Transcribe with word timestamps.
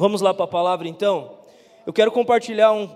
Vamos 0.00 0.20
lá 0.20 0.32
para 0.32 0.44
a 0.44 0.46
palavra 0.48 0.86
então? 0.86 1.38
Eu 1.84 1.92
quero 1.92 2.12
compartilhar 2.12 2.70
um, 2.70 2.88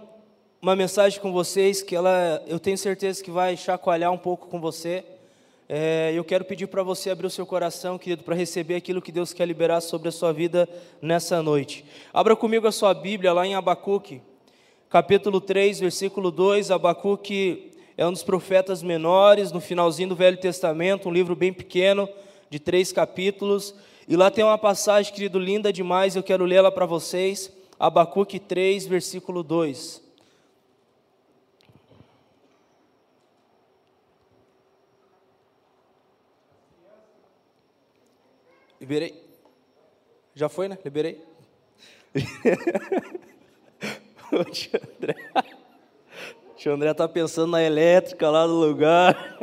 uma 0.61 0.77
mensagem 0.77 1.21
com 1.21 1.33
vocês 1.33 1.83
que 1.83 1.97
ela, 1.97 2.41
eu 2.47 2.61
tenho 2.61 2.79
certeza 2.79 3.21
que 3.25 3.29
vai 3.29 3.57
chacoalhar 3.57 4.13
um 4.13 4.17
pouco 4.17 4.47
com 4.47 4.61
você. 4.61 5.05
É, 5.69 6.13
eu 6.15 6.23
quero 6.23 6.45
pedir 6.45 6.69
para 6.69 6.85
você 6.85 7.11
abrir 7.11 7.27
o 7.27 7.31
seu 7.31 7.45
coração, 7.45 7.99
querido, 7.99 8.23
para 8.23 8.37
receber 8.37 8.77
aquilo 8.77 9.03
que 9.03 9.11
Deus 9.11 9.33
quer 9.33 9.47
liberar 9.47 9.81
sobre 9.81 10.11
a 10.11 10.13
sua 10.13 10.33
vida 10.33 10.69
nessa 11.03 11.43
noite. 11.43 11.85
Abra 12.15 12.37
comigo 12.37 12.69
a 12.69 12.73
sua 12.73 12.95
Bíblia 12.95 13.33
lá 13.33 13.45
em 13.45 13.57
Abacuque, 13.57 14.23
capítulo 14.89 15.41
3, 15.41 15.81
versículo 15.81 16.31
2. 16.31 16.71
Abacuque 16.71 17.73
é 17.97 18.07
um 18.07 18.13
dos 18.13 18.23
profetas 18.23 18.81
menores, 18.81 19.51
no 19.51 19.61
finalzinho 19.61 20.11
do 20.11 20.15
Velho 20.15 20.37
Testamento, 20.37 21.09
um 21.09 21.13
livro 21.13 21.35
bem 21.35 21.53
pequeno, 21.53 22.09
de 22.49 22.61
três 22.61 22.93
capítulos. 22.93 23.75
E 24.13 24.17
lá 24.17 24.31
tem 24.31 24.45
uma 24.45 24.59
passagem, 24.59 25.11
querido, 25.11 25.39
linda 25.39 25.73
demais, 25.73 26.15
eu 26.15 26.23
quero 26.23 26.45
lê-la 26.45 26.71
para 26.71 26.85
vocês. 26.85 27.51
Abacuque 27.81 28.39
3, 28.39 28.85
versículo 28.85 29.43
2. 29.43 30.03
Liberei. 38.79 39.19
Já 40.35 40.51
foi, 40.51 40.69
né? 40.69 40.77
Liberei. 40.85 41.25
o 44.31 44.45
tio 44.45 44.79
André. 44.95 45.17
O 46.51 46.55
tio 46.55 46.75
André 46.75 46.93
tá 46.93 47.09
pensando 47.09 47.53
na 47.53 47.63
elétrica 47.63 48.29
lá 48.29 48.47
do 48.47 48.57
lugar. 48.57 49.39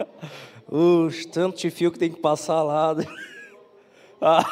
Os 0.68 1.26
tanto 1.26 1.58
de 1.58 1.72
fio 1.72 1.92
que 1.92 1.98
tem 1.98 2.12
que 2.12 2.20
passar 2.20 2.62
lá. 2.62 2.96
Ah. 4.22 4.44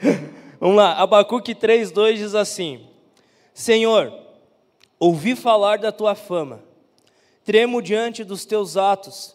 Vamos 0.60 0.76
lá, 0.76 0.92
Abacuque 0.94 1.54
3,2 1.54 2.14
diz 2.16 2.34
assim: 2.34 2.86
Senhor, 3.52 4.12
ouvi 4.98 5.34
falar 5.34 5.78
da 5.78 5.90
tua 5.90 6.14
fama, 6.14 6.62
tremo 7.44 7.80
diante 7.80 8.22
dos 8.22 8.44
teus 8.44 8.76
atos. 8.76 9.34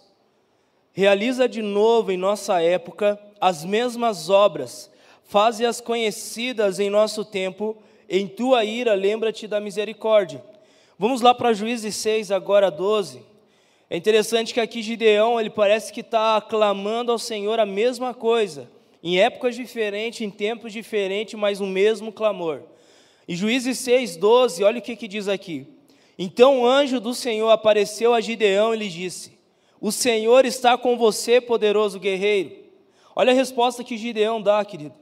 Realiza 0.92 1.48
de 1.48 1.62
novo 1.62 2.12
em 2.12 2.18
nossa 2.18 2.62
época 2.62 3.20
as 3.40 3.64
mesmas 3.64 4.30
obras, 4.30 4.92
faze-as 5.24 5.80
conhecidas 5.80 6.80
em 6.80 6.90
nosso 6.90 7.24
tempo, 7.24 7.78
em 8.10 8.28
tua 8.28 8.66
ira 8.66 8.94
lembra-te 8.94 9.48
da 9.48 9.60
misericórdia. 9.60 10.44
Vamos 10.98 11.22
lá 11.22 11.34
para 11.34 11.54
Juízes 11.54 11.96
6, 11.96 12.32
agora 12.32 12.70
12. 12.70 13.29
É 13.90 13.98
interessante 13.98 14.54
que 14.54 14.60
aqui 14.60 14.84
Gideão, 14.84 15.40
ele 15.40 15.50
parece 15.50 15.92
que 15.92 16.02
está 16.02 16.40
clamando 16.40 17.12
ao 17.12 17.18
Senhor 17.18 17.60
a 17.60 17.66
mesma 17.66 18.14
coisa, 18.14 18.70
em 19.02 19.20
épocas 19.20 19.56
diferentes, 19.56 20.22
em 20.22 20.30
tempos 20.30 20.72
diferentes, 20.72 21.34
mas 21.34 21.60
o 21.60 21.66
mesmo 21.66 22.12
clamor. 22.12 22.62
Em 23.28 23.36
Juízes 23.36 23.80
6, 23.80 24.16
12, 24.18 24.64
olha 24.64 24.78
o 24.78 24.82
que, 24.82 24.96
que 24.96 25.08
diz 25.08 25.28
aqui. 25.28 25.66
Então 26.20 26.60
o 26.60 26.68
anjo 26.68 27.00
do 27.00 27.16
Senhor 27.16 27.50
apareceu 27.50 28.14
a 28.14 28.22
Gideão 28.22 28.76
e 28.76 28.78
lhe 28.78 28.90
disse: 28.90 29.40
O 29.82 29.92
Senhor 29.92 30.46
está 30.46 30.78
com 30.78 30.96
você, 30.96 31.42
poderoso 31.42 32.00
guerreiro. 32.00 32.58
Olha 33.16 33.32
a 33.32 33.36
resposta 33.36 33.84
que 33.84 33.98
Gideão 33.98 34.40
dá, 34.40 34.64
querido. 34.64 34.94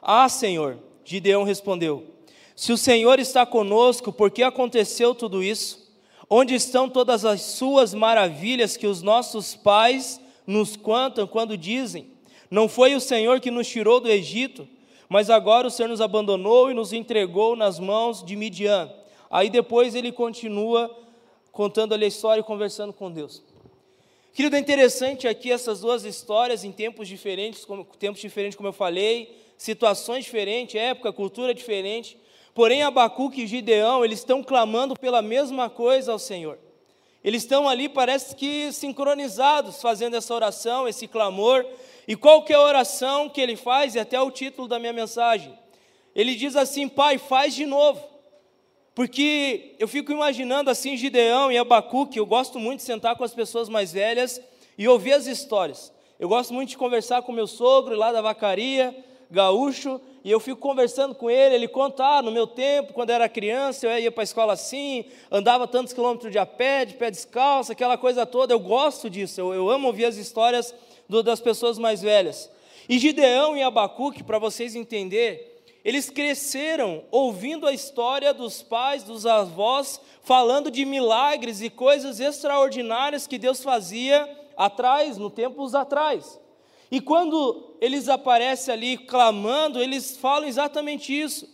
Ah, 0.00 0.28
Senhor, 0.28 0.78
Gideão 1.04 1.44
respondeu: 1.44 2.06
Se 2.56 2.72
o 2.72 2.76
Senhor 2.76 3.20
está 3.20 3.46
conosco, 3.46 4.12
por 4.12 4.30
que 4.32 4.42
aconteceu 4.42 5.14
tudo 5.14 5.44
isso? 5.44 5.81
Onde 6.34 6.54
estão 6.54 6.88
todas 6.88 7.26
as 7.26 7.42
suas 7.42 7.92
maravilhas 7.92 8.74
que 8.74 8.86
os 8.86 9.02
nossos 9.02 9.54
pais 9.54 10.18
nos 10.46 10.76
contam 10.76 11.26
quando 11.26 11.58
dizem: 11.58 12.10
Não 12.50 12.70
foi 12.70 12.94
o 12.94 13.00
Senhor 13.00 13.38
que 13.38 13.50
nos 13.50 13.68
tirou 13.68 14.00
do 14.00 14.08
Egito, 14.08 14.66
mas 15.10 15.28
agora 15.28 15.66
o 15.66 15.70
Senhor 15.70 15.90
nos 15.90 16.00
abandonou 16.00 16.70
e 16.70 16.74
nos 16.74 16.94
entregou 16.94 17.54
nas 17.54 17.78
mãos 17.78 18.24
de 18.24 18.34
Midian. 18.34 18.90
Aí 19.30 19.50
depois 19.50 19.94
ele 19.94 20.10
continua 20.10 20.90
contando 21.50 21.92
ali 21.92 22.06
a 22.06 22.08
história 22.08 22.40
e 22.40 22.44
conversando 22.44 22.94
com 22.94 23.12
Deus. 23.12 23.42
Querido, 24.32 24.56
é 24.56 24.58
interessante 24.58 25.28
aqui 25.28 25.52
essas 25.52 25.80
duas 25.82 26.02
histórias 26.02 26.64
em 26.64 26.72
tempos 26.72 27.08
diferentes, 27.08 27.66
como, 27.66 27.84
tempos 27.84 28.22
diferentes, 28.22 28.56
como 28.56 28.70
eu 28.70 28.72
falei, 28.72 29.36
situações 29.58 30.24
diferentes, 30.24 30.76
época, 30.76 31.12
cultura 31.12 31.52
diferente. 31.52 32.16
Porém, 32.54 32.82
Abacuque 32.82 33.42
e 33.42 33.46
Gideão, 33.46 34.04
eles 34.04 34.18
estão 34.18 34.42
clamando 34.42 34.94
pela 34.94 35.22
mesma 35.22 35.70
coisa 35.70 36.12
ao 36.12 36.18
Senhor. 36.18 36.58
Eles 37.24 37.42
estão 37.42 37.68
ali, 37.68 37.88
parece 37.88 38.34
que 38.34 38.72
sincronizados, 38.72 39.80
fazendo 39.80 40.16
essa 40.16 40.34
oração, 40.34 40.88
esse 40.88 41.06
clamor. 41.06 41.64
E 42.06 42.16
qual 42.16 42.42
que 42.42 42.52
é 42.52 42.56
a 42.56 42.60
oração 42.60 43.28
que 43.28 43.40
ele 43.40 43.56
faz? 43.56 43.94
E 43.94 44.00
até 44.00 44.20
o 44.20 44.30
título 44.30 44.66
da 44.66 44.78
minha 44.78 44.92
mensagem. 44.92 45.56
Ele 46.14 46.34
diz 46.34 46.56
assim: 46.56 46.88
Pai, 46.88 47.18
faz 47.18 47.54
de 47.54 47.64
novo. 47.64 48.12
Porque 48.94 49.74
eu 49.78 49.88
fico 49.88 50.12
imaginando 50.12 50.68
assim 50.68 50.96
Gideão 50.96 51.50
e 51.50 51.56
Abacuque, 51.56 52.18
eu 52.18 52.26
gosto 52.26 52.58
muito 52.58 52.80
de 52.80 52.84
sentar 52.84 53.16
com 53.16 53.24
as 53.24 53.32
pessoas 53.32 53.68
mais 53.68 53.92
velhas 53.92 54.40
e 54.76 54.86
ouvir 54.86 55.14
as 55.14 55.26
histórias. 55.26 55.92
Eu 56.20 56.28
gosto 56.28 56.52
muito 56.52 56.70
de 56.70 56.76
conversar 56.76 57.22
com 57.22 57.32
meu 57.32 57.46
sogro 57.46 57.96
lá 57.96 58.12
da 58.12 58.20
vacaria, 58.20 58.94
gaúcho, 59.32 60.00
e 60.22 60.30
eu 60.30 60.38
fico 60.38 60.60
conversando 60.60 61.14
com 61.14 61.28
ele, 61.30 61.54
ele 61.54 61.66
conta, 61.66 62.04
ah, 62.04 62.22
no 62.22 62.30
meu 62.30 62.46
tempo, 62.46 62.92
quando 62.92 63.10
era 63.10 63.28
criança, 63.28 63.86
eu 63.86 63.98
ia 63.98 64.12
para 64.12 64.22
a 64.22 64.24
escola 64.24 64.52
assim, 64.52 65.06
andava 65.30 65.66
tantos 65.66 65.92
quilômetros 65.92 66.30
de 66.30 66.38
a 66.38 66.46
pé, 66.46 66.84
de 66.84 66.94
pé 66.94 67.10
descalço, 67.10 67.72
aquela 67.72 67.96
coisa 67.96 68.24
toda, 68.26 68.52
eu 68.52 68.60
gosto 68.60 69.10
disso, 69.10 69.40
eu, 69.40 69.54
eu 69.54 69.70
amo 69.70 69.88
ouvir 69.88 70.04
as 70.04 70.16
histórias 70.16 70.74
do, 71.08 71.22
das 71.22 71.40
pessoas 71.40 71.78
mais 71.78 72.02
velhas. 72.02 72.50
E 72.88 72.98
Gideão 72.98 73.56
e 73.56 73.62
Abacuque, 73.62 74.22
para 74.22 74.38
vocês 74.38 74.76
entenderem, 74.76 75.40
eles 75.84 76.10
cresceram 76.10 77.02
ouvindo 77.10 77.66
a 77.66 77.72
história 77.72 78.32
dos 78.32 78.62
pais, 78.62 79.02
dos 79.02 79.26
avós, 79.26 80.00
falando 80.22 80.70
de 80.70 80.84
milagres 80.84 81.60
e 81.60 81.68
coisas 81.68 82.20
extraordinárias 82.20 83.26
que 83.26 83.38
Deus 83.38 83.62
fazia 83.62 84.28
atrás, 84.56 85.18
no 85.18 85.30
tempos 85.30 85.74
atrás. 85.74 86.38
E 86.92 87.00
quando 87.00 87.74
eles 87.80 88.06
aparecem 88.06 88.74
ali 88.74 88.98
clamando, 88.98 89.82
eles 89.82 90.14
falam 90.14 90.46
exatamente 90.46 91.18
isso. 91.18 91.48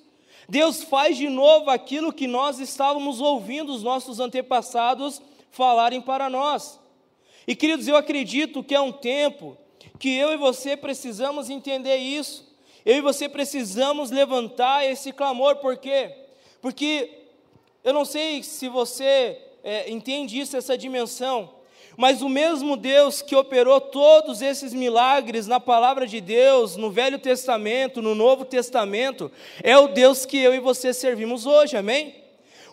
Deus 0.49 0.82
faz 0.82 1.16
de 1.16 1.28
novo 1.28 1.71
aquilo 1.71 2.12
que 2.12 2.26
nós 2.26 2.59
estávamos 2.59 3.21
ouvindo 3.21 3.72
os 3.72 3.84
nossos 3.84 4.19
antepassados 4.19 5.22
falarem 5.53 6.00
para 6.00 6.28
nós. 6.28 6.81
E 7.47 7.54
queridos, 7.54 7.87
eu 7.87 7.97
acredito 7.97 8.65
que 8.65 8.75
é 8.75 8.81
um 8.81 8.91
tempo 8.91 9.56
que 10.00 10.12
eu 10.12 10.32
e 10.32 10.37
você 10.37 10.77
precisamos 10.77 11.48
entender 11.48 11.98
isso. 11.98 12.53
Eu 12.84 12.97
e 12.97 13.00
você 13.00 13.28
precisamos 13.28 14.10
levantar 14.10 14.84
esse 14.84 15.12
clamor, 15.12 15.56
por 15.56 15.77
quê? 15.77 16.16
Porque 16.60 17.27
eu 17.84 17.93
não 17.93 18.04
sei 18.04 18.43
se 18.43 18.69
você 18.69 19.41
é, 19.62 19.88
entende 19.88 20.41
isso, 20.41 20.56
essa 20.56 20.77
dimensão, 20.77 21.58
mas 21.98 22.22
o 22.22 22.28
mesmo 22.28 22.76
Deus 22.76 23.20
que 23.20 23.34
operou 23.34 23.81
todos 23.81 24.41
esses 24.41 24.72
milagres 24.72 25.48
na 25.48 25.59
palavra 25.59 26.06
de 26.06 26.20
Deus, 26.20 26.76
no 26.76 26.92
Velho 26.92 27.19
Testamento, 27.19 28.00
no 28.00 28.14
Novo 28.14 28.44
Testamento, 28.44 29.32
é 29.64 29.76
o 29.76 29.88
Deus 29.88 30.25
que 30.25 30.38
eu 30.38 30.54
e 30.54 30.60
você 30.60 30.94
servimos 30.94 31.44
hoje, 31.44 31.76
amém? 31.76 32.28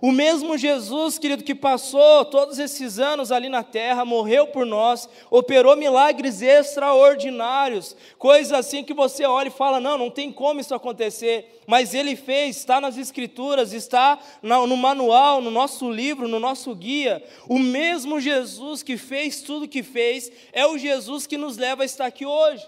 O 0.05 0.11
mesmo 0.11 0.55
Jesus, 0.55 1.17
querido, 1.17 1.43
que 1.43 1.55
passou 1.55 2.23
todos 2.25 2.59
esses 2.59 2.99
anos 2.99 3.31
ali 3.31 3.49
na 3.49 3.63
terra, 3.63 4.05
morreu 4.05 4.45
por 4.45 4.63
nós, 4.63 5.09
operou 5.31 5.75
milagres 5.75 6.43
extraordinários, 6.43 7.97
coisas 8.19 8.53
assim 8.53 8.83
que 8.83 8.93
você 8.93 9.25
olha 9.25 9.47
e 9.47 9.51
fala: 9.51 9.79
não, 9.79 9.97
não 9.97 10.11
tem 10.11 10.31
como 10.31 10.59
isso 10.59 10.75
acontecer, 10.75 11.59
mas 11.66 11.95
ele 11.95 12.16
fez, 12.16 12.57
está 12.57 12.79
nas 12.79 12.99
Escrituras, 12.99 13.73
está 13.73 14.19
no 14.43 14.77
manual, 14.77 15.41
no 15.41 15.49
nosso 15.49 15.89
livro, 15.89 16.27
no 16.27 16.39
nosso 16.39 16.75
guia. 16.75 17.23
O 17.49 17.57
mesmo 17.57 18.19
Jesus 18.19 18.83
que 18.83 18.97
fez 18.97 19.41
tudo 19.41 19.66
o 19.66 19.67
que 19.67 19.81
fez, 19.81 20.31
é 20.53 20.67
o 20.67 20.78
Jesus 20.78 21.25
que 21.25 21.35
nos 21.35 21.57
leva 21.57 21.81
a 21.81 21.85
estar 21.87 22.05
aqui 22.05 22.28
hoje. 22.28 22.63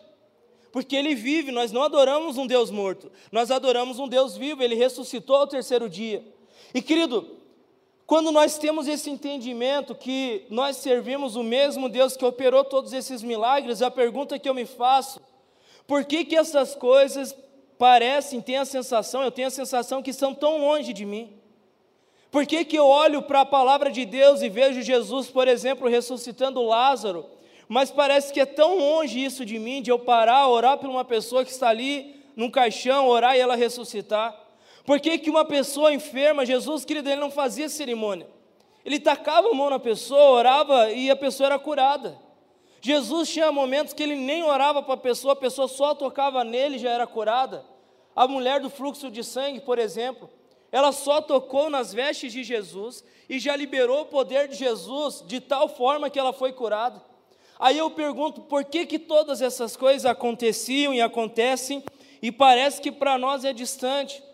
Porque 0.71 0.95
ele 0.95 1.13
vive, 1.13 1.51
nós 1.51 1.71
não 1.71 1.83
adoramos 1.83 2.35
um 2.35 2.47
Deus 2.47 2.71
morto, 2.71 3.11
nós 3.31 3.51
adoramos 3.51 3.99
um 3.99 4.07
Deus 4.07 4.35
vivo, 4.35 4.63
ele 4.63 4.73
ressuscitou 4.73 5.35
ao 5.35 5.45
terceiro 5.45 5.87
dia. 5.87 6.35
E 6.73 6.81
querido, 6.81 7.37
quando 8.05 8.31
nós 8.31 8.57
temos 8.57 8.87
esse 8.87 9.09
entendimento 9.09 9.93
que 9.93 10.45
nós 10.49 10.77
servimos 10.77 11.35
o 11.35 11.43
mesmo 11.43 11.89
Deus 11.89 12.15
que 12.15 12.25
operou 12.25 12.63
todos 12.63 12.93
esses 12.93 13.21
milagres, 13.21 13.81
a 13.81 13.91
pergunta 13.91 14.39
que 14.39 14.47
eu 14.47 14.53
me 14.53 14.65
faço, 14.65 15.21
por 15.85 16.05
que 16.05 16.23
que 16.23 16.35
essas 16.35 16.73
coisas 16.73 17.35
parecem, 17.77 18.41
tem 18.41 18.57
a 18.57 18.65
sensação, 18.65 19.23
eu 19.23 19.31
tenho 19.31 19.49
a 19.49 19.51
sensação 19.51 20.01
que 20.01 20.11
estão 20.11 20.33
tão 20.33 20.59
longe 20.59 20.93
de 20.93 21.05
mim? 21.05 21.33
Por 22.31 22.45
que, 22.45 22.65
que 22.65 22.77
eu 22.77 22.85
olho 22.85 23.21
para 23.21 23.41
a 23.41 23.45
palavra 23.45 23.89
de 23.89 24.05
Deus 24.05 24.41
e 24.41 24.49
vejo 24.49 24.81
Jesus, 24.81 25.29
por 25.29 25.47
exemplo, 25.47 25.87
ressuscitando 25.87 26.61
Lázaro, 26.61 27.25
mas 27.67 27.91
parece 27.91 28.31
que 28.31 28.39
é 28.39 28.45
tão 28.45 28.77
longe 28.77 29.23
isso 29.23 29.45
de 29.45 29.59
mim, 29.59 29.81
de 29.81 29.91
eu 29.91 29.99
parar, 29.99 30.47
orar 30.47 30.77
por 30.77 30.89
uma 30.89 31.03
pessoa 31.03 31.43
que 31.43 31.51
está 31.51 31.69
ali 31.69 32.15
num 32.35 32.49
caixão, 32.49 33.07
orar 33.07 33.35
e 33.35 33.39
ela 33.39 33.55
ressuscitar? 33.55 34.46
Por 34.87 35.01
que, 35.01 35.17
que 35.17 35.29
uma 35.29 35.43
pessoa 35.43 35.93
enferma, 35.93 36.45
Jesus, 36.45 36.85
querido, 36.85 37.09
ele 37.09 37.19
não 37.19 37.29
fazia 37.29 37.67
cerimônia? 37.67 38.25
Ele 38.85 39.01
tacava 39.01 39.49
a 39.49 39.53
mão 39.53 39.69
na 39.69 39.79
pessoa, 39.79 40.29
orava 40.29 40.89
e 40.93 41.11
a 41.11 41.15
pessoa 41.15 41.47
era 41.47 41.59
curada. 41.59 42.17
Jesus 42.79 43.27
tinha 43.27 43.51
momentos 43.51 43.93
que 43.93 44.01
ele 44.01 44.15
nem 44.15 44.45
orava 44.45 44.81
para 44.81 44.93
a 44.93 44.97
pessoa, 44.97 45.33
a 45.33 45.35
pessoa 45.35 45.67
só 45.67 45.93
tocava 45.93 46.41
nele 46.45 46.77
e 46.77 46.79
já 46.79 46.89
era 46.89 47.05
curada. 47.05 47.65
A 48.15 48.29
mulher 48.29 48.61
do 48.61 48.69
fluxo 48.69 49.11
de 49.11 49.25
sangue, 49.25 49.59
por 49.59 49.77
exemplo, 49.77 50.29
ela 50.71 50.93
só 50.93 51.19
tocou 51.19 51.69
nas 51.69 51.93
vestes 51.93 52.31
de 52.31 52.41
Jesus 52.41 53.03
e 53.27 53.39
já 53.39 53.57
liberou 53.57 54.03
o 54.03 54.05
poder 54.05 54.47
de 54.47 54.55
Jesus 54.55 55.21
de 55.27 55.41
tal 55.41 55.67
forma 55.67 56.09
que 56.09 56.17
ela 56.17 56.31
foi 56.31 56.53
curada. 56.53 57.03
Aí 57.59 57.77
eu 57.77 57.91
pergunto, 57.91 58.39
por 58.39 58.63
que 58.63 58.85
que 58.85 58.99
todas 58.99 59.41
essas 59.41 59.75
coisas 59.75 60.05
aconteciam 60.05 60.93
e 60.93 61.01
acontecem 61.01 61.83
e 62.21 62.31
parece 62.31 62.79
que 62.79 62.89
para 62.89 63.17
nós 63.17 63.43
é 63.43 63.51
distante? 63.51 64.25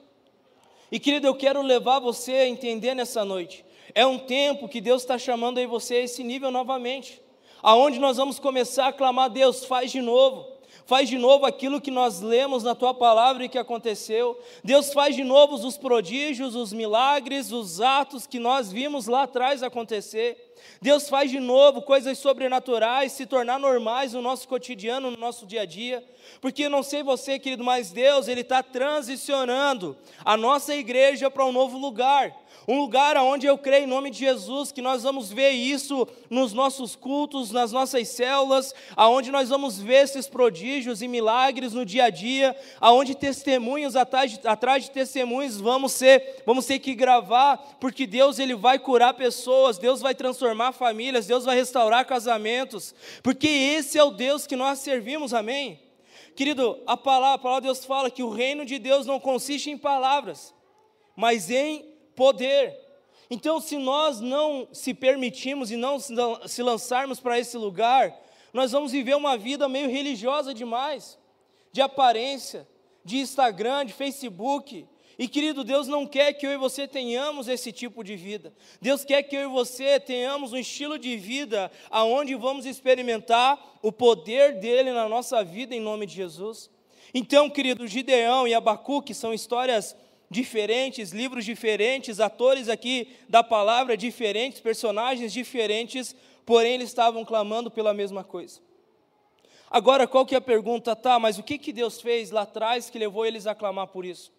E 0.93 0.99
querido, 0.99 1.25
eu 1.25 1.33
quero 1.33 1.59
levar 1.63 1.97
você 1.97 2.33
a 2.33 2.47
entender 2.47 2.93
nessa 2.93 3.25
noite. 3.25 3.65
É 3.95 4.05
um 4.05 4.19
tempo 4.19 4.69
que 4.69 4.79
Deus 4.79 5.01
está 5.01 5.17
chamando 5.17 5.57
aí 5.57 5.65
você 5.65 5.95
a 5.95 6.01
esse 6.01 6.23
nível 6.23 6.51
novamente, 6.51 7.19
aonde 7.63 7.97
nós 7.97 8.17
vamos 8.17 8.37
começar 8.37 8.89
a 8.89 8.93
clamar: 8.93 9.31
Deus, 9.31 9.65
faz 9.65 9.91
de 9.91 10.03
novo. 10.03 10.45
Faz 10.85 11.07
de 11.07 11.17
novo 11.17 11.45
aquilo 11.45 11.79
que 11.79 11.91
nós 11.91 12.19
lemos 12.19 12.63
na 12.63 12.75
tua 12.75 12.93
palavra 12.93 13.45
e 13.45 13.49
que 13.49 13.57
aconteceu. 13.57 14.37
Deus 14.63 14.91
faz 14.91 15.15
de 15.15 15.23
novo 15.23 15.55
os 15.55 15.77
prodígios, 15.77 16.55
os 16.55 16.73
milagres, 16.73 17.51
os 17.51 17.79
atos 17.79 18.27
que 18.27 18.37
nós 18.37 18.71
vimos 18.71 19.07
lá 19.07 19.23
atrás 19.23 19.63
acontecer. 19.63 20.53
Deus 20.81 21.07
faz 21.07 21.31
de 21.31 21.39
novo 21.39 21.81
coisas 21.81 22.17
sobrenaturais 22.17 23.13
se 23.13 23.25
tornar 23.25 23.59
normais 23.59 24.13
no 24.13 24.21
nosso 24.21 24.47
cotidiano, 24.47 25.11
no 25.11 25.17
nosso 25.17 25.45
dia 25.45 25.61
a 25.61 25.65
dia. 25.65 26.03
Porque 26.41 26.67
não 26.67 26.83
sei 26.83 27.03
você, 27.03 27.39
querido, 27.39 27.63
mas 27.63 27.91
Deus, 27.91 28.27
Ele 28.27 28.41
está 28.41 28.61
transicionando 28.61 29.95
a 30.23 30.35
nossa 30.35 30.75
igreja 30.75 31.29
para 31.29 31.45
um 31.45 31.51
novo 31.51 31.77
lugar. 31.77 32.35
Um 32.67 32.79
lugar 32.79 33.17
onde 33.17 33.45
eu 33.45 33.57
creio 33.57 33.83
em 33.83 33.87
nome 33.87 34.09
de 34.09 34.19
Jesus, 34.19 34.71
que 34.71 34.81
nós 34.81 35.03
vamos 35.03 35.31
ver 35.31 35.49
isso 35.49 36.07
nos 36.29 36.53
nossos 36.53 36.95
cultos, 36.95 37.51
nas 37.51 37.71
nossas 37.71 38.07
células, 38.07 38.73
aonde 38.95 39.31
nós 39.31 39.49
vamos 39.49 39.79
ver 39.79 40.03
esses 40.03 40.27
prodígios 40.27 41.01
e 41.01 41.07
milagres 41.07 41.73
no 41.73 41.85
dia 41.85 42.05
a 42.05 42.09
dia, 42.09 42.55
aonde 42.79 43.15
testemunhos 43.15 43.95
atrás 43.95 44.31
de, 44.31 44.47
atrás 44.47 44.85
de 44.85 44.91
testemunhos 44.91 45.59
vamos 45.59 45.91
ser, 45.91 46.43
vamos 46.45 46.65
ter 46.65 46.79
que 46.79 46.95
gravar, 46.95 47.57
porque 47.81 48.07
Deus 48.07 48.39
ele 48.39 48.55
vai 48.55 48.79
curar 48.79 49.13
pessoas, 49.13 49.77
Deus 49.77 49.99
vai 49.99 50.15
transformar 50.15 50.71
famílias, 50.71 51.27
Deus 51.27 51.43
vai 51.43 51.55
restaurar 51.55 52.05
casamentos, 52.05 52.95
porque 53.21 53.47
esse 53.47 53.97
é 53.97 54.03
o 54.03 54.11
Deus 54.11 54.47
que 54.47 54.55
nós 54.55 54.79
servimos, 54.79 55.33
amém? 55.33 55.81
Querido, 56.35 56.81
a 56.87 56.97
palavra, 56.97 57.35
a 57.35 57.37
palavra 57.37 57.61
de 57.61 57.67
Deus 57.67 57.85
fala 57.85 58.09
que 58.09 58.23
o 58.23 58.29
reino 58.29 58.65
de 58.65 58.79
Deus 58.79 59.05
não 59.05 59.19
consiste 59.19 59.69
em 59.69 59.77
palavras, 59.77 60.53
mas 61.15 61.51
em 61.51 61.92
poder. 62.15 62.77
Então, 63.29 63.59
se 63.59 63.77
nós 63.77 64.19
não 64.19 64.67
se 64.71 64.93
permitirmos 64.93 65.71
e 65.71 65.75
não 65.75 65.97
se 65.99 66.61
lançarmos 66.61 67.19
para 67.19 67.39
esse 67.39 67.57
lugar, 67.57 68.15
nós 68.53 68.71
vamos 68.71 68.91
viver 68.91 69.15
uma 69.15 69.35
vida 69.37 69.67
meio 69.67 69.89
religiosa 69.89 70.53
demais, 70.53 71.17
de 71.71 71.81
aparência, 71.81 72.67
de 73.03 73.17
Instagram, 73.17 73.85
de 73.85 73.93
Facebook. 73.93 74.87
E 75.17 75.27
querido, 75.27 75.63
Deus 75.63 75.87
não 75.87 76.05
quer 76.05 76.33
que 76.33 76.45
eu 76.45 76.51
e 76.51 76.57
você 76.57 76.87
tenhamos 76.87 77.47
esse 77.47 77.71
tipo 77.71 78.03
de 78.03 78.15
vida. 78.15 78.53
Deus 78.81 79.03
quer 79.03 79.23
que 79.23 79.35
eu 79.35 79.49
e 79.49 79.51
você 79.51 79.99
tenhamos 79.99 80.53
um 80.53 80.57
estilo 80.57 80.97
de 80.97 81.17
vida 81.17 81.71
aonde 81.89 82.35
vamos 82.35 82.65
experimentar 82.65 83.59
o 83.81 83.91
poder 83.91 84.59
dele 84.59 84.91
na 84.91 85.09
nossa 85.09 85.43
vida 85.43 85.75
em 85.75 85.81
nome 85.81 86.05
de 86.05 86.13
Jesus. 86.13 86.69
Então, 87.13 87.49
querido, 87.49 87.87
Gideão 87.87 88.47
e 88.47 88.53
Abacuque 88.53 89.13
são 89.13 89.33
histórias 89.33 89.95
diferentes, 90.33 91.11
livros 91.11 91.45
diferentes, 91.45 92.19
atores 92.19 92.67
aqui 92.67 93.15
da 93.29 93.43
palavra 93.43 93.95
diferentes, 93.95 94.59
personagens 94.59 95.31
diferentes, 95.31 96.15
porém 96.45 96.73
eles 96.73 96.89
estavam 96.89 97.23
clamando 97.23 97.71
pela 97.71 97.93
mesma 97.93 98.23
coisa. 98.23 98.59
Agora, 99.69 100.07
qual 100.07 100.25
que 100.25 100.35
é 100.35 100.37
a 100.37 100.41
pergunta? 100.41 100.95
Tá, 100.95 101.17
mas 101.17 101.37
o 101.37 101.43
que, 101.43 101.57
que 101.57 101.71
Deus 101.71 102.01
fez 102.01 102.31
lá 102.31 102.41
atrás 102.41 102.89
que 102.89 102.99
levou 102.99 103.25
eles 103.25 103.47
a 103.47 103.55
clamar 103.55 103.87
por 103.87 104.05
isso? 104.05 104.31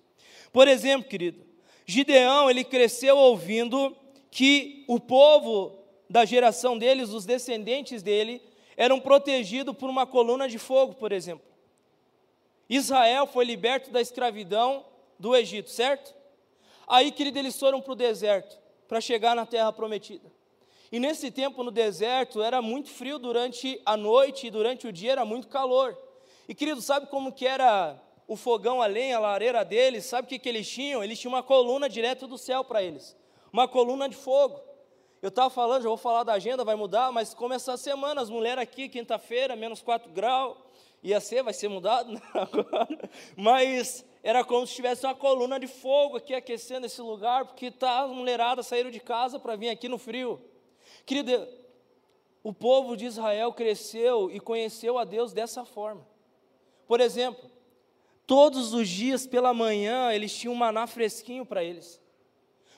Por 0.53 0.69
exemplo, 0.69 1.09
querido, 1.09 1.45
Gideão, 1.87 2.51
ele 2.51 2.65
cresceu 2.65 3.17
ouvindo 3.17 3.97
que 4.31 4.85
o 4.89 5.01
povo 5.01 5.79
da 6.11 6.25
geração 6.25 6.77
deles, 6.77 7.11
os 7.11 7.25
descendentes 7.25 8.03
dele, 8.03 8.43
eram 8.77 9.01
protegidos 9.01 9.77
por 9.77 9.89
uma 9.89 10.07
coluna 10.07 10.49
de 10.49 10.59
fogo, 10.59 10.95
por 10.95 11.13
exemplo. 11.13 11.47
Israel 12.69 13.27
foi 13.27 13.45
liberto 13.45 13.91
da 13.91 14.01
escravidão 14.01 14.85
do 15.25 15.35
Egito, 15.35 15.71
certo? 15.71 16.15
Aí, 16.87 17.11
querido, 17.11 17.39
eles 17.39 17.59
foram 17.59 17.81
para 17.81 17.95
o 17.95 17.97
deserto 17.97 18.59
para 18.87 19.01
chegar 19.01 19.35
na 19.35 19.47
terra 19.47 19.73
prometida. 19.73 20.31
E 20.93 21.01
nesse 21.01 21.31
tempo 21.31 21.65
no 21.65 21.71
deserto 21.71 22.43
era 22.43 22.61
muito 22.61 22.91
frio 22.91 23.19
durante 23.19 23.81
a 23.87 23.97
noite 23.97 24.47
e 24.47 24.51
durante 24.51 24.87
o 24.87 24.93
dia 24.93 25.13
era 25.13 25.25
muito 25.25 25.49
calor. 25.49 25.97
E 26.47 26.55
querido, 26.55 26.83
sabe 26.83 27.07
como 27.07 27.33
que 27.33 27.47
era 27.47 27.99
o 28.29 28.37
fogão 28.37 28.83
a 28.83 28.87
lenha, 28.87 29.17
a 29.17 29.21
lareira 29.21 29.65
deles? 29.65 30.05
Sabe 30.05 30.27
o 30.27 30.29
que, 30.29 30.39
que 30.39 30.47
eles 30.47 30.69
tinham? 30.69 31.03
Eles 31.03 31.19
tinham 31.19 31.33
uma 31.33 31.43
coluna 31.43 31.89
direto 31.89 32.27
do 32.27 32.37
céu 32.37 32.63
para 32.63 32.83
eles. 32.83 33.17
Uma 33.51 33.67
coluna 33.67 34.07
de 34.11 34.15
fogo. 34.15 34.61
Eu 35.23 35.31
estava 35.31 35.49
falando, 35.49 35.85
já 35.85 35.89
vou 35.89 35.97
falar 35.97 36.23
da 36.23 36.35
agenda, 36.35 36.65
vai 36.65 36.77
mudar, 36.77 37.11
mas 37.11 37.33
começar 37.33 37.73
a 37.73 37.79
semana, 37.79 38.21
as 38.21 38.29
mulheres 38.29 38.63
aqui, 38.63 38.91
quinta-feira, 38.91 39.57
menos 39.57 39.81
4 39.81 40.13
graus, 40.13 40.59
ia 41.03 41.19
ser, 41.19 41.43
vai 41.43 41.55
ser 41.55 41.69
mudado 41.69 42.13
né, 42.13 42.21
agora. 42.35 43.11
Mas 43.35 44.05
era 44.25 44.43
como 44.43 44.67
se 44.67 44.75
tivesse 44.75 45.05
uma 45.05 45.15
coluna 45.15 45.61
de 45.61 45.67
fogo 45.67 46.17
aqui 46.17 46.35
aquecendo 46.35 46.87
esse 46.87 47.03
lugar, 47.03 47.45
porque 47.45 47.71
tá, 47.71 48.05
as 48.05 48.11
mulheradas 48.11 48.67
saíram 48.67 48.91
de 48.91 48.99
casa 48.99 49.39
para 49.39 49.55
vir 49.55 49.69
aqui 49.69 49.87
no 49.87 49.99
frio. 49.99 50.41
Querido, 51.05 51.47
o 52.43 52.51
povo 52.51 52.97
de 52.97 53.05
Israel 53.05 53.53
cresceu 53.53 54.31
e 54.31 54.41
conheceu 54.41 54.97
a 54.97 55.05
Deus 55.05 55.35
dessa 55.35 55.67
forma. 55.67 56.09
Por 56.87 57.03
exemplo, 57.03 57.51
todos 58.27 58.73
os 58.73 58.89
dias 58.89 59.27
pela 59.27 59.53
manhã 59.53 60.11
eles 60.11 60.35
tinham 60.35 60.55
um 60.55 60.57
maná 60.57 60.87
fresquinho 60.87 61.45
para 61.45 61.63
eles. 61.63 62.01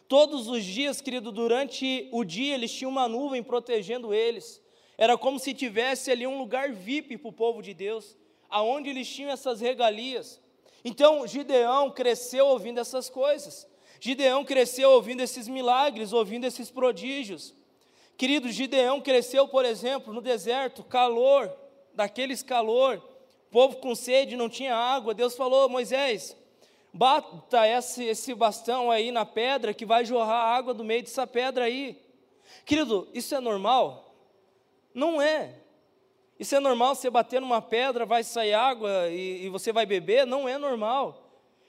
Todos 0.09 0.49
os 0.49 0.65
dias, 0.65 1.01
querido, 1.01 1.31
durante 1.31 2.09
o 2.11 2.25
dia 2.25 2.57
eles 2.57 2.73
tinham 2.73 2.91
uma 2.91 3.07
nuvem 3.07 3.41
protegendo 3.41 4.13
eles. 4.13 4.61
Era 4.99 5.17
como 5.17 5.39
se 5.39 5.55
tivesse 5.55 6.11
ali 6.11 6.27
um 6.27 6.39
lugar 6.39 6.73
VIP 6.73 7.19
para 7.19 7.29
o 7.29 7.33
povo 7.33 7.63
de 7.63 7.73
Deus, 7.73 8.17
aonde 8.49 8.91
eles 8.91 9.09
tinham 9.09 9.31
essas 9.31 9.61
regalias. 9.61 10.45
Então, 10.89 11.27
Gideão 11.27 11.91
cresceu 11.91 12.47
ouvindo 12.47 12.79
essas 12.79 13.11
coisas. 13.11 13.67
Gideão 13.99 14.45
cresceu 14.45 14.93
ouvindo 14.93 15.21
esses 15.21 15.49
milagres, 15.49 16.13
ouvindo 16.13 16.45
esses 16.45 16.71
prodígios. 16.71 17.53
Querido, 18.17 18.49
Gideão 18.53 19.01
cresceu, 19.01 19.49
por 19.49 19.65
exemplo, 19.65 20.15
no 20.15 20.21
deserto, 20.21 20.85
calor, 20.85 21.53
daqueles 21.93 22.41
calor, 22.41 23.03
povo 23.51 23.79
com 23.79 23.97
sede, 23.97 24.37
não 24.37 24.49
tinha 24.49 24.77
água. 24.77 25.13
Deus 25.13 25.35
falou: 25.35 25.69
Moisés, 25.69 26.37
bata 26.93 27.67
esse, 27.67 28.05
esse 28.05 28.33
bastão 28.33 28.89
aí 28.89 29.11
na 29.11 29.27
pedra 29.27 29.75
que 29.75 29.85
vai 29.85 30.05
jorrar 30.05 30.55
água 30.55 30.73
do 30.73 30.85
meio 30.85 31.03
dessa 31.03 31.27
pedra 31.27 31.65
aí. 31.65 32.01
Querido, 32.65 33.09
isso 33.13 33.35
é 33.35 33.41
normal? 33.41 34.15
Não 34.95 35.21
é. 35.21 35.53
Isso 36.39 36.55
é 36.55 36.61
normal 36.61 36.95
você 36.95 37.09
bater 37.09 37.41
numa 37.41 37.63
pedra, 37.63 38.05
vai 38.05 38.23
sair 38.23 38.53
água 38.53 39.09
e, 39.09 39.47
e 39.47 39.49
você 39.49 39.73
vai 39.73 39.87
beber? 39.87 40.27
Não 40.27 40.49
é 40.49 40.59
normal. 40.59 41.27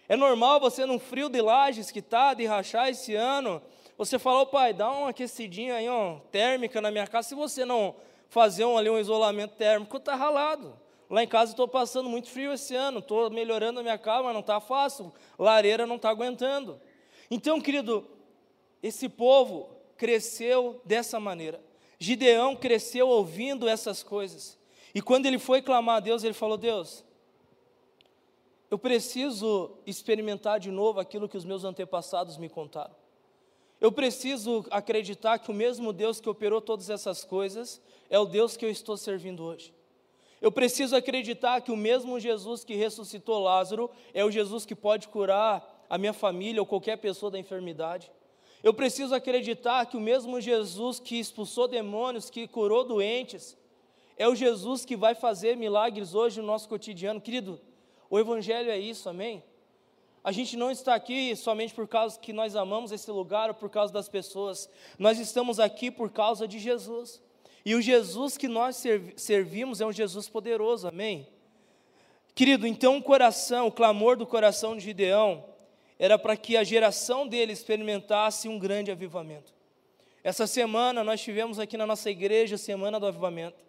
É 0.09 0.15
normal 0.15 0.59
você, 0.59 0.85
num 0.85 0.99
frio 0.99 1.29
de 1.29 1.41
lajes 1.41 1.91
que 1.91 1.99
está, 1.99 2.33
de 2.33 2.45
rachar 2.45 2.89
esse 2.89 3.13
ano, 3.15 3.61
você 3.97 4.19
falar, 4.19 4.45
pai, 4.45 4.73
dá 4.73 4.89
uma 4.91 5.09
aquecidinha 5.09 5.75
aí, 5.75 5.89
ó, 5.89 6.19
térmica 6.31 6.79
na 6.79 6.91
minha 6.91 7.07
casa. 7.07 7.29
Se 7.29 7.35
você 7.35 7.65
não 7.65 7.95
fazer 8.29 8.65
um, 8.65 8.77
ali 8.77 8.89
um 8.89 8.99
isolamento 8.99 9.55
térmico, 9.55 9.97
está 9.97 10.15
ralado. 10.15 10.77
Lá 11.09 11.23
em 11.23 11.27
casa 11.27 11.51
estou 11.51 11.67
passando 11.67 12.09
muito 12.09 12.29
frio 12.29 12.53
esse 12.53 12.75
ano, 12.75 12.99
estou 12.99 13.29
melhorando 13.29 13.79
a 13.79 13.83
minha 13.83 13.97
casa, 13.97 14.23
mas 14.23 14.33
não 14.33 14.41
está 14.41 14.59
fácil. 14.59 15.13
Lareira 15.39 15.85
não 15.85 15.95
está 15.95 16.09
aguentando. 16.09 16.79
Então, 17.31 17.61
querido, 17.61 18.05
esse 18.83 19.07
povo 19.07 19.69
cresceu 19.97 20.81
dessa 20.85 21.19
maneira. 21.19 21.61
Gideão 21.97 22.55
cresceu 22.55 23.07
ouvindo 23.07 23.67
essas 23.67 24.03
coisas. 24.03 24.56
E 24.97 25.01
quando 25.01 25.27
ele 25.27 25.37
foi 25.37 25.61
clamar 25.61 25.97
a 25.97 25.99
Deus, 25.99 26.23
ele 26.23 26.33
falou: 26.33 26.57
Deus, 26.57 27.05
eu 28.67 28.79
preciso 28.79 29.77
experimentar 29.85 30.59
de 30.59 30.71
novo 30.71 30.99
aquilo 30.99 31.29
que 31.29 31.37
os 31.37 31.45
meus 31.45 31.63
antepassados 31.63 32.35
me 32.35 32.49
contaram. 32.49 32.95
Eu 33.79 33.91
preciso 33.91 34.65
acreditar 34.71 35.37
que 35.37 35.51
o 35.51 35.53
mesmo 35.53 35.93
Deus 35.93 36.19
que 36.19 36.27
operou 36.27 36.59
todas 36.59 36.89
essas 36.89 37.23
coisas 37.23 37.79
é 38.09 38.17
o 38.17 38.25
Deus 38.25 38.57
que 38.57 38.65
eu 38.65 38.71
estou 38.71 38.97
servindo 38.97 39.43
hoje. 39.43 39.71
Eu 40.41 40.51
preciso 40.51 40.95
acreditar 40.95 41.61
que 41.61 41.71
o 41.71 41.77
mesmo 41.77 42.19
Jesus 42.19 42.63
que 42.63 42.73
ressuscitou 42.73 43.37
Lázaro 43.43 43.91
é 44.15 44.25
o 44.25 44.31
Jesus 44.31 44.65
que 44.65 44.73
pode 44.73 45.09
curar 45.09 45.85
a 45.87 45.99
minha 45.99 46.11
família 46.13 46.59
ou 46.59 46.65
qualquer 46.65 46.97
pessoa 46.97 47.29
da 47.29 47.37
enfermidade. 47.37 48.11
Eu 48.63 48.73
preciso 48.73 49.13
acreditar 49.13 49.85
que 49.85 49.95
o 49.95 50.01
mesmo 50.01 50.41
Jesus 50.41 50.99
que 50.99 51.19
expulsou 51.19 51.67
demônios, 51.67 52.31
que 52.31 52.47
curou 52.47 52.83
doentes, 52.83 53.55
é 54.17 54.27
o 54.27 54.35
Jesus 54.35 54.83
que 54.83 54.95
vai 54.95 55.13
fazer 55.13 55.55
milagres 55.55 56.15
hoje 56.15 56.41
no 56.41 56.47
nosso 56.47 56.67
cotidiano. 56.67 57.21
Querido, 57.21 57.61
o 58.09 58.17
Evangelho 58.17 58.71
é 58.71 58.77
isso, 58.77 59.07
amém? 59.07 59.43
A 60.23 60.31
gente 60.31 60.57
não 60.57 60.71
está 60.71 60.95
aqui 60.95 61.35
somente 61.35 61.73
por 61.73 61.87
causa 61.87 62.19
que 62.19 62.33
nós 62.33 62.55
amamos 62.55 62.91
esse 62.91 63.09
lugar 63.11 63.49
ou 63.49 63.55
por 63.55 63.69
causa 63.69 63.93
das 63.93 64.09
pessoas. 64.09 64.69
Nós 64.97 65.19
estamos 65.19 65.59
aqui 65.59 65.89
por 65.91 66.09
causa 66.09 66.47
de 66.47 66.59
Jesus. 66.59 67.21
E 67.63 67.75
o 67.75 67.81
Jesus 67.81 68.37
que 68.37 68.47
nós 68.47 68.83
servimos 69.15 69.79
é 69.79 69.85
um 69.85 69.91
Jesus 69.91 70.27
poderoso, 70.27 70.87
amém? 70.87 71.27
Querido, 72.33 72.67
então 72.67 72.97
o 72.97 73.03
coração, 73.03 73.67
o 73.67 73.71
clamor 73.71 74.17
do 74.17 74.25
coração 74.25 74.75
de 74.75 74.83
Gideão 74.83 75.45
era 75.99 76.17
para 76.17 76.35
que 76.37 76.57
a 76.57 76.63
geração 76.63 77.27
dele 77.27 77.53
experimentasse 77.53 78.47
um 78.47 78.59
grande 78.59 78.91
avivamento. 78.91 79.53
Essa 80.23 80.45
semana 80.45 81.03
nós 81.03 81.21
tivemos 81.21 81.57
aqui 81.59 81.77
na 81.77 81.85
nossa 81.85 82.09
igreja 82.09 82.55
a 82.55 82.57
semana 82.57 82.99
do 82.99 83.07
avivamento. 83.07 83.66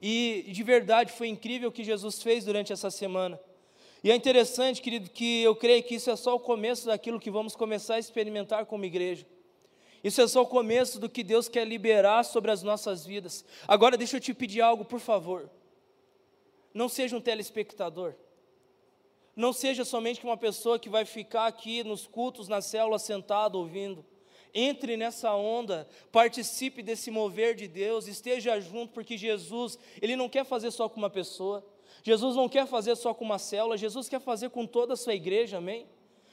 E 0.00 0.46
de 0.48 0.62
verdade 0.62 1.12
foi 1.12 1.28
incrível 1.28 1.68
o 1.68 1.72
que 1.72 1.84
Jesus 1.84 2.22
fez 2.22 2.44
durante 2.44 2.72
essa 2.72 2.90
semana. 2.90 3.38
E 4.02 4.10
é 4.10 4.14
interessante, 4.14 4.80
querido, 4.80 5.10
que 5.10 5.42
eu 5.42 5.54
creio 5.54 5.82
que 5.82 5.96
isso 5.96 6.10
é 6.10 6.16
só 6.16 6.34
o 6.34 6.40
começo 6.40 6.86
daquilo 6.86 7.20
que 7.20 7.30
vamos 7.30 7.54
começar 7.54 7.96
a 7.96 7.98
experimentar 7.98 8.64
como 8.64 8.84
igreja. 8.84 9.26
Isso 10.02 10.22
é 10.22 10.26
só 10.26 10.40
o 10.40 10.46
começo 10.46 10.98
do 10.98 11.08
que 11.08 11.22
Deus 11.22 11.48
quer 11.48 11.66
liberar 11.66 12.24
sobre 12.24 12.50
as 12.50 12.62
nossas 12.62 13.04
vidas. 13.04 13.44
Agora 13.68 13.98
deixa 13.98 14.16
eu 14.16 14.20
te 14.20 14.32
pedir 14.32 14.62
algo, 14.62 14.84
por 14.84 15.00
favor. 15.00 15.50
Não 16.72 16.88
seja 16.88 17.14
um 17.14 17.20
telespectador. 17.20 18.14
Não 19.36 19.52
seja 19.52 19.84
somente 19.84 20.24
uma 20.24 20.36
pessoa 20.36 20.78
que 20.78 20.88
vai 20.88 21.04
ficar 21.04 21.46
aqui 21.46 21.84
nos 21.84 22.06
cultos, 22.06 22.48
na 22.48 22.62
célula, 22.62 22.98
sentado 22.98 23.56
ouvindo. 23.56 24.04
Entre 24.54 24.96
nessa 24.96 25.34
onda, 25.34 25.88
participe 26.10 26.82
desse 26.82 27.10
mover 27.10 27.54
de 27.54 27.68
Deus, 27.68 28.06
esteja 28.06 28.60
junto, 28.60 28.92
porque 28.92 29.16
Jesus, 29.16 29.78
Ele 30.02 30.16
não 30.16 30.28
quer 30.28 30.44
fazer 30.44 30.70
só 30.70 30.88
com 30.88 30.98
uma 30.98 31.10
pessoa, 31.10 31.64
Jesus 32.02 32.36
não 32.36 32.48
quer 32.48 32.66
fazer 32.66 32.96
só 32.96 33.12
com 33.12 33.24
uma 33.24 33.38
célula, 33.38 33.76
Jesus 33.76 34.08
quer 34.08 34.20
fazer 34.20 34.50
com 34.50 34.66
toda 34.66 34.94
a 34.94 34.96
sua 34.96 35.14
igreja, 35.14 35.58
amém? 35.58 35.86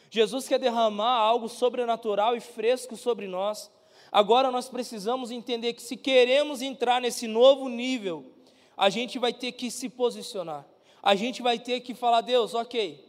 Jesus 0.09 0.47
quer 0.47 0.59
derramar 0.59 1.17
algo 1.17 1.49
sobrenatural 1.49 2.35
e 2.35 2.39
fresco 2.39 2.95
sobre 2.95 3.27
nós. 3.27 3.69
Agora 4.11 4.51
nós 4.51 4.69
precisamos 4.69 5.31
entender 5.31 5.73
que 5.73 5.81
se 5.81 5.97
queremos 5.97 6.61
entrar 6.61 7.01
nesse 7.01 7.27
novo 7.27 7.67
nível, 7.67 8.25
a 8.75 8.89
gente 8.89 9.19
vai 9.19 9.33
ter 9.33 9.51
que 9.51 9.69
se 9.69 9.89
posicionar. 9.89 10.65
A 11.03 11.15
gente 11.15 11.41
vai 11.41 11.59
ter 11.59 11.81
que 11.81 11.93
falar, 11.93 12.21
Deus, 12.21 12.53
ok, 12.53 13.06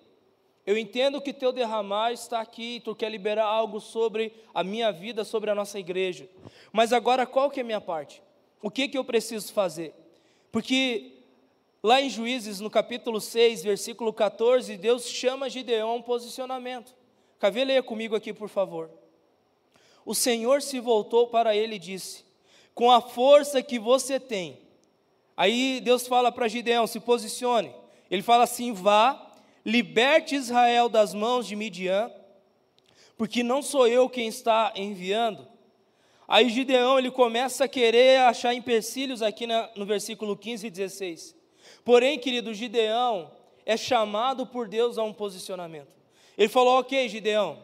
eu 0.68 0.76
entendo 0.76 1.18
que 1.18 1.32
teu 1.32 1.50
derramar 1.50 2.12
está 2.12 2.42
aqui, 2.42 2.82
tu 2.84 2.94
quer 2.94 3.10
liberar 3.10 3.46
algo 3.46 3.80
sobre 3.80 4.34
a 4.52 4.62
minha 4.62 4.92
vida, 4.92 5.24
sobre 5.24 5.48
a 5.48 5.54
nossa 5.54 5.78
igreja. 5.78 6.28
Mas 6.70 6.92
agora 6.92 7.24
qual 7.24 7.50
que 7.50 7.58
é 7.58 7.62
a 7.62 7.64
minha 7.64 7.80
parte? 7.80 8.22
O 8.60 8.70
que 8.70 8.86
que 8.86 8.98
eu 8.98 9.02
preciso 9.02 9.50
fazer? 9.50 9.94
Porque 10.52 11.22
lá 11.82 12.02
em 12.02 12.10
Juízes, 12.10 12.60
no 12.60 12.68
capítulo 12.68 13.18
6, 13.18 13.62
versículo 13.62 14.12
14, 14.12 14.76
Deus 14.76 15.08
chama 15.08 15.48
Gideão 15.48 15.88
a 15.88 15.94
um 15.94 16.02
posicionamento. 16.02 16.94
Cavê, 17.38 17.64
leia 17.64 17.82
comigo 17.82 18.14
aqui, 18.14 18.34
por 18.34 18.50
favor. 18.50 18.90
O 20.04 20.14
Senhor 20.14 20.60
se 20.60 20.78
voltou 20.80 21.28
para 21.28 21.56
ele 21.56 21.76
e 21.76 21.78
disse: 21.78 22.26
Com 22.74 22.90
a 22.90 23.00
força 23.00 23.62
que 23.62 23.78
você 23.78 24.20
tem. 24.20 24.58
Aí 25.34 25.80
Deus 25.80 26.06
fala 26.06 26.30
para 26.30 26.46
Gideão: 26.46 26.86
se 26.86 27.00
posicione. 27.00 27.74
Ele 28.10 28.20
fala 28.20 28.44
assim: 28.44 28.74
vá 28.74 29.27
liberte 29.68 30.34
Israel 30.34 30.88
das 30.88 31.12
mãos 31.12 31.46
de 31.46 31.54
Midian, 31.54 32.10
porque 33.18 33.42
não 33.42 33.60
sou 33.60 33.86
eu 33.86 34.08
quem 34.08 34.26
está 34.26 34.72
enviando. 34.74 35.46
Aí 36.26 36.48
Gideão 36.48 36.98
ele 36.98 37.10
começa 37.10 37.64
a 37.64 37.68
querer 37.68 38.20
achar 38.20 38.54
empecilhos 38.54 39.20
aqui 39.20 39.46
na, 39.46 39.68
no 39.76 39.84
versículo 39.84 40.34
15 40.34 40.66
e 40.66 40.70
16. 40.70 41.36
Porém, 41.84 42.18
querido, 42.18 42.54
Gideão 42.54 43.30
é 43.66 43.76
chamado 43.76 44.46
por 44.46 44.66
Deus 44.66 44.96
a 44.96 45.02
um 45.02 45.12
posicionamento. 45.12 45.92
Ele 46.38 46.48
falou: 46.48 46.78
Ok, 46.78 47.06
Gideão, 47.06 47.58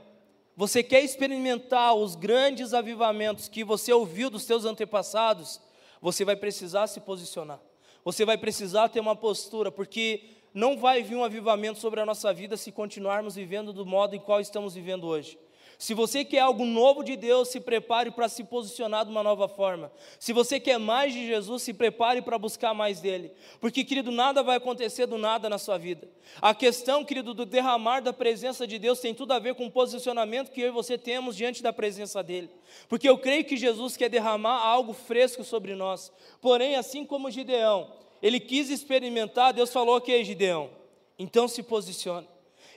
você 0.55 0.83
quer 0.83 1.03
experimentar 1.03 1.95
os 1.95 2.15
grandes 2.15 2.75
avivamentos 2.75 3.49
que 3.49 3.65
você 3.65 3.95
ouviu 3.95 4.29
dos 4.29 4.43
seus 4.43 4.67
antepassados? 4.67 5.59
Você 6.03 6.23
vai 6.23 6.37
precisar 6.37 6.87
se 6.87 7.01
posicionar. 7.01 7.61
Você 8.05 8.27
vai 8.27 8.37
precisar 8.37 8.91
ter 8.91 9.01
uma 9.01 9.17
postura, 9.17 9.73
porque 9.73 10.44
não 10.55 10.79
vai 10.79 11.03
vir 11.03 11.17
um 11.17 11.25
avivamento 11.25 11.81
sobre 11.81 12.01
a 12.01 12.07
nossa 12.07 12.33
vida 12.33 12.57
se 12.57 12.71
continuarmos 12.71 13.35
vivendo 13.35 13.73
do 13.73 13.85
modo 13.85 14.15
em 14.15 14.21
qual 14.21 14.41
estamos 14.41 14.75
vivendo 14.75 15.05
hoje. 15.05 15.37
Se 15.79 15.93
você 15.93 16.25
quer 16.25 16.39
algo 16.39 16.65
novo 16.65 17.03
de 17.03 17.17
Deus, 17.17 17.49
se 17.49 17.59
prepare 17.61 18.11
para 18.11 18.29
se 18.29 18.45
posicionar 18.45 19.05
de 19.05 19.11
uma 19.11 19.23
nova 19.23 19.49
forma. 19.49 19.91
Se 20.19 20.33
você 20.33 20.61
quer 20.61 20.79
mais 20.79 21.13
de 21.13 21.27
Jesus, 21.27 21.63
se 21.63 21.75
prepare 21.75 22.23
para 22.23 22.39
buscar 22.39 22.73
mais 22.73 23.01
dele. 23.01 23.33
Porque, 23.61 23.85
querido, 23.85 24.13
nada 24.13 24.43
vai 24.43 24.57
acontecer 24.57 25.07
do 25.07 25.19
nada 25.19 25.49
na 25.49 25.59
sua 25.59 25.77
vida. 25.77 26.09
A 26.41 26.55
questão, 26.55 27.05
querido, 27.05 27.35
do 27.35 27.45
derramar 27.45 28.01
da 28.01 28.13
presença 28.13 28.67
de 28.67 28.79
Deus 28.79 29.01
tem 29.01 29.13
tudo 29.13 29.33
a 29.33 29.39
ver 29.39 29.55
com 29.55 29.67
o 29.67 29.71
posicionamento 29.71 30.53
que 30.53 30.61
eu 30.61 30.69
e 30.69 30.71
você 30.71 30.97
temos 30.97 31.37
diante 31.37 31.63
da 31.63 31.73
presença 31.73 32.23
dele. 32.23 32.51
Porque 32.89 33.09
eu 33.09 33.19
creio 33.19 33.45
que 33.45 33.57
Jesus 33.57 33.97
quer 33.97 34.09
derramar 34.09 34.65
algo 34.65 34.93
fresco 34.93 35.43
sobre 35.43 35.75
nós. 35.75 36.13
Porém, 36.41 36.77
assim 36.77 37.05
como 37.05 37.31
Gideão, 37.31 37.91
ele 38.25 38.41
quis 38.41 38.71
experimentar, 38.71 39.53
Deus 39.53 39.71
falou: 39.71 39.99
Ok, 39.99 40.25
Gideão, 40.25 40.71
então 41.19 41.47
se 41.47 41.63
posicione. 41.63 42.27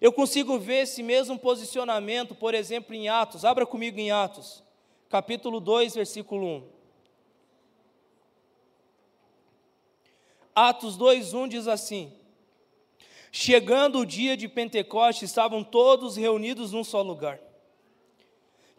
Eu 0.01 0.11
consigo 0.11 0.59
ver 0.59 0.81
esse 0.83 1.01
mesmo 1.01 1.39
posicionamento, 1.39 2.35
por 2.35 2.53
exemplo, 2.53 2.93
em 2.93 3.07
Atos, 3.07 3.45
abra 3.45 3.65
comigo 3.65 3.97
em 3.97 4.11
Atos, 4.11 4.61
capítulo 5.09 5.61
2, 5.61 5.95
versículo 5.95 6.45
1. 6.45 6.63
Atos 10.53 10.97
2:1 10.97 11.47
diz 11.47 11.65
assim: 11.65 12.11
Chegando 13.31 13.99
o 13.99 14.05
dia 14.05 14.35
de 14.35 14.49
Pentecostes, 14.49 15.29
estavam 15.29 15.63
todos 15.63 16.17
reunidos 16.17 16.73
num 16.73 16.83
só 16.83 17.01
lugar. 17.01 17.39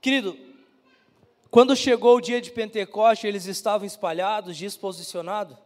Querido, 0.02 0.36
quando 1.50 1.74
chegou 1.74 2.18
o 2.18 2.20
dia 2.20 2.42
de 2.42 2.50
Pentecostes, 2.50 3.24
eles 3.24 3.46
estavam 3.46 3.86
espalhados, 3.86 4.54
disposicionados? 4.54 5.56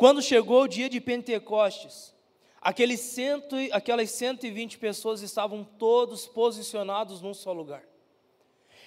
Quando 0.00 0.22
chegou 0.22 0.62
o 0.62 0.66
dia 0.66 0.88
de 0.88 0.98
Pentecostes, 0.98 2.14
aqueles 2.58 3.00
cento, 3.00 3.54
aquelas 3.70 4.10
120 4.10 4.78
pessoas 4.78 5.20
estavam 5.20 5.62
todos 5.62 6.26
posicionados 6.26 7.20
num 7.20 7.34
só 7.34 7.52
lugar. 7.52 7.84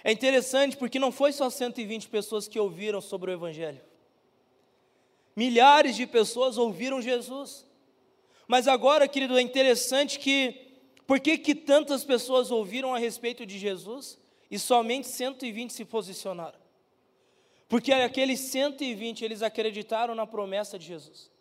É 0.04 0.12
interessante 0.12 0.76
porque 0.76 0.98
não 0.98 1.12
foi 1.12 1.32
só 1.32 1.52
120 1.52 2.10
pessoas 2.10 2.48
que 2.48 2.60
ouviram 2.60 3.00
sobre 3.00 3.30
o 3.30 3.34
Evangelho. 3.36 3.80
Milhares 5.36 5.96
de 5.96 6.08
pessoas 6.08 6.58
ouviram 6.58 7.00
Jesus. 7.00 7.64
Mas 8.48 8.68
agora, 8.68 9.08
querido, 9.08 9.38
é 9.38 9.42
interessante 9.44 10.18
que, 10.18 10.80
por 11.06 11.20
que, 11.20 11.38
que 11.38 11.54
tantas 11.54 12.04
pessoas 12.04 12.50
ouviram 12.50 12.92
a 12.92 12.98
respeito 12.98 13.46
de 13.46 13.60
Jesus 13.60 14.18
e 14.50 14.58
somente 14.58 15.08
120 15.08 15.74
se 15.74 15.86
posicionaram? 15.86 16.63
Porque 17.74 17.92
aqueles 17.92 18.40
120, 18.40 19.26
eles 19.26 19.42
acreditaram 19.42 20.14
na 20.14 20.28
promessa 20.28 20.78
de 20.78 20.86
Jesus. 20.86 21.32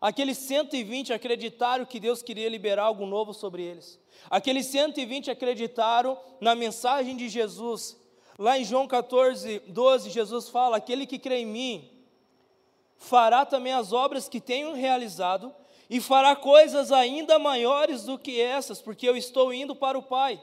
Aqueles 0.00 0.36
120 0.36 1.12
acreditaram 1.12 1.84
que 1.84 2.00
Deus 2.00 2.24
queria 2.24 2.48
liberar 2.48 2.82
algo 2.82 3.06
novo 3.06 3.32
sobre 3.32 3.62
eles. 3.62 3.96
Aqueles 4.28 4.66
120 4.66 5.30
acreditaram 5.30 6.18
na 6.40 6.56
mensagem 6.56 7.16
de 7.16 7.28
Jesus. 7.28 7.96
Lá 8.36 8.58
em 8.58 8.64
João 8.64 8.88
14, 8.88 9.60
12, 9.68 10.10
Jesus 10.10 10.48
fala: 10.48 10.78
Aquele 10.78 11.06
que 11.06 11.20
crê 11.20 11.42
em 11.42 11.46
mim 11.46 11.88
fará 12.96 13.46
também 13.46 13.72
as 13.72 13.92
obras 13.92 14.28
que 14.28 14.40
tenho 14.40 14.74
realizado 14.74 15.54
e 15.88 16.00
fará 16.00 16.34
coisas 16.34 16.90
ainda 16.90 17.38
maiores 17.38 18.02
do 18.02 18.18
que 18.18 18.40
essas, 18.40 18.82
porque 18.82 19.08
eu 19.08 19.16
estou 19.16 19.54
indo 19.54 19.76
para 19.76 19.96
o 19.96 20.02
Pai. 20.02 20.42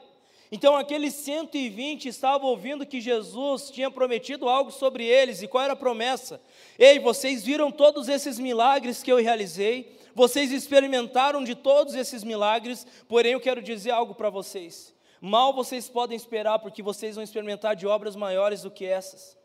Então 0.50 0.76
aqueles 0.76 1.14
120 1.14 2.08
estavam 2.08 2.48
ouvindo 2.48 2.86
que 2.86 3.00
Jesus 3.00 3.70
tinha 3.70 3.90
prometido 3.90 4.48
algo 4.48 4.70
sobre 4.70 5.04
eles, 5.04 5.42
e 5.42 5.48
qual 5.48 5.64
era 5.64 5.74
a 5.74 5.76
promessa? 5.76 6.40
Ei, 6.78 6.98
vocês 6.98 7.44
viram 7.44 7.70
todos 7.70 8.08
esses 8.08 8.38
milagres 8.38 9.02
que 9.02 9.12
eu 9.12 9.18
realizei, 9.18 9.96
vocês 10.14 10.50
experimentaram 10.50 11.44
de 11.44 11.54
todos 11.54 11.94
esses 11.94 12.24
milagres, 12.24 12.86
porém 13.06 13.32
eu 13.32 13.40
quero 13.40 13.62
dizer 13.62 13.90
algo 13.90 14.14
para 14.14 14.30
vocês. 14.30 14.94
Mal 15.20 15.52
vocês 15.52 15.88
podem 15.88 16.16
esperar, 16.16 16.58
porque 16.60 16.82
vocês 16.82 17.16
vão 17.16 17.24
experimentar 17.24 17.76
de 17.76 17.86
obras 17.86 18.16
maiores 18.16 18.62
do 18.62 18.70
que 18.70 18.84
essas. 18.84 19.36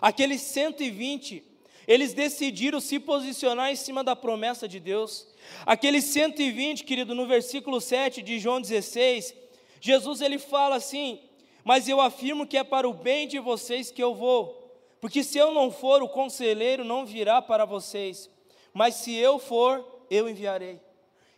Aqueles 0.00 0.40
120, 0.42 1.42
eles 1.86 2.14
decidiram 2.14 2.80
se 2.80 2.98
posicionar 2.98 3.70
em 3.70 3.76
cima 3.76 4.02
da 4.02 4.14
promessa 4.14 4.68
de 4.68 4.78
Deus. 4.80 5.26
Aqueles 5.64 6.04
120, 6.04 6.84
querido, 6.84 7.14
no 7.14 7.26
versículo 7.26 7.80
7 7.80 8.22
de 8.22 8.38
João 8.38 8.60
16, 8.60 9.34
Jesus 9.80 10.20
ele 10.20 10.38
fala 10.38 10.76
assim: 10.76 11.20
Mas 11.64 11.88
eu 11.88 12.00
afirmo 12.00 12.46
que 12.46 12.56
é 12.56 12.64
para 12.64 12.88
o 12.88 12.94
bem 12.94 13.26
de 13.26 13.38
vocês 13.38 13.90
que 13.90 14.02
eu 14.02 14.14
vou, 14.14 14.66
porque 15.00 15.22
se 15.22 15.38
eu 15.38 15.52
não 15.52 15.70
for, 15.70 16.02
o 16.02 16.08
conselheiro 16.08 16.84
não 16.84 17.04
virá 17.04 17.40
para 17.40 17.64
vocês, 17.64 18.30
mas 18.72 18.94
se 18.96 19.14
eu 19.14 19.38
for, 19.38 19.84
eu 20.10 20.28
enviarei. 20.28 20.80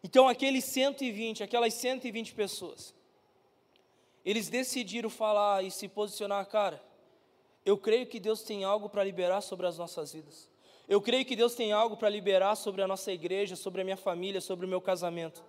Então, 0.02 0.28
aqueles 0.28 0.64
120, 0.64 1.42
aquelas 1.42 1.74
120 1.74 2.34
pessoas, 2.34 2.94
eles 4.24 4.48
decidiram 4.48 5.10
falar 5.10 5.64
e 5.64 5.70
se 5.70 5.88
posicionar, 5.88 6.46
cara. 6.46 6.82
Eu 7.64 7.76
creio 7.76 8.06
que 8.06 8.20
Deus 8.20 8.42
tem 8.42 8.64
algo 8.64 8.88
para 8.88 9.04
liberar 9.04 9.40
sobre 9.40 9.66
as 9.66 9.76
nossas 9.76 10.12
vidas. 10.12 10.48
Eu 10.88 11.02
creio 11.02 11.24
que 11.24 11.36
Deus 11.36 11.54
tem 11.54 11.72
algo 11.72 11.96
para 11.96 12.08
liberar 12.08 12.54
sobre 12.54 12.80
a 12.80 12.86
nossa 12.86 13.12
igreja, 13.12 13.56
sobre 13.56 13.82
a 13.82 13.84
minha 13.84 13.96
família, 13.96 14.40
sobre 14.40 14.64
o 14.64 14.68
meu 14.68 14.80
casamento. 14.80 15.44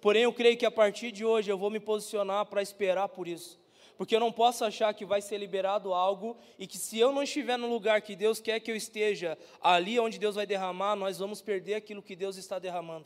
Porém, 0.00 0.22
eu 0.22 0.32
creio 0.32 0.56
que 0.56 0.66
a 0.66 0.70
partir 0.70 1.10
de 1.12 1.24
hoje 1.24 1.50
eu 1.50 1.58
vou 1.58 1.70
me 1.70 1.80
posicionar 1.80 2.46
para 2.46 2.62
esperar 2.62 3.08
por 3.08 3.26
isso. 3.26 3.58
porque 3.98 4.14
eu 4.14 4.20
não 4.20 4.30
posso 4.30 4.64
achar 4.64 4.94
que 4.94 5.04
vai 5.04 5.20
ser 5.20 5.38
liberado 5.38 5.92
algo 5.92 6.36
e 6.56 6.68
que 6.68 6.78
se 6.78 7.00
eu 7.00 7.10
não 7.10 7.24
estiver 7.24 7.58
no 7.58 7.68
lugar 7.68 8.00
que 8.00 8.14
Deus 8.14 8.40
quer 8.40 8.60
que 8.60 8.70
eu 8.70 8.76
esteja, 8.76 9.36
ali 9.60 9.98
onde 9.98 10.20
Deus 10.20 10.36
vai 10.36 10.46
derramar, 10.46 10.94
nós 10.94 11.18
vamos 11.18 11.42
perder 11.42 11.74
aquilo 11.74 12.00
que 12.00 12.14
Deus 12.14 12.36
está 12.36 12.60
derramando. 12.60 13.04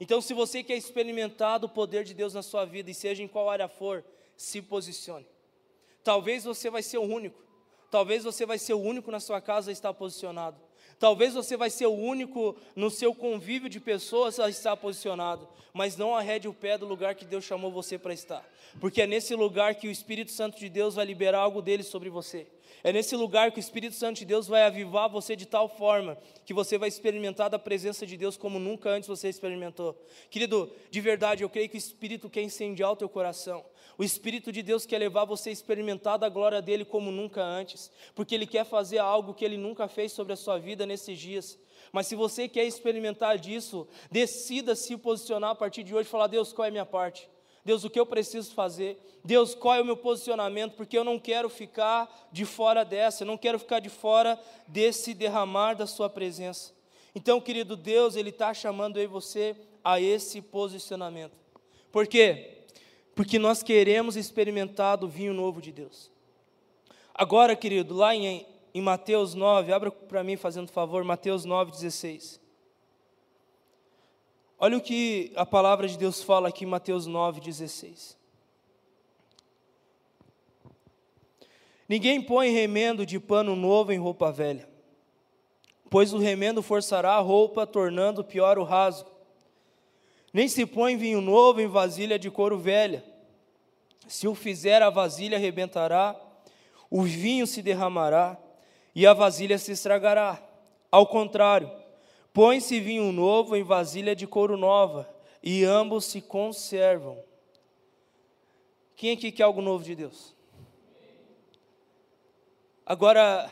Então, 0.00 0.20
se 0.20 0.34
você 0.34 0.64
quer 0.64 0.76
experimentar 0.76 1.64
o 1.64 1.68
poder 1.68 2.02
de 2.02 2.12
Deus 2.12 2.34
na 2.34 2.42
sua 2.42 2.64
vida, 2.64 2.90
e 2.90 2.94
seja 2.94 3.22
em 3.22 3.28
qual 3.28 3.48
área 3.48 3.68
for, 3.68 4.04
se 4.36 4.60
posicione. 4.60 5.24
Talvez 6.02 6.42
você 6.42 6.68
vai 6.68 6.82
ser 6.82 6.98
o 6.98 7.02
único, 7.02 7.40
talvez 7.88 8.24
você 8.24 8.44
vai 8.44 8.58
ser 8.58 8.74
o 8.74 8.80
único 8.80 9.12
na 9.12 9.20
sua 9.20 9.40
casa 9.40 9.70
a 9.70 9.72
estar 9.72 9.94
posicionado. 9.94 10.60
Talvez 11.02 11.34
você 11.34 11.56
vai 11.56 11.68
ser 11.68 11.86
o 11.86 11.92
único 11.92 12.54
no 12.76 12.88
seu 12.88 13.12
convívio 13.12 13.68
de 13.68 13.80
pessoas 13.80 14.38
a 14.38 14.48
estar 14.48 14.76
posicionado, 14.76 15.48
mas 15.74 15.96
não 15.96 16.14
arrede 16.14 16.46
o 16.46 16.54
pé 16.54 16.78
do 16.78 16.86
lugar 16.86 17.16
que 17.16 17.24
Deus 17.24 17.42
chamou 17.42 17.72
você 17.72 17.98
para 17.98 18.14
estar, 18.14 18.48
porque 18.80 19.02
é 19.02 19.06
nesse 19.08 19.34
lugar 19.34 19.74
que 19.74 19.88
o 19.88 19.90
Espírito 19.90 20.30
Santo 20.30 20.60
de 20.60 20.68
Deus 20.68 20.94
vai 20.94 21.04
liberar 21.04 21.40
algo 21.40 21.60
dele 21.60 21.82
sobre 21.82 22.08
você. 22.08 22.46
É 22.84 22.92
nesse 22.92 23.16
lugar 23.16 23.50
que 23.50 23.58
o 23.58 23.60
Espírito 23.60 23.96
Santo 23.96 24.18
de 24.18 24.24
Deus 24.24 24.46
vai 24.46 24.62
avivar 24.62 25.08
você 25.08 25.34
de 25.34 25.44
tal 25.44 25.68
forma 25.68 26.16
que 26.46 26.54
você 26.54 26.78
vai 26.78 26.88
experimentar 26.88 27.50
da 27.50 27.58
presença 27.58 28.06
de 28.06 28.16
Deus 28.16 28.36
como 28.36 28.60
nunca 28.60 28.88
antes 28.88 29.08
você 29.08 29.28
experimentou. 29.28 30.00
Querido, 30.30 30.70
de 30.88 31.00
verdade, 31.00 31.42
eu 31.42 31.50
creio 31.50 31.68
que 31.68 31.76
o 31.76 31.78
Espírito 31.78 32.30
quer 32.30 32.42
incendiar 32.42 32.92
o 32.92 32.96
teu 32.96 33.08
coração. 33.08 33.64
O 33.98 34.04
Espírito 34.04 34.50
de 34.50 34.62
Deus 34.62 34.86
quer 34.86 34.98
levar 34.98 35.24
você 35.24 35.50
a 35.50 35.52
experimentar 35.52 36.18
da 36.18 36.28
glória 36.28 36.62
dele 36.62 36.84
como 36.84 37.10
nunca 37.10 37.42
antes, 37.42 37.90
porque 38.14 38.34
ele 38.34 38.46
quer 38.46 38.64
fazer 38.64 38.98
algo 38.98 39.34
que 39.34 39.44
ele 39.44 39.56
nunca 39.56 39.88
fez 39.88 40.12
sobre 40.12 40.32
a 40.32 40.36
sua 40.36 40.58
vida 40.58 40.86
nesses 40.86 41.18
dias. 41.18 41.58
Mas 41.92 42.06
se 42.06 42.14
você 42.14 42.48
quer 42.48 42.64
experimentar 42.64 43.38
disso, 43.38 43.86
decida 44.10 44.74
se 44.74 44.96
posicionar 44.96 45.50
a 45.50 45.54
partir 45.54 45.82
de 45.82 45.94
hoje 45.94 46.08
e 46.08 46.10
falar: 46.10 46.26
Deus, 46.26 46.52
qual 46.52 46.64
é 46.64 46.68
a 46.68 46.72
minha 46.72 46.86
parte? 46.86 47.28
Deus, 47.64 47.84
o 47.84 47.90
que 47.90 48.00
eu 48.00 48.06
preciso 48.06 48.52
fazer? 48.54 48.98
Deus, 49.24 49.54
qual 49.54 49.76
é 49.76 49.80
o 49.80 49.84
meu 49.84 49.96
posicionamento? 49.96 50.74
Porque 50.74 50.98
eu 50.98 51.04
não 51.04 51.18
quero 51.18 51.48
ficar 51.48 52.28
de 52.32 52.44
fora 52.44 52.84
dessa, 52.84 53.22
eu 53.22 53.26
não 53.26 53.38
quero 53.38 53.58
ficar 53.58 53.78
de 53.78 53.88
fora 53.88 54.40
desse 54.66 55.14
derramar 55.14 55.74
da 55.74 55.86
Sua 55.86 56.10
presença. 56.10 56.72
Então, 57.14 57.40
querido 57.40 57.76
Deus, 57.76 58.16
Ele 58.16 58.30
está 58.30 58.52
chamando 58.52 58.98
e 58.98 59.06
você 59.06 59.54
a 59.84 60.00
esse 60.00 60.40
posicionamento. 60.40 61.36
Por 61.92 62.06
quê? 62.06 62.61
Porque 63.14 63.38
nós 63.38 63.62
queremos 63.62 64.16
experimentar 64.16 64.96
do 64.96 65.08
vinho 65.08 65.34
novo 65.34 65.60
de 65.60 65.72
Deus. 65.72 66.10
Agora, 67.14 67.54
querido, 67.54 67.94
lá 67.94 68.14
em, 68.14 68.46
em 68.74 68.80
Mateus 68.80 69.34
9, 69.34 69.72
abra 69.72 69.90
para 69.90 70.24
mim 70.24 70.36
fazendo 70.36 70.70
favor, 70.70 71.04
Mateus 71.04 71.44
9, 71.44 71.72
16. 71.72 72.40
Olha 74.58 74.78
o 74.78 74.80
que 74.80 75.32
a 75.36 75.44
palavra 75.44 75.88
de 75.88 75.98
Deus 75.98 76.22
fala 76.22 76.48
aqui 76.48 76.64
em 76.64 76.68
Mateus 76.68 77.06
9, 77.06 77.40
16. 77.40 78.16
Ninguém 81.88 82.22
põe 82.22 82.50
remendo 82.50 83.04
de 83.04 83.20
pano 83.20 83.54
novo 83.54 83.92
em 83.92 83.98
roupa 83.98 84.32
velha, 84.32 84.66
pois 85.90 86.14
o 86.14 86.18
remendo 86.18 86.62
forçará 86.62 87.12
a 87.14 87.20
roupa, 87.20 87.66
tornando 87.66 88.24
pior 88.24 88.56
o 88.58 88.64
rasgo. 88.64 89.10
Nem 90.32 90.48
se 90.48 90.64
põe 90.64 90.96
vinho 90.96 91.20
novo 91.20 91.60
em 91.60 91.66
vasilha 91.66 92.18
de 92.18 92.30
couro 92.30 92.58
velha. 92.58 93.04
Se 94.08 94.26
o 94.26 94.34
fizer, 94.34 94.82
a 94.82 94.90
vasilha 94.90 95.36
arrebentará, 95.36 96.18
o 96.90 97.02
vinho 97.02 97.46
se 97.46 97.62
derramará 97.62 98.38
e 98.94 99.06
a 99.06 99.12
vasilha 99.12 99.58
se 99.58 99.72
estragará. 99.72 100.42
Ao 100.90 101.06
contrário, 101.06 101.70
põe-se 102.32 102.80
vinho 102.80 103.12
novo 103.12 103.56
em 103.56 103.62
vasilha 103.62 104.16
de 104.16 104.26
couro 104.26 104.56
nova 104.56 105.08
e 105.42 105.64
ambos 105.64 106.06
se 106.06 106.20
conservam. 106.20 107.22
Quem 108.96 109.12
aqui 109.12 109.32
quer 109.32 109.42
algo 109.44 109.60
novo 109.60 109.84
de 109.84 109.94
Deus? 109.94 110.34
Agora, 112.84 113.50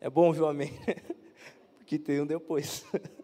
é 0.00 0.08
bom 0.08 0.32
viu 0.32 0.46
amém, 0.46 0.72
porque 1.78 1.98
tem 1.98 2.20
um 2.20 2.26
depois. 2.26 2.84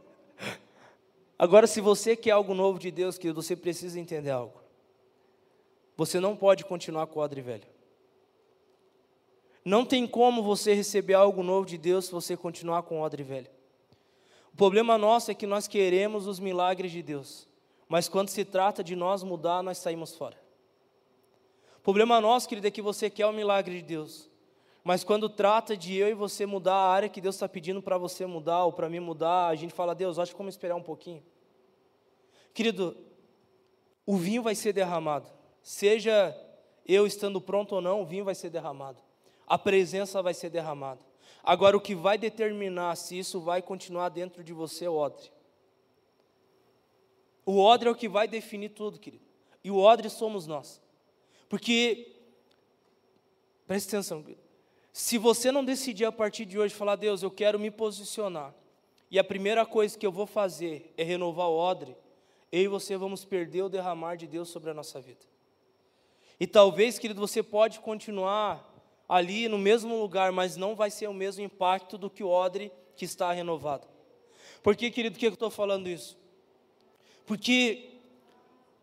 Agora, 1.39 1.67
se 1.67 1.81
você 1.81 2.15
quer 2.15 2.31
algo 2.31 2.55
novo 2.55 2.79
de 2.79 2.91
Deus, 2.91 3.19
querido, 3.19 3.43
você 3.43 3.57
precisa 3.57 3.99
entender 3.99 4.31
algo. 4.31 4.61
Você 5.97 6.21
não 6.21 6.37
pode 6.37 6.65
continuar 6.65 7.07
com 7.07 7.19
o 7.19 7.23
odre 7.23 7.41
velho. 7.41 7.67
Não 9.65 9.85
tem 9.85 10.07
como 10.07 10.43
você 10.43 10.75
receber 10.75 11.15
algo 11.15 11.43
novo 11.43 11.67
de 11.67 11.79
Deus 11.79 12.07
se 12.07 12.13
você 12.13 12.37
continuar 12.37 12.83
com 12.83 13.01
odre 13.01 13.23
velho. 13.23 13.49
O 14.53 14.57
problema 14.57 14.99
nosso 14.99 15.31
é 15.31 15.35
que 15.35 15.47
nós 15.47 15.67
queremos 15.67 16.27
os 16.27 16.39
milagres 16.39 16.93
de 16.93 17.03
Deus, 17.03 17.49
mas 17.89 18.09
quando 18.09 18.29
se 18.29 18.45
trata 18.45 18.85
de 18.85 18.95
nós 18.95 19.23
mudar, 19.23 19.63
nós 19.63 19.79
saímos 19.79 20.15
fora. 20.15 20.37
O 21.79 21.81
problema 21.81 22.21
nosso, 22.21 22.49
querido, 22.49 22.67
é 22.67 22.71
que 22.71 22.83
você 22.83 23.11
quer 23.11 23.27
o 23.27 23.33
milagre 23.33 23.77
de 23.77 23.83
Deus, 23.83 24.31
mas 24.85 25.03
quando 25.03 25.31
trata 25.31 25.75
de 25.75 25.97
eu 25.97 26.09
e 26.09 26.15
você 26.15 26.45
mudar 26.45 26.75
a 26.75 26.91
área 26.91 27.09
que 27.09 27.19
Deus 27.19 27.37
está 27.37 27.49
pedindo 27.49 27.81
para 27.81 27.97
você 27.97 28.27
mudar 28.27 28.67
ou 28.67 28.73
para 28.73 28.87
mim 28.87 29.01
mudar, 29.01 29.47
a 29.47 29.55
gente 29.55 29.73
fala, 29.73 29.95
Deus, 29.95 30.19
acho 30.19 30.33
que 30.33 30.39
vamos 30.39 30.55
esperar 30.55 30.77
um 30.77 30.83
pouquinho. 30.83 31.23
Querido, 32.53 32.95
o 34.05 34.15
vinho 34.19 34.43
vai 34.43 34.55
ser 34.55 34.75
derramado, 34.75 35.27
seja 35.63 36.39
eu 36.87 37.07
estando 37.07 37.41
pronto 37.41 37.77
ou 37.77 37.81
não, 37.81 38.03
o 38.03 38.07
vinho 38.07 38.27
vai 38.27 38.35
ser 38.35 38.51
derramado, 38.51 39.03
a 39.47 39.57
presença 39.57 40.23
vai 40.23 40.35
ser 40.35 40.51
derramada. 40.51 41.01
Agora, 41.43 41.77
o 41.77 41.81
que 41.81 41.95
vai 41.95 42.19
determinar 42.19 42.95
se 42.97 43.19
isso 43.19 43.41
vai 43.41 43.63
continuar 43.63 44.11
dentro 44.11 44.45
de 44.45 44.53
você 44.53 44.85
é 44.85 44.91
o 44.91 44.97
odre. 44.97 45.33
O 47.47 47.59
odre 47.59 47.89
é 47.89 47.91
o 47.91 47.95
que 47.95 48.09
vai 48.09 48.29
definir 48.29 48.71
tudo, 48.71 48.99
querido. 48.99 49.25
E 49.63 49.71
o 49.71 49.79
odre 49.79 50.09
somos 50.09 50.47
nós. 50.47 50.81
Porque, 51.49 52.17
preste 53.67 53.89
atenção, 53.89 54.23
querido. 54.23 54.44
Se 54.97 55.19
você 55.19 55.51
não 55.51 55.65
decidir 55.65 56.05
a 56.05 56.13
partir 56.13 56.45
de 56.45 56.57
hoje 56.57 56.73
falar, 56.73 56.95
Deus, 56.95 57.21
eu 57.21 57.31
quero 57.31 57.59
me 57.59 57.69
posicionar, 57.69 58.55
e 59.11 59.19
a 59.19 59.25
primeira 59.25 59.67
coisa 59.67 59.99
que 59.99 60.07
eu 60.07 60.13
vou 60.13 60.25
fazer 60.25 60.95
é 60.97 61.03
renovar 61.03 61.49
o 61.49 61.57
odre, 61.57 61.97
eu 62.53 62.63
e 62.63 62.69
você 62.69 62.97
vamos 62.97 63.25
perder 63.25 63.63
o 63.63 63.69
derramar 63.69 64.15
de 64.15 64.29
Deus 64.29 64.51
sobre 64.51 64.71
a 64.71 64.75
nossa 64.75 65.01
vida. 65.01 65.27
E 66.39 66.47
talvez, 66.47 66.97
querido, 66.97 67.21
você 67.21 67.43
pode 67.43 67.81
continuar 67.81 68.73
ali 69.09 69.49
no 69.49 69.59
mesmo 69.59 70.01
lugar, 70.01 70.31
mas 70.31 70.57
não 70.57 70.77
vai 70.77 70.93
ser 70.93 71.09
o 71.09 71.13
mesmo 71.13 71.43
impacto 71.43 71.99
do 71.99 72.09
que 72.09 72.23
o 72.23 72.29
odre 72.29 72.71
que 72.95 73.05
está 73.05 73.33
renovado. 73.33 73.89
Por 74.63 74.77
que, 74.77 74.93
querido, 74.93 75.19
que 75.19 75.27
eu 75.27 75.33
estou 75.33 75.51
falando 75.51 75.89
isso? 75.89 76.17
Porque 77.27 77.99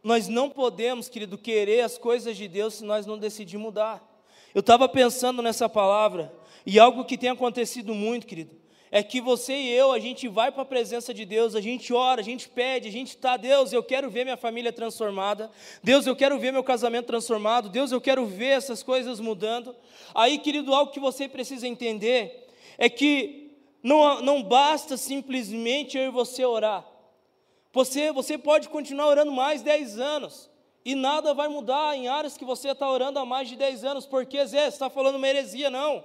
nós 0.03 0.27
não 0.27 0.49
podemos, 0.49 1.07
querido, 1.07 1.37
querer 1.37 1.85
as 1.85 1.97
coisas 1.97 2.35
de 2.35 2.49
Deus 2.49 2.73
se 2.73 2.83
nós 2.83 3.05
não 3.05 3.17
decidirmos 3.17 3.67
mudar. 3.67 4.10
Eu 4.53 4.59
estava 4.59 4.87
pensando 4.89 5.41
nessa 5.41 5.69
palavra, 5.69 6.33
e 6.65 6.79
algo 6.79 7.05
que 7.05 7.17
tem 7.17 7.29
acontecido 7.29 7.93
muito, 7.93 8.27
querido, 8.27 8.61
é 8.93 9.01
que 9.01 9.21
você 9.21 9.53
e 9.53 9.69
eu, 9.69 9.93
a 9.93 9.99
gente 9.99 10.27
vai 10.27 10.51
para 10.51 10.63
a 10.63 10.65
presença 10.65 11.13
de 11.13 11.23
Deus, 11.23 11.55
a 11.55 11.61
gente 11.61 11.93
ora, 11.93 12.19
a 12.19 12.23
gente 12.23 12.49
pede, 12.49 12.89
a 12.89 12.91
gente 12.91 13.09
está, 13.09 13.37
Deus, 13.37 13.71
eu 13.71 13.81
quero 13.81 14.09
ver 14.09 14.25
minha 14.25 14.35
família 14.35 14.73
transformada, 14.73 15.49
Deus, 15.81 16.05
eu 16.05 16.15
quero 16.15 16.37
ver 16.37 16.51
meu 16.51 16.63
casamento 16.63 17.05
transformado, 17.05 17.69
Deus, 17.69 17.93
eu 17.93 18.01
quero 18.01 18.25
ver 18.25 18.49
essas 18.49 18.83
coisas 18.83 19.21
mudando. 19.21 19.73
Aí, 20.13 20.37
querido, 20.37 20.75
algo 20.75 20.91
que 20.91 20.99
você 20.99 21.29
precisa 21.29 21.65
entender 21.65 22.49
é 22.77 22.89
que 22.89 23.55
não, 23.81 24.21
não 24.21 24.43
basta 24.43 24.97
simplesmente 24.97 25.97
eu 25.97 26.07
e 26.07 26.11
você 26.11 26.43
orar. 26.43 26.85
Você, 27.71 28.11
você 28.11 28.37
pode 28.37 28.67
continuar 28.67 29.07
orando 29.07 29.31
mais 29.31 29.61
10 29.61 29.99
anos, 29.99 30.50
e 30.83 30.95
nada 30.95 31.33
vai 31.33 31.47
mudar 31.47 31.95
em 31.95 32.07
áreas 32.07 32.37
que 32.37 32.45
você 32.45 32.69
está 32.69 32.89
orando 32.89 33.19
há 33.19 33.25
mais 33.25 33.47
de 33.47 33.55
10 33.55 33.83
anos, 33.85 34.05
porque 34.05 34.43
Zé, 34.45 34.63
você 34.63 34.75
está 34.75 34.89
falando 34.89 35.15
uma 35.15 35.27
heresia, 35.27 35.69
não. 35.69 36.03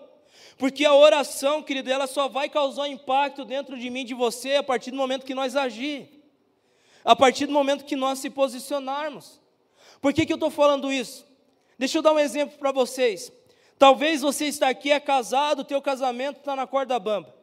Porque 0.58 0.84
a 0.84 0.94
oração, 0.94 1.62
querido, 1.62 1.90
ela 1.90 2.06
só 2.06 2.28
vai 2.28 2.48
causar 2.48 2.88
impacto 2.88 3.44
dentro 3.44 3.78
de 3.78 3.88
mim, 3.88 4.04
de 4.04 4.14
você, 4.14 4.56
a 4.56 4.62
partir 4.62 4.90
do 4.90 4.96
momento 4.96 5.24
que 5.24 5.34
nós 5.34 5.56
agir, 5.56 6.08
a 7.04 7.16
partir 7.16 7.46
do 7.46 7.52
momento 7.52 7.84
que 7.84 7.96
nós 7.96 8.18
se 8.18 8.28
posicionarmos. 8.28 9.40
Por 10.00 10.12
que, 10.12 10.26
que 10.26 10.32
eu 10.32 10.36
estou 10.36 10.50
falando 10.50 10.92
isso? 10.92 11.26
Deixa 11.78 11.98
eu 11.98 12.02
dar 12.02 12.12
um 12.12 12.18
exemplo 12.18 12.58
para 12.58 12.72
vocês. 12.72 13.32
Talvez 13.78 14.22
você 14.22 14.46
está 14.46 14.68
aqui, 14.68 14.90
é 14.90 15.00
casado, 15.00 15.60
o 15.60 15.64
teu 15.64 15.80
casamento 15.80 16.38
está 16.38 16.56
na 16.56 16.66
corda 16.66 16.98
bamba. 16.98 17.34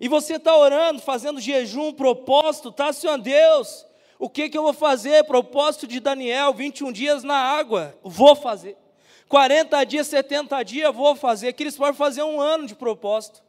E 0.00 0.08
você 0.08 0.36
está 0.36 0.56
orando, 0.56 1.00
fazendo 1.00 1.40
jejum, 1.40 1.92
propósito, 1.92 2.70
está, 2.70 2.92
Senhor 2.92 3.18
Deus, 3.18 3.86
o 4.20 4.28
que, 4.28 4.50
que 4.50 4.58
eu 4.58 4.62
vou 4.62 4.74
fazer? 4.74 5.24
Propósito 5.24 5.86
de 5.86 5.98
Daniel, 5.98 6.52
21 6.52 6.92
dias 6.92 7.24
na 7.24 7.36
água. 7.36 7.98
Vou 8.02 8.36
fazer. 8.36 8.76
40 9.26 9.82
dias, 9.84 10.06
70 10.08 10.62
dias, 10.62 10.94
vou 10.94 11.16
fazer. 11.16 11.54
Que 11.54 11.62
eles 11.62 11.74
podem 11.74 11.94
fazer 11.94 12.22
um 12.22 12.38
ano 12.38 12.66
de 12.66 12.74
propósito. 12.74 13.42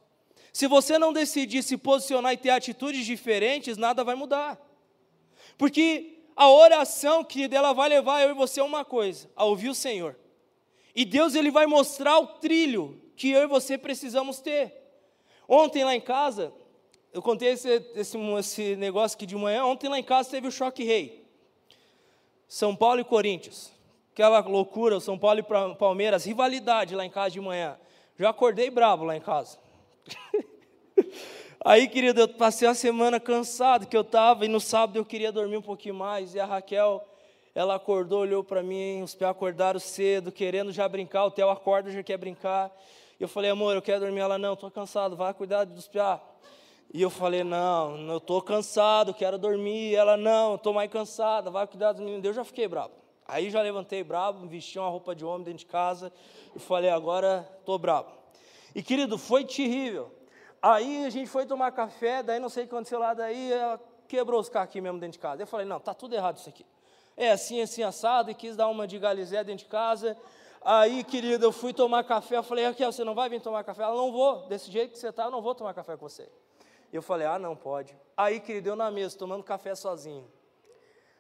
Se 0.54 0.68
você 0.68 0.98
não 0.98 1.12
decidir 1.12 1.62
se 1.62 1.76
posicionar 1.76 2.32
e 2.32 2.38
ter 2.38 2.52
atitudes 2.52 3.06
diferentes, 3.06 3.76
nada 3.76 4.02
vai 4.02 4.16
mudar. 4.16 4.58
Porque 5.58 6.20
a 6.38 6.50
oração, 6.50 7.22
querida, 7.22 7.58
ela 7.58 7.74
vai 7.74 7.90
levar 7.90 8.22
eu 8.22 8.30
e 8.30 8.34
você 8.34 8.62
a 8.62 8.64
uma 8.64 8.86
coisa, 8.86 9.30
a 9.36 9.44
ouvir 9.44 9.68
o 9.68 9.76
Senhor. 9.76 10.18
E 10.96 11.04
Deus 11.04 11.36
ele 11.36 11.52
vai 11.52 11.66
mostrar 11.66 12.18
o 12.18 12.28
trilho 12.28 12.98
que 13.18 13.30
eu 13.30 13.42
e 13.42 13.48
você 13.48 13.78
precisamos 13.78 14.40
ter. 14.40 14.74
Ontem 15.50 15.84
lá 15.84 15.94
em 15.94 16.00
casa, 16.00 16.54
eu 17.14 17.22
contei 17.22 17.50
esse, 17.50 17.70
esse, 17.96 18.18
esse 18.18 18.76
negócio 18.78 19.16
aqui 19.16 19.26
de 19.26 19.36
manhã. 19.36 19.66
Ontem 19.66 19.90
lá 19.90 20.00
em 20.00 20.04
casa 20.04 20.30
teve 20.30 20.48
o 20.48 20.52
choque 20.52 20.84
rei. 20.84 21.28
São 22.48 22.76
Paulo 22.76 23.02
e 23.02 23.04
Corinthians. 23.04 23.72
aquela 24.14 24.40
loucura, 24.40 25.00
São 25.00 25.18
Paulo 25.18 25.40
e 25.40 25.76
Palmeiras, 25.76 26.26
rivalidade 26.26 26.96
lá 26.96 27.06
em 27.06 27.10
casa 27.10 27.32
de 27.32 27.42
manhã. 27.42 27.78
Já 28.18 28.30
acordei 28.30 28.70
bravo 28.70 29.04
lá 29.04 29.16
em 29.16 29.22
casa. 29.22 29.58
Aí, 31.64 31.88
querido, 31.88 32.22
eu 32.22 32.28
passei 32.28 32.68
a 32.68 32.74
semana 32.74 33.20
cansado 33.20 33.86
que 33.86 33.96
eu 33.96 34.02
estava, 34.02 34.46
e 34.46 34.48
no 34.48 34.60
sábado 34.60 34.98
eu 34.98 35.06
queria 35.06 35.32
dormir 35.32 35.58
um 35.58 35.62
pouquinho 35.62 35.94
mais, 35.94 36.34
e 36.34 36.40
a 36.40 36.46
Raquel, 36.46 37.08
ela 37.54 37.76
acordou, 37.76 38.22
olhou 38.22 38.44
para 38.44 38.64
mim, 38.64 39.02
os 39.04 39.14
pés 39.14 39.30
acordaram 39.30 39.80
cedo, 39.80 40.32
querendo 40.32 40.72
já 40.72 40.90
brincar, 40.90 41.26
o 41.26 41.32
Theo 41.32 41.50
acorda, 41.50 41.92
já 41.92 42.02
quer 42.02 42.18
brincar. 42.18 42.72
E 43.20 43.24
eu 43.24 43.28
falei, 43.28 43.52
amor, 43.52 43.76
eu 43.76 43.82
quero 43.82 44.00
dormir. 44.00 44.22
Ela, 44.22 44.40
não, 44.40 44.54
estou 44.54 44.72
cansado, 44.72 45.16
vai 45.16 45.32
cuidar 45.34 45.66
dos 45.66 45.88
pés. 45.88 46.20
E 46.94 47.02
eu 47.02 47.10
falei, 47.10 47.42
não, 47.44 47.98
eu 48.10 48.18
estou 48.18 48.42
cansado, 48.42 49.14
quero 49.14 49.38
dormir. 49.38 49.96
Ela, 49.96 50.18
não, 50.18 50.56
estou 50.56 50.74
mais 50.74 50.92
cansada, 50.92 51.50
vai 51.50 51.66
cuidar 51.66 51.94
dos 51.94 52.02
meninos. 52.02 52.26
Eu 52.26 52.34
já 52.34 52.44
fiquei 52.44 52.68
bravo. 52.68 52.92
Aí 53.26 53.50
já 53.50 53.62
levantei 53.62 54.04
bravo, 54.04 54.46
vesti 54.46 54.78
uma 54.78 54.90
roupa 54.90 55.16
de 55.16 55.24
homem 55.24 55.44
dentro 55.44 55.60
de 55.60 55.66
casa 55.66 56.12
e 56.54 56.60
falei, 56.60 56.90
agora 56.90 57.50
estou 57.60 57.80
bravo. 57.80 58.12
E 58.76 58.84
querido, 58.84 59.18
foi 59.18 59.46
terrível. 59.46 60.12
Aí 60.62 61.06
a 61.06 61.10
gente 61.10 61.30
foi 61.30 61.46
tomar 61.46 61.72
café, 61.72 62.22
daí 62.22 62.40
não 62.40 62.50
sei 62.50 62.66
o 62.66 62.68
que 62.68 62.76
aconteceu 62.76 63.00
lá, 63.00 63.14
daí 63.14 63.52
quebrou 64.06 64.42
os 64.42 64.50
carros 64.50 64.70
aqui 64.70 64.82
mesmo 64.82 65.00
dentro 65.00 65.14
de 65.14 65.20
casa. 65.20 65.42
Eu 65.42 65.48
falei, 65.48 65.66
não, 65.66 65.80
tá 65.80 65.94
tudo 65.94 66.14
errado 66.14 66.38
isso 66.38 66.50
aqui. 66.50 66.66
É 67.16 67.32
assim, 67.32 67.62
assim, 67.62 67.84
assado, 67.84 68.30
e 68.30 68.36
quis 68.36 68.58
dar 68.58 68.68
uma 68.68 68.86
de 68.86 69.00
galizé 69.00 69.46
dentro 69.46 69.64
de 69.64 69.72
casa. 69.72 70.18
Aí, 70.62 71.04
querido, 71.06 71.46
eu 71.46 71.54
fui 71.54 71.74
tomar 71.74 72.04
café, 72.04 72.36
eu 72.36 72.44
falei, 72.44 72.66
Raquel, 72.66 72.92
você 72.92 73.06
não 73.06 73.16
vai 73.16 73.30
vir 73.30 73.42
tomar 73.42 73.64
café? 73.64 73.84
Ela, 73.84 73.96
não 73.96 74.12
vou, 74.12 74.48
desse 74.48 74.70
jeito 74.70 74.92
que 74.92 75.00
você 75.00 75.08
está, 75.08 75.24
eu 75.24 75.32
não 75.32 75.42
vou 75.42 75.56
tomar 75.56 75.74
café 75.74 75.96
com 75.96 76.08
você. 76.08 76.30
Eu 76.92 77.02
falei, 77.02 77.26
ah, 77.26 77.40
não 77.40 77.56
pode. 77.56 77.98
Aí, 78.18 78.40
querido, 78.40 78.70
eu 78.70 78.76
na 78.76 78.92
mesa, 78.92 79.18
tomando 79.18 79.44
café 79.44 79.74
sozinho. 79.76 80.30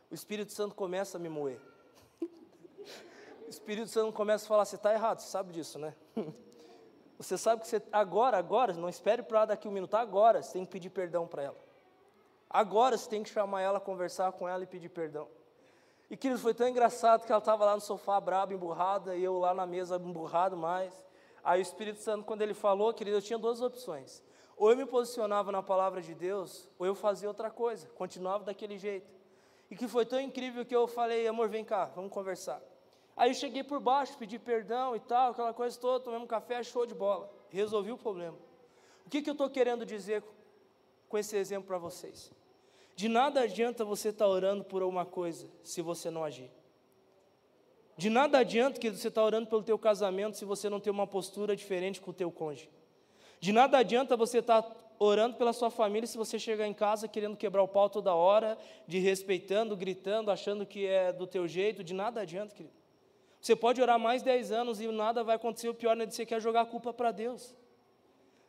O 0.09 0.13
Espírito 0.13 0.51
Santo 0.51 0.75
começa 0.75 1.17
a 1.17 1.19
me 1.19 1.29
moer. 1.29 1.59
O 3.45 3.49
Espírito 3.51 3.89
Santo 3.89 4.13
começa 4.13 4.45
a 4.45 4.47
falar, 4.47 4.63
você 4.63 4.77
está 4.77 4.93
errado, 4.93 5.19
você 5.19 5.27
sabe 5.27 5.51
disso, 5.51 5.77
né? 5.77 5.93
Você 7.17 7.37
sabe 7.37 7.61
que 7.61 7.67
você, 7.67 7.79
agora, 7.91 8.35
agora, 8.35 8.73
não 8.73 8.89
espere 8.89 9.21
para 9.21 9.45
daqui 9.45 9.67
um 9.67 9.71
minuto, 9.71 9.93
agora 9.93 10.41
você 10.41 10.53
tem 10.53 10.65
que 10.65 10.71
pedir 10.71 10.89
perdão 10.89 11.27
para 11.27 11.43
ela. 11.43 11.57
Agora 12.49 12.97
você 12.97 13.07
tem 13.07 13.21
que 13.21 13.29
chamar 13.29 13.61
ela, 13.61 13.79
conversar 13.79 14.31
com 14.31 14.49
ela 14.49 14.63
e 14.63 14.65
pedir 14.65 14.89
perdão. 14.89 15.27
E, 16.09 16.17
querido, 16.17 16.41
foi 16.41 16.53
tão 16.53 16.67
engraçado 16.67 17.23
que 17.23 17.31
ela 17.31 17.37
estava 17.37 17.63
lá 17.63 17.75
no 17.75 17.79
sofá 17.79 18.19
braba, 18.19 18.55
emburrada, 18.55 19.15
e 19.15 19.23
eu 19.23 19.37
lá 19.37 19.53
na 19.53 19.67
mesa 19.67 19.97
emburrado 19.97 20.57
mais. 20.57 20.91
Aí 21.43 21.59
o 21.59 21.61
Espírito 21.61 21.99
Santo, 21.99 22.25
quando 22.25 22.41
ele 22.41 22.55
falou, 22.55 22.91
querido, 22.91 23.17
eu 23.17 23.21
tinha 23.21 23.37
duas 23.37 23.61
opções. 23.61 24.23
Ou 24.61 24.69
eu 24.69 24.77
me 24.77 24.85
posicionava 24.85 25.51
na 25.51 25.63
palavra 25.63 26.03
de 26.03 26.13
Deus, 26.13 26.69
ou 26.77 26.85
eu 26.85 26.93
fazia 26.93 27.27
outra 27.27 27.49
coisa, 27.49 27.87
continuava 27.95 28.43
daquele 28.43 28.77
jeito. 28.77 29.09
E 29.71 29.75
que 29.75 29.87
foi 29.87 30.05
tão 30.05 30.19
incrível 30.19 30.63
que 30.63 30.75
eu 30.75 30.85
falei, 30.85 31.27
amor, 31.27 31.49
vem 31.49 31.65
cá, 31.65 31.85
vamos 31.85 32.11
conversar. 32.11 32.61
Aí 33.17 33.31
eu 33.31 33.33
cheguei 33.33 33.63
por 33.63 33.79
baixo, 33.79 34.15
pedi 34.19 34.37
perdão 34.37 34.95
e 34.95 34.99
tal, 34.99 35.31
aquela 35.31 35.51
coisa 35.51 35.79
toda, 35.79 36.03
tomamos 36.03 36.25
um 36.25 36.27
café, 36.27 36.61
show 36.61 36.85
de 36.85 36.93
bola. 36.93 37.27
Resolvi 37.49 37.91
o 37.91 37.97
problema. 37.97 38.37
O 39.03 39.09
que, 39.09 39.23
que 39.23 39.31
eu 39.31 39.33
estou 39.33 39.49
querendo 39.49 39.83
dizer 39.83 40.23
com 41.09 41.17
esse 41.17 41.35
exemplo 41.35 41.67
para 41.67 41.79
vocês? 41.79 42.31
De 42.95 43.09
nada 43.09 43.41
adianta 43.41 43.83
você 43.83 44.09
estar 44.09 44.25
tá 44.25 44.29
orando 44.29 44.63
por 44.63 44.83
uma 44.83 45.07
coisa 45.07 45.49
se 45.63 45.81
você 45.81 46.11
não 46.11 46.23
agir. 46.23 46.51
De 47.97 48.11
nada 48.11 48.37
adianta 48.37 48.79
que 48.79 48.91
você 48.91 49.07
está 49.07 49.23
orando 49.23 49.47
pelo 49.47 49.63
teu 49.63 49.79
casamento 49.79 50.37
se 50.37 50.45
você 50.45 50.69
não 50.69 50.79
tem 50.79 50.93
uma 50.93 51.07
postura 51.07 51.55
diferente 51.55 51.99
com 51.99 52.11
o 52.11 52.13
teu 52.13 52.31
cônjuge. 52.31 52.69
De 53.41 53.51
nada 53.51 53.79
adianta 53.79 54.15
você 54.15 54.37
estar 54.37 54.61
tá 54.61 54.75
orando 54.99 55.35
pela 55.35 55.51
sua 55.51 55.71
família 55.71 56.05
se 56.05 56.15
você 56.15 56.37
chegar 56.37 56.67
em 56.67 56.73
casa 56.75 57.07
querendo 57.07 57.35
quebrar 57.35 57.63
o 57.63 57.67
pau 57.67 57.89
toda 57.89 58.13
hora, 58.13 58.55
de 58.87 58.99
respeitando, 58.99 59.75
gritando, 59.75 60.29
achando 60.29 60.63
que 60.63 60.85
é 60.85 61.11
do 61.11 61.25
teu 61.25 61.47
jeito, 61.47 61.83
de 61.83 61.91
nada 61.91 62.21
adianta, 62.21 62.53
querido. 62.53 62.75
Você 63.41 63.55
pode 63.55 63.81
orar 63.81 63.97
mais 63.97 64.21
10 64.21 64.51
anos 64.51 64.79
e 64.79 64.87
nada 64.89 65.23
vai 65.23 65.37
acontecer, 65.37 65.67
o 65.67 65.73
pior 65.73 65.99
é 65.99 66.05
que 66.05 66.13
você 66.13 66.23
quer 66.23 66.39
jogar 66.39 66.61
a 66.61 66.65
culpa 66.65 66.93
para 66.93 67.11
Deus. 67.11 67.55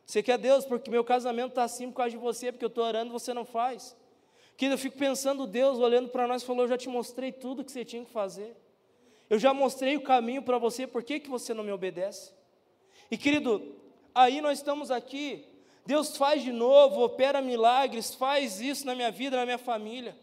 Você 0.05 0.21
quer 0.21 0.37
Deus, 0.37 0.63
porque 0.63 0.91
meu 0.91 1.03
casamento 1.03 1.49
está 1.49 1.63
assim 1.63 1.89
por 1.89 1.97
causa 1.97 2.11
de 2.11 2.17
você, 2.17 2.51
porque 2.51 2.65
eu 2.65 2.67
estou 2.67 2.83
orando 2.83 3.09
e 3.09 3.13
você 3.13 3.33
não 3.33 3.45
faz. 3.45 3.97
Querido, 4.55 4.75
eu 4.75 4.77
fico 4.77 4.95
pensando, 4.95 5.47
Deus 5.47 5.79
olhando 5.79 6.09
para 6.09 6.27
nós, 6.27 6.43
falou: 6.43 6.65
Eu 6.65 6.67
já 6.67 6.77
te 6.77 6.87
mostrei 6.87 7.31
tudo 7.31 7.63
que 7.63 7.71
você 7.71 7.83
tinha 7.83 8.05
que 8.05 8.11
fazer. 8.11 8.55
Eu 9.27 9.39
já 9.39 9.55
mostrei 9.55 9.95
o 9.95 10.01
caminho 10.01 10.43
para 10.43 10.59
você, 10.59 10.85
por 10.85 11.01
que, 11.01 11.19
que 11.19 11.29
você 11.31 11.51
não 11.51 11.63
me 11.63 11.71
obedece? 11.71 12.31
E 13.09 13.17
querido, 13.17 13.75
Aí 14.15 14.41
nós 14.41 14.59
estamos 14.59 14.91
aqui, 14.91 15.43
Deus 15.85 16.15
faz 16.15 16.43
de 16.43 16.51
novo, 16.51 17.03
opera 17.03 17.41
milagres, 17.41 18.13
faz 18.13 18.61
isso 18.61 18.85
na 18.85 18.93
minha 18.93 19.11
vida, 19.11 19.37
na 19.37 19.45
minha 19.45 19.57
família. 19.57 20.15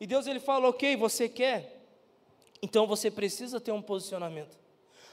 E 0.00 0.06
Deus 0.06 0.26
ele 0.26 0.40
fala: 0.40 0.68
"OK, 0.68 0.96
você 0.96 1.28
quer? 1.28 1.84
Então 2.60 2.86
você 2.86 3.10
precisa 3.10 3.60
ter 3.60 3.72
um 3.72 3.80
posicionamento". 3.80 4.58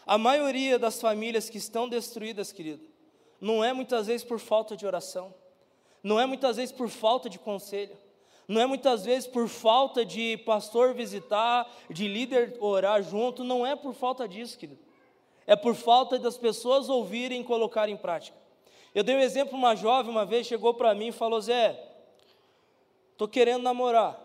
A 0.06 0.18
maioria 0.18 0.80
das 0.80 1.00
famílias 1.00 1.50
que 1.50 1.58
estão 1.58 1.88
destruídas, 1.88 2.52
querido, 2.52 2.84
não 3.40 3.64
é 3.64 3.72
muitas 3.72 4.08
vezes 4.08 4.26
por 4.26 4.40
falta 4.40 4.76
de 4.76 4.86
oração, 4.86 5.34
não 6.02 6.20
é 6.20 6.26
muitas 6.26 6.58
vezes 6.58 6.74
por 6.74 6.90
falta 6.90 7.30
de 7.30 7.38
conselho, 7.40 7.96
não 8.48 8.60
é 8.60 8.66
muitas 8.66 9.06
vezes 9.06 9.28
por 9.28 9.48
falta 9.48 10.04
de 10.04 10.38
pastor 10.40 10.94
visitar, 10.94 11.72
de 11.90 12.08
líder 12.08 12.58
orar 12.60 13.02
junto, 13.04 13.44
não 13.44 13.66
é 13.66 13.76
por 13.76 13.94
falta 13.94 14.28
disso, 14.28 14.58
querido 14.58 14.83
é 15.46 15.56
por 15.56 15.76
falta 15.76 16.18
das 16.18 16.38
pessoas 16.38 16.90
ouvirem 16.90 17.42
e 17.42 17.44
colocar 17.44 17.90
em 17.90 17.98
prática. 17.98 18.38
Eu 18.94 19.04
dei 19.04 19.16
um 19.16 19.20
exemplo, 19.20 19.58
uma 19.58 19.76
jovem 19.76 20.12
uma 20.12 20.26
vez 20.26 20.46
chegou 20.46 20.74
para 20.74 20.94
mim 20.94 21.08
e 21.08 21.12
falou: 21.12 21.42
Zé, 21.42 21.80
estou 23.12 23.28
querendo 23.28 23.64
namorar. 23.64 24.20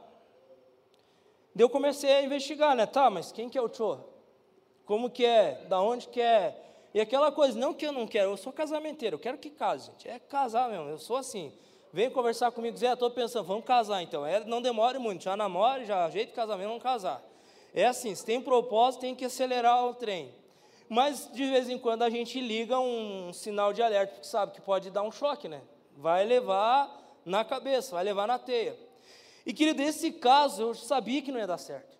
Daí 1.54 1.64
eu 1.64 1.70
comecei 1.70 2.12
a 2.12 2.22
investigar, 2.22 2.76
né? 2.76 2.86
Tá, 2.86 3.10
mas 3.10 3.32
quem 3.32 3.48
que 3.48 3.58
é 3.58 3.62
o 3.62 3.68
Tchô? 3.68 3.98
Como 4.84 5.10
que 5.10 5.24
é? 5.24 5.64
Da 5.68 5.80
onde 5.80 6.08
que 6.08 6.20
é? 6.20 6.56
E 6.94 7.00
aquela 7.00 7.32
coisa, 7.32 7.58
não 7.58 7.74
que 7.74 7.86
eu 7.86 7.92
não 7.92 8.06
quero, 8.06 8.30
eu 8.30 8.36
sou 8.36 8.52
casamenteiro, 8.52 9.16
eu 9.16 9.20
quero 9.20 9.38
que 9.38 9.50
case, 9.50 9.86
gente. 9.86 10.08
É 10.08 10.18
casar 10.18 10.68
mesmo, 10.68 10.88
eu 10.88 10.98
sou 10.98 11.16
assim. 11.16 11.52
Vem 11.92 12.10
conversar 12.10 12.50
comigo, 12.52 12.76
Zé, 12.76 12.92
estou 12.92 13.10
pensando, 13.10 13.46
vamos 13.46 13.64
casar 13.64 14.02
então. 14.02 14.24
É, 14.24 14.44
não 14.44 14.60
demore 14.60 14.98
muito, 14.98 15.24
já 15.24 15.36
namore, 15.36 15.86
já 15.86 16.04
ajeita 16.04 16.32
o 16.32 16.34
casamento, 16.34 16.68
vamos 16.68 16.82
casar. 16.82 17.22
É 17.74 17.86
assim, 17.86 18.14
se 18.14 18.24
tem 18.24 18.40
propósito, 18.40 19.00
tem 19.02 19.14
que 19.14 19.24
acelerar 19.24 19.84
o 19.86 19.94
trem 19.94 20.34
mas 20.88 21.30
de 21.32 21.44
vez 21.44 21.68
em 21.68 21.78
quando 21.78 22.02
a 22.02 22.10
gente 22.10 22.40
liga 22.40 22.78
um 22.80 23.32
sinal 23.32 23.72
de 23.72 23.82
alerta, 23.82 24.14
porque 24.14 24.26
sabe 24.26 24.52
que 24.52 24.60
pode 24.60 24.90
dar 24.90 25.02
um 25.02 25.12
choque, 25.12 25.46
né? 25.46 25.60
Vai 25.96 26.24
levar 26.24 27.18
na 27.24 27.44
cabeça, 27.44 27.94
vai 27.94 28.04
levar 28.04 28.26
na 28.26 28.38
teia. 28.38 28.78
E 29.44 29.52
querido, 29.52 29.82
esse 29.82 30.12
caso 30.12 30.62
eu 30.62 30.74
sabia 30.74 31.20
que 31.20 31.30
não 31.30 31.38
ia 31.38 31.46
dar 31.46 31.58
certo. 31.58 31.98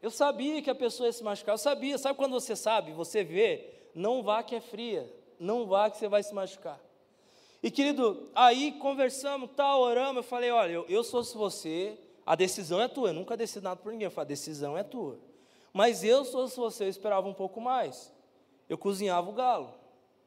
Eu 0.00 0.10
sabia 0.10 0.62
que 0.62 0.70
a 0.70 0.74
pessoa 0.74 1.08
ia 1.08 1.12
se 1.12 1.24
machucar, 1.24 1.54
eu 1.54 1.58
sabia, 1.58 1.98
sabe 1.98 2.16
quando 2.16 2.32
você 2.32 2.54
sabe, 2.54 2.92
você 2.92 3.24
vê, 3.24 3.68
não 3.94 4.22
vá 4.22 4.42
que 4.42 4.54
é 4.54 4.60
fria, 4.60 5.12
não 5.38 5.66
vá 5.66 5.90
que 5.90 5.98
você 5.98 6.08
vai 6.08 6.22
se 6.22 6.32
machucar. 6.32 6.80
E 7.62 7.70
querido, 7.70 8.30
aí 8.34 8.72
conversamos, 8.72 9.50
tal, 9.54 9.80
oramos, 9.80 10.16
eu 10.18 10.22
falei, 10.22 10.50
olha, 10.50 10.72
eu, 10.72 10.86
eu 10.88 11.04
sou 11.04 11.22
se 11.22 11.36
você, 11.36 11.98
a 12.24 12.34
decisão 12.34 12.80
é 12.80 12.88
tua, 12.88 13.10
eu 13.10 13.14
nunca 13.14 13.36
decido 13.36 13.64
nada 13.64 13.76
por 13.76 13.92
ninguém, 13.92 14.06
eu 14.06 14.10
falei, 14.10 14.26
a 14.26 14.28
decisão 14.28 14.78
é 14.78 14.82
tua. 14.82 15.18
Mas 15.72 16.02
eu 16.02 16.24
sou 16.24 16.48
se 16.48 16.56
você, 16.56 16.84
eu 16.84 16.88
esperava 16.88 17.28
um 17.28 17.34
pouco 17.34 17.60
mais 17.60 18.10
eu 18.70 18.78
cozinhava 18.78 19.28
o 19.28 19.32
galo. 19.32 19.74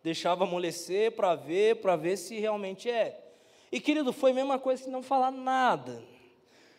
Deixava 0.03 0.43
amolecer 0.43 1.13
para 1.13 1.33
ver, 1.33 1.77
para 1.77 1.95
ver 1.95 2.17
se 2.17 2.37
realmente 2.37 2.89
é. 2.89 3.23
E 3.71 3.79
querido, 3.79 4.11
foi 4.11 4.31
a 4.31 4.33
mesma 4.33 4.59
coisa 4.59 4.83
que 4.83 4.89
não 4.89 5.01
falar 5.01 5.31
nada. 5.31 6.03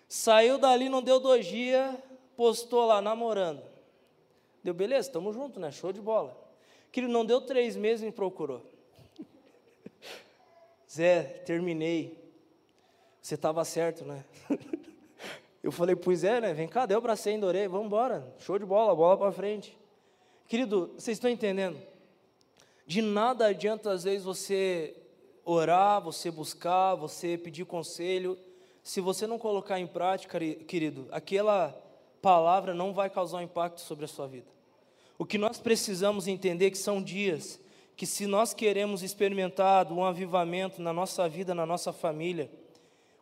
Saiu 0.06 0.58
dali, 0.58 0.90
não 0.90 1.02
deu 1.02 1.18
dois 1.18 1.46
dias, 1.46 1.96
postou 2.36 2.84
lá 2.84 3.00
namorando. 3.00 3.62
Deu, 4.62 4.74
beleza, 4.74 5.08
estamos 5.08 5.34
juntos, 5.34 5.60
né? 5.60 5.72
Show 5.72 5.90
de 5.90 6.02
bola. 6.02 6.38
Querido, 6.92 7.10
não 7.10 7.24
deu 7.24 7.40
três 7.40 7.76
meses 7.76 8.02
e 8.02 8.06
me 8.06 8.12
procurou. 8.12 8.62
Zé, 10.88 11.22
terminei. 11.46 12.22
Você 13.22 13.36
estava 13.36 13.64
certo, 13.64 14.04
né? 14.04 14.22
Eu 15.62 15.72
falei, 15.72 15.96
pois 15.96 16.24
é, 16.24 16.42
né? 16.42 16.52
Vem 16.52 16.68
cá, 16.68 16.84
deu 16.84 17.00
para 17.00 17.16
ser, 17.16 17.32
endorei, 17.32 17.66
vamos 17.66 17.86
embora. 17.86 18.34
Show 18.38 18.58
de 18.58 18.66
bola, 18.66 18.94
bola 18.94 19.16
para 19.16 19.32
frente. 19.32 19.74
Querido, 20.46 20.92
vocês 20.96 21.16
estão 21.16 21.30
entendendo? 21.30 21.80
De 22.86 23.00
nada 23.00 23.46
adianta 23.46 23.90
às 23.90 24.04
vezes 24.04 24.24
você 24.24 24.94
orar, 25.44 26.00
você 26.02 26.30
buscar, 26.30 26.94
você 26.94 27.38
pedir 27.38 27.64
conselho, 27.64 28.38
se 28.82 29.00
você 29.00 29.26
não 29.26 29.38
colocar 29.38 29.80
em 29.80 29.86
prática, 29.86 30.38
querido, 30.66 31.08
aquela 31.10 31.74
palavra 32.20 32.74
não 32.74 32.92
vai 32.92 33.08
causar 33.08 33.38
um 33.38 33.42
impacto 33.42 33.80
sobre 33.80 34.04
a 34.04 34.08
sua 34.08 34.26
vida. 34.26 34.46
O 35.18 35.24
que 35.24 35.38
nós 35.38 35.58
precisamos 35.58 36.28
entender 36.28 36.66
é 36.66 36.70
que 36.70 36.78
são 36.78 37.02
dias 37.02 37.60
que 37.96 38.04
se 38.04 38.26
nós 38.26 38.52
queremos 38.52 39.02
experimentar 39.02 39.90
um 39.90 40.04
avivamento 40.04 40.82
na 40.82 40.92
nossa 40.92 41.28
vida, 41.28 41.54
na 41.54 41.64
nossa 41.64 41.92
família, 41.92 42.50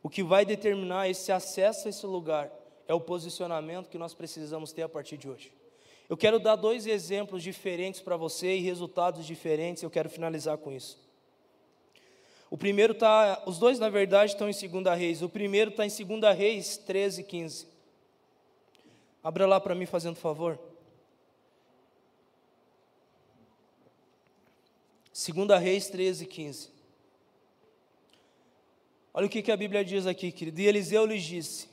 o 0.03 0.09
que 0.09 0.23
vai 0.23 0.45
determinar 0.45 1.09
esse 1.09 1.31
acesso 1.31 1.87
a 1.87 1.91
esse 1.91 2.07
lugar 2.07 2.51
é 2.89 2.95
o 2.95 3.01
posicionamento 3.01 3.89
que 3.89 3.99
nós 3.99 4.15
precisamos 4.15 4.73
ter 4.73 4.83
a 4.83 4.89
partir 4.89 5.17
de 5.17 5.29
hoje. 5.29 5.62
Eu 6.09 6.17
quero 6.17 6.39
dar 6.39 6.57
dois 6.57 6.87
exemplos 6.87 7.43
diferentes 7.43 8.01
para 8.01 8.17
você 8.17 8.57
e 8.57 8.61
resultados 8.61 9.27
diferentes, 9.27 9.83
eu 9.83 9.91
quero 9.91 10.11
finalizar 10.11 10.59
com 10.59 10.73
isso. 10.73 10.99
O 12.51 12.59
primeiro 12.59 12.93
está, 12.93 13.43
os 13.47 13.59
dois 13.59 13.79
na 13.79 13.89
verdade 13.89 14.33
estão 14.33 14.47
em 14.47 14.53
2 14.53 14.99
Reis, 14.99 15.23
o 15.23 15.29
primeiro 15.29 15.71
está 15.71 15.87
em 15.87 15.89
2 15.89 16.37
Reis 16.37 16.77
13, 16.77 17.23
15. 17.25 17.67
Abra 19.25 19.47
lá 19.47 19.59
para 19.59 19.75
mim 19.75 19.87
fazendo 19.87 20.17
favor. 20.17 20.59
2 25.15 25.61
Reis 25.63 25.89
13, 25.89 26.27
15. 26.27 26.69
Olha 29.15 29.27
o 29.27 29.31
que, 29.31 29.43
que 29.43 29.53
a 29.53 29.57
Bíblia 29.57 29.85
diz 29.85 30.07
aqui, 30.07 30.33
querido. 30.33 30.61
E 30.61 30.67
Eliseu 30.67 31.07
lhes 31.07 31.23
disse: 31.23 31.69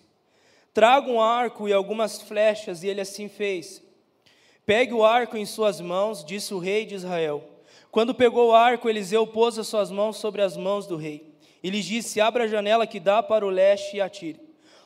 Traga 0.74 1.10
um 1.10 1.22
arco 1.22 1.68
e 1.68 1.74
algumas 1.74 2.22
flechas, 2.22 2.84
e 2.84 2.88
ele 2.88 3.02
assim 3.02 3.28
fez. 3.28 3.82
Pegue 4.66 4.94
o 4.94 5.04
arco 5.04 5.38
em 5.38 5.46
suas 5.46 5.82
mãos, 5.82 6.24
disse 6.24 6.54
o 6.54 6.60
rei 6.60 6.86
de 6.86 6.96
Israel. 6.96 7.44
Quando 7.92 8.14
pegou 8.14 8.50
o 8.50 8.54
arco, 8.54 8.88
Eliseu 8.88 9.26
pôs 9.26 9.58
as 9.58 9.68
suas 9.68 9.90
mãos 9.90 10.18
sobre 10.18 10.42
as 10.42 10.56
mãos 10.56 10.86
do 10.86 10.96
rei. 10.96 11.34
E 11.64 11.70
lhe 11.70 11.82
disse: 11.82 12.22
Abra 12.22 12.44
a 12.44 12.48
janela 12.48 12.86
que 12.86 13.00
dá 13.00 13.22
para 13.24 13.46
o 13.46 13.50
leste 13.50 13.98
e 13.98 14.02
atire. 14.02 14.40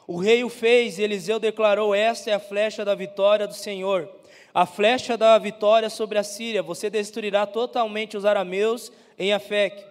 O 0.08 0.18
rei 0.18 0.44
o 0.44 0.50
fez, 0.50 0.98
e 0.98 1.04
Eliseu 1.04 1.40
declarou: 1.40 1.94
Esta 1.94 2.32
é 2.32 2.34
a 2.34 2.40
flecha 2.40 2.84
da 2.86 2.96
vitória 2.96 3.48
do 3.48 3.54
Senhor, 3.54 4.10
a 4.54 4.66
flecha 4.66 5.18
da 5.18 5.38
vitória 5.38 5.90
sobre 5.90 6.18
a 6.18 6.24
Síria. 6.24 6.64
Você 6.64 6.90
destruirá 6.90 7.46
totalmente 7.46 8.16
os 8.16 8.26
arameus 8.26 8.92
em 9.20 9.34
Afec. 9.34 9.84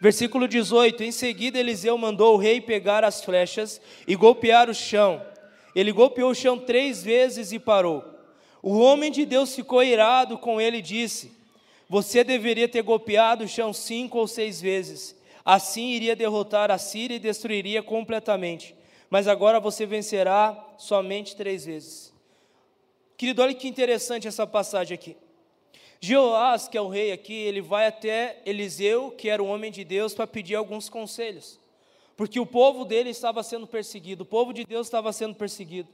Versículo 0.00 0.48
18: 0.48 1.02
Em 1.04 1.12
seguida, 1.12 1.58
Eliseu 1.58 1.96
mandou 1.98 2.34
o 2.34 2.38
rei 2.38 2.60
pegar 2.60 3.04
as 3.04 3.22
flechas 3.22 3.80
e 4.06 4.16
golpear 4.16 4.68
o 4.68 4.74
chão. 4.74 5.22
Ele 5.74 5.92
golpeou 5.92 6.30
o 6.30 6.34
chão 6.34 6.58
três 6.58 7.02
vezes 7.04 7.52
e 7.52 7.58
parou. 7.58 8.15
O 8.68 8.80
homem 8.80 9.12
de 9.12 9.24
Deus 9.24 9.54
ficou 9.54 9.80
irado 9.80 10.36
com 10.36 10.60
ele 10.60 10.78
e 10.78 10.82
disse: 10.82 11.30
Você 11.88 12.24
deveria 12.24 12.66
ter 12.66 12.82
golpeado 12.82 13.44
o 13.44 13.48
chão 13.48 13.72
cinco 13.72 14.18
ou 14.18 14.26
seis 14.26 14.60
vezes. 14.60 15.14
Assim 15.44 15.90
iria 15.90 16.16
derrotar 16.16 16.68
a 16.72 16.76
Síria 16.76 17.14
e 17.14 17.20
destruiria 17.20 17.80
completamente. 17.80 18.74
Mas 19.08 19.28
agora 19.28 19.60
você 19.60 19.86
vencerá 19.86 20.74
somente 20.78 21.36
três 21.36 21.64
vezes. 21.64 22.12
Querido, 23.16 23.40
olha 23.40 23.54
que 23.54 23.68
interessante 23.68 24.26
essa 24.26 24.44
passagem 24.44 24.96
aqui. 24.96 25.16
Jeoás, 26.00 26.66
que 26.66 26.76
é 26.76 26.80
o 26.80 26.88
rei 26.88 27.12
aqui, 27.12 27.34
ele 27.34 27.60
vai 27.60 27.86
até 27.86 28.42
Eliseu, 28.44 29.12
que 29.12 29.28
era 29.28 29.40
o 29.40 29.46
homem 29.46 29.70
de 29.70 29.84
Deus, 29.84 30.12
para 30.12 30.26
pedir 30.26 30.56
alguns 30.56 30.88
conselhos. 30.88 31.60
Porque 32.16 32.40
o 32.40 32.44
povo 32.44 32.84
dele 32.84 33.10
estava 33.10 33.44
sendo 33.44 33.64
perseguido, 33.64 34.24
o 34.24 34.26
povo 34.26 34.52
de 34.52 34.64
Deus 34.64 34.88
estava 34.88 35.12
sendo 35.12 35.36
perseguido. 35.36 35.88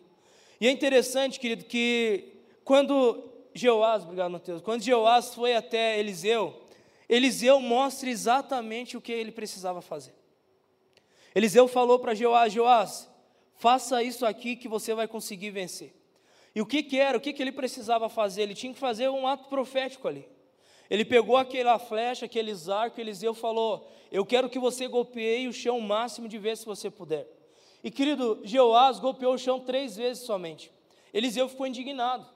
E 0.59 0.67
é 0.67 0.71
interessante, 0.71 1.39
querido, 1.39 1.67
que 1.67 2.41
quando 2.65 3.31
Jeoás, 3.55 4.03
obrigado 4.03 4.31
Mateus, 4.31 4.63
quando 4.63 4.83
Jeoás 4.83 5.35
foi 5.35 5.55
até 5.55 5.99
Eliseu, 5.99 6.63
Eliseu 7.09 7.61
mostra 7.61 8.09
exatamente 8.09 8.97
o 8.97 9.01
que 9.01 9.13
ele 9.13 9.33
precisava 9.33 9.83
fazer. 9.83 10.15
Eliseu 11.35 11.69
falou 11.69 11.99
para 11.99 12.15
Jeoás, 12.15 12.53
Jeoás, 12.53 13.11
faça 13.57 14.03
isso 14.03 14.25
aqui 14.25 14.57
que 14.57 14.69
você 14.69 14.95
vai 14.95 15.07
conseguir 15.09 15.51
vencer. 15.51 15.95
E 16.55 16.61
o 16.61 16.67
que, 16.67 16.83
que 16.83 16.99
era? 16.99 17.17
O 17.17 17.21
que, 17.21 17.33
que 17.33 17.43
ele 17.43 17.53
precisava 17.53 18.09
fazer? 18.09 18.43
Ele 18.43 18.55
tinha 18.55 18.73
que 18.73 18.79
fazer 18.79 19.09
um 19.09 19.27
ato 19.27 19.49
profético 19.49 20.07
ali. 20.07 20.29
Ele 20.91 21.05
pegou 21.05 21.37
aquela 21.39 21.79
flecha, 21.79 22.27
aqueles 22.27 22.69
arcos, 22.69 22.99
Eliseu 22.99 23.33
falou: 23.33 23.91
Eu 24.11 24.27
quero 24.27 24.51
que 24.51 24.59
você 24.59 24.87
golpeie 24.87 25.49
o 25.49 25.53
chão 25.53 25.79
o 25.79 25.83
máximo 25.83 26.29
de 26.29 26.37
vezes 26.37 26.61
se 26.61 26.67
você 26.67 26.91
puder. 26.91 27.27
E 27.83 27.91
querido, 27.91 28.41
Jeoás 28.45 28.99
golpeou 28.99 29.35
o 29.35 29.39
chão 29.39 29.59
três 29.59 29.97
vezes 29.97 30.25
somente. 30.25 30.71
Eliseu 31.13 31.49
ficou 31.49 31.67
indignado. 31.67 32.27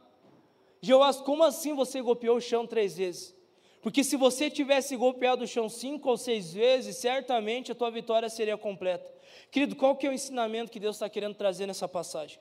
Jeoás, 0.81 1.17
como 1.17 1.43
assim 1.43 1.75
você 1.75 2.01
golpeou 2.01 2.37
o 2.37 2.41
chão 2.41 2.67
três 2.67 2.97
vezes? 2.97 3.35
Porque 3.83 4.03
se 4.03 4.17
você 4.17 4.51
tivesse 4.51 4.97
golpeado 4.97 5.45
o 5.45 5.47
chão 5.47 5.69
cinco 5.69 6.11
ou 6.11 6.17
seis 6.17 6.53
vezes, 6.53 6.97
certamente 6.97 7.71
a 7.71 7.75
tua 7.75 7.91
vitória 7.91 8.29
seria 8.29 8.57
completa. 8.57 9.09
Querido, 9.51 9.77
qual 9.77 9.97
que 9.97 10.07
é 10.07 10.11
o 10.11 10.12
ensinamento 10.12 10.73
que 10.73 10.81
Deus 10.81 10.97
está 10.97 11.09
querendo 11.09 11.35
trazer 11.35 11.67
nessa 11.67 11.87
passagem? 11.87 12.39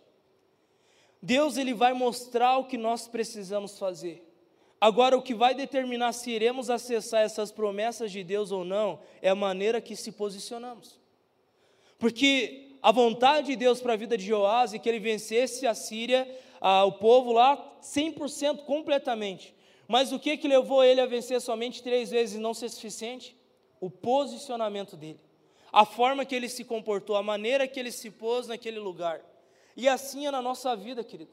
Deus 1.21 1.58
ele 1.58 1.74
vai 1.74 1.93
mostrar 1.93 2.58
o 2.58 2.65
que 2.65 2.78
nós 2.78 3.08
precisamos 3.08 3.78
fazer. 3.78 4.24
Agora, 4.80 5.17
o 5.17 5.21
que 5.21 5.34
vai 5.34 5.56
determinar 5.56 6.13
se 6.13 6.32
iremos 6.32 6.69
acessar 6.69 7.21
essas 7.21 7.52
promessas 7.52 8.12
de 8.12 8.24
Deus 8.24 8.52
ou 8.52 8.65
não 8.65 9.00
é 9.21 9.30
a 9.30 9.36
maneira 9.36 9.80
que 9.80 9.95
se 9.95 10.12
posicionamos. 10.12 11.00
Porque 11.98 12.71
a 12.82 12.91
vontade 12.91 13.48
de 13.48 13.56
Deus 13.56 13.82
para 13.82 13.93
a 13.93 13.98
vida 13.98 14.17
de 14.17 14.26
Joás 14.26 14.74
é 14.74 14.78
que 14.78 14.88
ele 14.88 15.00
vencesse 15.00 15.65
a 15.65 15.74
Síria, 15.74 16.28
a, 16.67 16.84
o 16.84 16.93
povo 16.93 17.32
lá, 17.32 17.78
100% 17.80 18.65
completamente. 18.65 19.54
Mas 19.88 20.12
o 20.12 20.17
que, 20.17 20.36
que 20.36 20.47
levou 20.47 20.84
ele 20.84 20.99
a 20.99 21.06
vencer 21.06 21.39
somente 21.39 21.84
três 21.84 22.10
vezes 22.10 22.38
e 22.38 22.39
não 22.39 22.56
ser 22.56 22.69
suficiente? 22.69 23.38
O 23.80 23.88
posicionamento 23.88 24.97
dele, 24.97 25.19
a 25.71 25.86
forma 25.86 26.25
que 26.25 26.34
ele 26.34 26.49
se 26.49 26.63
comportou, 26.63 27.15
a 27.15 27.21
maneira 27.21 27.67
que 27.67 27.80
ele 27.80 27.91
se 27.91 28.10
pôs 28.10 28.47
naquele 28.47 28.80
lugar. 28.80 29.21
E 29.78 29.88
assim 29.88 30.25
é 30.25 30.32
na 30.32 30.41
nossa 30.41 30.75
vida, 30.75 31.04
querido. 31.04 31.30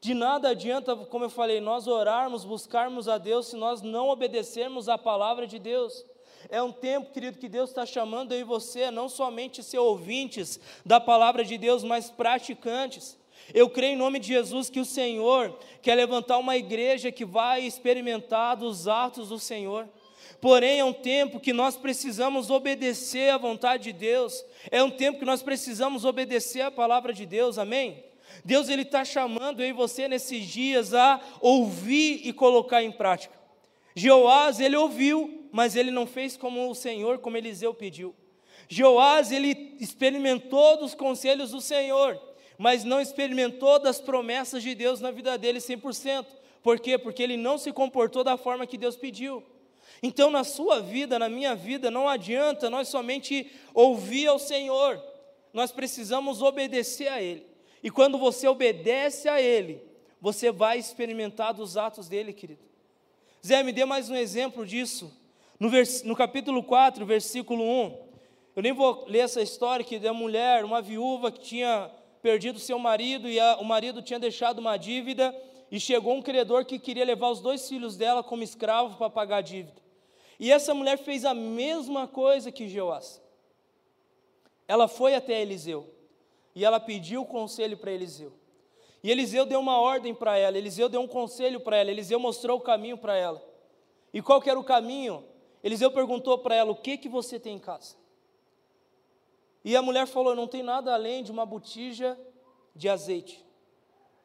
De 0.00 0.14
nada 0.14 0.48
adianta, 0.48 0.96
como 0.96 1.26
eu 1.26 1.30
falei, 1.30 1.60
nós 1.60 1.86
orarmos, 1.86 2.46
buscarmos 2.46 3.06
a 3.06 3.18
Deus 3.18 3.48
se 3.48 3.56
nós 3.56 3.82
não 3.82 4.08
obedecermos 4.08 4.88
à 4.88 4.96
palavra 4.96 5.46
de 5.46 5.58
Deus. 5.58 6.06
É 6.48 6.62
um 6.62 6.72
tempo, 6.72 7.12
querido, 7.12 7.36
que 7.36 7.50
Deus 7.50 7.68
está 7.68 7.84
chamando 7.84 8.32
aí 8.32 8.44
você, 8.44 8.90
não 8.90 9.10
somente 9.10 9.62
ser 9.62 9.78
ouvintes 9.78 10.58
da 10.86 10.98
palavra 10.98 11.44
de 11.44 11.58
Deus, 11.58 11.84
mas 11.84 12.10
praticantes. 12.10 13.18
Eu 13.54 13.70
creio 13.70 13.94
em 13.94 13.96
nome 13.96 14.18
de 14.18 14.28
Jesus 14.28 14.68
que 14.68 14.80
o 14.80 14.84
Senhor 14.84 15.58
quer 15.80 15.94
levantar 15.94 16.38
uma 16.38 16.56
igreja 16.56 17.10
que 17.10 17.24
vai 17.24 17.62
experimentar 17.62 18.56
dos 18.56 18.86
atos 18.86 19.30
do 19.30 19.38
Senhor. 19.38 19.88
Porém, 20.40 20.78
é 20.78 20.84
um 20.84 20.92
tempo 20.92 21.40
que 21.40 21.52
nós 21.52 21.76
precisamos 21.76 22.50
obedecer 22.50 23.30
à 23.30 23.38
vontade 23.38 23.84
de 23.84 23.92
Deus. 23.92 24.44
É 24.70 24.82
um 24.82 24.90
tempo 24.90 25.18
que 25.18 25.24
nós 25.24 25.42
precisamos 25.42 26.04
obedecer 26.04 26.60
à 26.60 26.70
palavra 26.70 27.12
de 27.12 27.26
Deus. 27.26 27.58
Amém? 27.58 28.04
Deus 28.44 28.68
ele 28.68 28.82
está 28.82 29.04
chamando 29.04 29.64
e 29.64 29.72
você 29.72 30.06
nesses 30.06 30.46
dias 30.46 30.94
a 30.94 31.20
ouvir 31.40 32.20
e 32.24 32.32
colocar 32.32 32.82
em 32.82 32.92
prática. 32.92 33.34
Jeoás 33.94 34.60
ele 34.60 34.76
ouviu, 34.76 35.48
mas 35.50 35.74
ele 35.74 35.90
não 35.90 36.06
fez 36.06 36.36
como 36.36 36.70
o 36.70 36.74
Senhor, 36.74 37.18
como 37.18 37.36
Eliseu 37.36 37.74
pediu. 37.74 38.14
Jeoás 38.68 39.32
ele 39.32 39.76
experimentou 39.80 40.76
dos 40.78 40.94
conselhos 40.94 41.50
do 41.50 41.60
Senhor, 41.60 42.20
mas 42.58 42.82
não 42.82 43.00
experimentou 43.00 43.78
das 43.78 44.00
promessas 44.00 44.64
de 44.64 44.74
Deus 44.74 45.00
na 45.00 45.12
vida 45.12 45.38
dele 45.38 45.60
100%. 45.60 46.26
Por 46.60 46.80
quê? 46.80 46.98
Porque 46.98 47.22
ele 47.22 47.36
não 47.36 47.56
se 47.56 47.72
comportou 47.72 48.24
da 48.24 48.36
forma 48.36 48.66
que 48.66 48.76
Deus 48.76 48.96
pediu. 48.96 49.44
Então, 50.02 50.28
na 50.28 50.42
sua 50.42 50.80
vida, 50.80 51.18
na 51.18 51.28
minha 51.28 51.54
vida, 51.54 51.90
não 51.90 52.08
adianta 52.08 52.68
nós 52.68 52.88
somente 52.88 53.50
ouvir 53.72 54.26
ao 54.26 54.38
Senhor, 54.38 55.02
nós 55.52 55.70
precisamos 55.70 56.42
obedecer 56.42 57.08
a 57.08 57.22
Ele. 57.22 57.46
E 57.82 57.90
quando 57.90 58.18
você 58.18 58.48
obedece 58.48 59.28
a 59.28 59.40
Ele, 59.40 59.80
você 60.20 60.50
vai 60.50 60.78
experimentar 60.78 61.54
dos 61.54 61.76
atos 61.76 62.08
dele, 62.08 62.32
querido. 62.32 62.60
Zé, 63.44 63.62
me 63.62 63.72
dê 63.72 63.84
mais 63.84 64.10
um 64.10 64.16
exemplo 64.16 64.66
disso. 64.66 65.16
No, 65.60 65.70
vers... 65.70 66.02
no 66.02 66.16
capítulo 66.16 66.62
4, 66.62 67.06
versículo 67.06 67.64
1. 67.64 68.08
Eu 68.56 68.62
nem 68.62 68.72
vou 68.72 69.06
ler 69.08 69.20
essa 69.20 69.40
história 69.40 69.84
que 69.84 69.98
da 69.98 70.12
mulher, 70.12 70.64
uma 70.64 70.82
viúva 70.82 71.30
que 71.30 71.40
tinha 71.40 71.90
perdido 72.22 72.58
seu 72.58 72.78
marido 72.78 73.28
e 73.28 73.38
a... 73.38 73.58
o 73.58 73.64
marido 73.64 74.02
tinha 74.02 74.18
deixado 74.18 74.58
uma 74.58 74.76
dívida 74.76 75.34
e 75.70 75.78
chegou 75.78 76.14
um 76.14 76.22
credor 76.22 76.64
que 76.64 76.78
queria 76.78 77.04
levar 77.04 77.30
os 77.30 77.40
dois 77.40 77.68
filhos 77.68 77.96
dela 77.96 78.22
como 78.22 78.42
escravo 78.42 78.96
para 78.96 79.10
pagar 79.10 79.38
a 79.38 79.42
dívida. 79.42 79.80
E 80.38 80.52
essa 80.52 80.72
mulher 80.72 80.98
fez 80.98 81.24
a 81.24 81.34
mesma 81.34 82.06
coisa 82.06 82.52
que 82.52 82.68
Jeoás. 82.68 83.20
Ela 84.66 84.86
foi 84.86 85.14
até 85.14 85.40
Eliseu 85.40 85.92
e 86.54 86.64
ela 86.64 86.78
pediu 86.78 87.24
conselho 87.24 87.76
para 87.76 87.92
Eliseu. 87.92 88.32
E 89.02 89.10
Eliseu 89.10 89.46
deu 89.46 89.60
uma 89.60 89.78
ordem 89.78 90.14
para 90.14 90.36
ela, 90.36 90.58
Eliseu 90.58 90.88
deu 90.88 91.00
um 91.00 91.06
conselho 91.06 91.60
para 91.60 91.76
ela, 91.76 91.90
Eliseu 91.90 92.18
mostrou 92.18 92.58
o 92.58 92.60
caminho 92.60 92.98
para 92.98 93.16
ela. 93.16 93.42
E 94.12 94.20
qual 94.20 94.40
que 94.40 94.50
era 94.50 94.58
o 94.58 94.64
caminho? 94.64 95.24
Eliseu 95.62 95.90
perguntou 95.90 96.38
para 96.38 96.54
ela: 96.54 96.72
"O 96.72 96.76
que 96.76 96.98
que 96.98 97.08
você 97.08 97.38
tem 97.38 97.56
em 97.56 97.58
casa?" 97.58 97.96
E 99.64 99.76
a 99.76 99.82
mulher 99.82 100.06
falou: 100.06 100.34
"Não 100.34 100.46
tem 100.46 100.62
nada 100.62 100.92
além 100.92 101.22
de 101.22 101.30
uma 101.30 101.44
botija 101.44 102.18
de 102.74 102.88
azeite." 102.88 103.44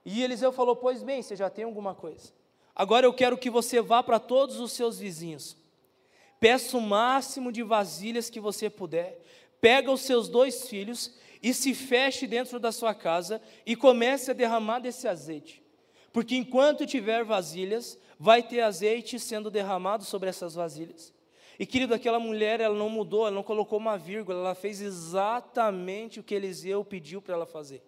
E 0.06 0.24
Eliseu 0.24 0.52
falou: 0.52 0.76
"Pois 0.76 1.04
bem, 1.04 1.22
você 1.22 1.36
já 1.36 1.50
tem 1.50 1.65
alguma 1.65 1.96
coisa. 1.96 2.32
Agora 2.76 3.06
eu 3.06 3.13
quero 3.13 3.38
que 3.38 3.50
você 3.50 3.82
vá 3.82 4.02
para 4.02 4.19
todos 4.19 4.60
os 4.60 4.72
seus 4.72 4.98
vizinhos 5.00 5.58
Peça 6.43 6.78
o 6.78 6.82
máximo 6.82 7.54
de 7.54 7.63
vasilhas 7.63 8.30
que 8.30 8.38
você 8.38 8.69
puder. 8.69 9.17
Pega 9.62 9.89
os 9.89 10.02
seus 10.02 10.28
dois 10.28 10.67
filhos 10.67 11.17
e 11.41 11.54
se 11.54 11.74
feche 11.74 12.28
dentro 12.28 12.60
da 12.60 12.69
sua 12.69 12.93
casa 12.93 13.41
e 13.65 13.78
comece 13.78 14.30
a 14.30 14.34
derramar 14.34 14.80
desse 14.80 15.08
azeite. 15.08 15.63
Porque 16.12 16.36
enquanto 16.36 16.86
tiver 16.86 17.24
vasilhas, 17.24 17.98
vai 18.19 18.43
ter 18.43 18.60
azeite 18.60 19.17
sendo 19.19 19.50
derramado 19.50 20.04
sobre 20.04 20.28
essas 20.28 20.54
vasilhas. 20.54 21.13
E 21.59 21.65
querido, 21.65 21.93
aquela 21.93 22.19
mulher, 22.19 22.59
ela 22.59 22.75
não 22.75 22.89
mudou, 22.89 23.27
ela 23.27 23.35
não 23.35 23.43
colocou 23.43 23.77
uma 23.77 23.97
vírgula, 23.97 24.39
ela 24.39 24.55
fez 24.55 24.81
exatamente 24.81 26.19
o 26.19 26.23
que 26.23 26.33
Eliseu 26.33 26.83
pediu 26.83 27.21
para 27.21 27.35
ela 27.35 27.45
fazer. 27.45 27.83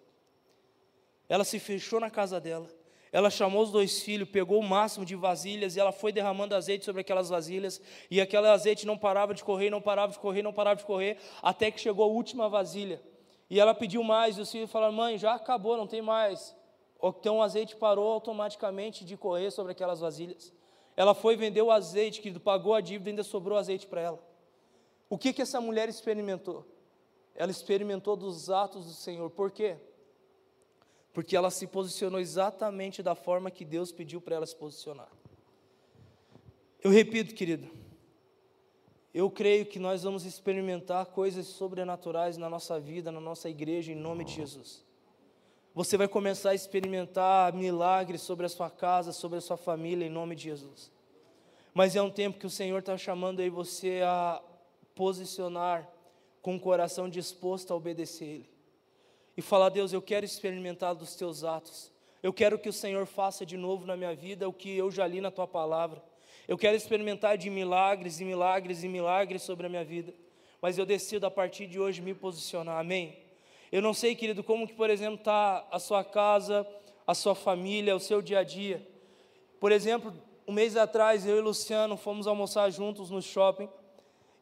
Ela 1.28 1.44
se 1.44 1.58
fechou 1.58 1.98
na 1.98 2.08
casa 2.08 2.40
dela, 2.40 2.68
ela 3.10 3.30
chamou 3.30 3.62
os 3.62 3.70
dois 3.70 4.02
filhos, 4.02 4.28
pegou 4.28 4.60
o 4.60 4.62
máximo 4.62 5.04
de 5.04 5.16
vasilhas 5.16 5.74
e 5.74 5.80
ela 5.80 5.90
foi 5.90 6.12
derramando 6.12 6.54
azeite 6.54 6.84
sobre 6.84 7.00
aquelas 7.00 7.28
vasilhas. 7.28 7.80
E 8.10 8.20
aquele 8.20 8.46
azeite 8.46 8.86
não 8.86 8.98
parava 8.98 9.32
de 9.32 9.42
correr, 9.42 9.70
não 9.70 9.80
parava 9.80 10.12
de 10.12 10.18
correr, 10.18 10.42
não 10.42 10.52
parava 10.52 10.76
de 10.76 10.84
correr, 10.84 11.18
até 11.42 11.70
que 11.70 11.80
chegou 11.80 12.04
a 12.04 12.08
última 12.08 12.48
vasilha. 12.48 13.00
E 13.48 13.58
ela 13.60 13.74
pediu 13.74 14.02
mais, 14.02 14.36
e 14.36 14.40
os 14.40 14.50
filhos 14.50 14.70
falaram: 14.70 14.92
Mãe, 14.92 15.18
já 15.18 15.34
acabou, 15.34 15.76
não 15.76 15.86
tem 15.86 16.02
mais. 16.02 16.54
Então 17.02 17.38
o 17.38 17.42
azeite 17.42 17.76
parou 17.76 18.12
automaticamente 18.12 19.04
de 19.04 19.16
correr 19.16 19.50
sobre 19.50 19.72
aquelas 19.72 20.00
vasilhas. 20.00 20.52
Ela 20.96 21.14
foi 21.14 21.36
vender 21.36 21.60
o 21.60 21.70
azeite, 21.70 22.20
querido, 22.20 22.40
pagou 22.40 22.74
a 22.74 22.80
dívida 22.80 23.10
e 23.10 23.12
ainda 23.12 23.22
sobrou 23.22 23.58
azeite 23.58 23.86
para 23.86 24.00
ela. 24.00 24.18
O 25.10 25.18
que 25.18 25.32
que 25.32 25.42
essa 25.42 25.60
mulher 25.60 25.88
experimentou? 25.88 26.64
Ela 27.34 27.50
experimentou 27.50 28.16
dos 28.16 28.48
atos 28.48 28.86
do 28.86 28.92
Senhor. 28.92 29.28
Por 29.28 29.50
quê? 29.50 29.76
Porque 31.12 31.36
ela 31.36 31.50
se 31.50 31.66
posicionou 31.66 32.18
exatamente 32.18 33.02
da 33.02 33.14
forma 33.14 33.50
que 33.50 33.64
Deus 33.64 33.92
pediu 33.92 34.20
para 34.20 34.36
ela 34.36 34.46
se 34.46 34.56
posicionar. 34.56 35.10
Eu 36.82 36.90
repito, 36.90 37.34
querido, 37.34 37.68
eu 39.12 39.30
creio 39.30 39.66
que 39.66 39.78
nós 39.78 40.02
vamos 40.02 40.24
experimentar 40.24 41.06
coisas 41.06 41.46
sobrenaturais 41.46 42.36
na 42.38 42.48
nossa 42.48 42.80
vida, 42.80 43.12
na 43.12 43.20
nossa 43.20 43.50
igreja, 43.50 43.92
em 43.92 43.96
nome 43.96 44.24
de 44.24 44.32
Jesus. 44.32 44.85
Você 45.76 45.98
vai 45.98 46.08
começar 46.08 46.52
a 46.52 46.54
experimentar 46.54 47.52
milagres 47.52 48.22
sobre 48.22 48.46
a 48.46 48.48
sua 48.48 48.70
casa, 48.70 49.12
sobre 49.12 49.36
a 49.36 49.42
sua 49.42 49.58
família, 49.58 50.06
em 50.06 50.08
nome 50.08 50.34
de 50.34 50.44
Jesus. 50.44 50.90
Mas 51.74 51.94
é 51.94 52.00
um 52.00 52.08
tempo 52.08 52.38
que 52.38 52.46
o 52.46 52.50
Senhor 52.50 52.78
está 52.78 52.96
chamando 52.96 53.40
aí 53.40 53.50
você 53.50 54.00
a 54.02 54.42
posicionar 54.94 55.86
com 56.40 56.56
o 56.56 56.58
coração 56.60 57.10
disposto 57.10 57.74
a 57.74 57.76
obedecer 57.76 58.24
Ele. 58.24 58.50
E 59.36 59.42
falar, 59.42 59.68
Deus, 59.68 59.92
eu 59.92 60.00
quero 60.00 60.24
experimentar 60.24 60.94
dos 60.94 61.14
teus 61.14 61.44
atos. 61.44 61.92
Eu 62.22 62.32
quero 62.32 62.58
que 62.58 62.70
o 62.70 62.72
Senhor 62.72 63.04
faça 63.04 63.44
de 63.44 63.58
novo 63.58 63.84
na 63.84 63.98
minha 63.98 64.14
vida 64.14 64.48
o 64.48 64.54
que 64.54 64.74
eu 64.74 64.90
já 64.90 65.06
li 65.06 65.20
na 65.20 65.30
tua 65.30 65.46
palavra. 65.46 66.02
Eu 66.48 66.56
quero 66.56 66.74
experimentar 66.74 67.36
de 67.36 67.50
milagres 67.50 68.18
e 68.18 68.24
milagres 68.24 68.82
e 68.82 68.88
milagres 68.88 69.42
sobre 69.42 69.66
a 69.66 69.68
minha 69.68 69.84
vida. 69.84 70.14
Mas 70.58 70.78
eu 70.78 70.86
decido 70.86 71.26
a 71.26 71.30
partir 71.30 71.66
de 71.66 71.78
hoje 71.78 72.00
me 72.00 72.14
posicionar. 72.14 72.78
Amém. 72.78 73.25
Eu 73.70 73.82
não 73.82 73.92
sei, 73.92 74.14
querido, 74.14 74.44
como 74.44 74.66
que, 74.66 74.74
por 74.74 74.90
exemplo, 74.90 75.16
está 75.16 75.66
a 75.70 75.78
sua 75.78 76.04
casa, 76.04 76.66
a 77.06 77.14
sua 77.14 77.34
família, 77.34 77.96
o 77.96 78.00
seu 78.00 78.22
dia 78.22 78.40
a 78.40 78.44
dia. 78.44 78.86
Por 79.60 79.72
exemplo, 79.72 80.12
um 80.46 80.52
mês 80.52 80.76
atrás, 80.76 81.26
eu 81.26 81.36
e 81.36 81.40
Luciano 81.40 81.96
fomos 81.96 82.26
almoçar 82.26 82.70
juntos 82.70 83.10
no 83.10 83.20
shopping 83.20 83.68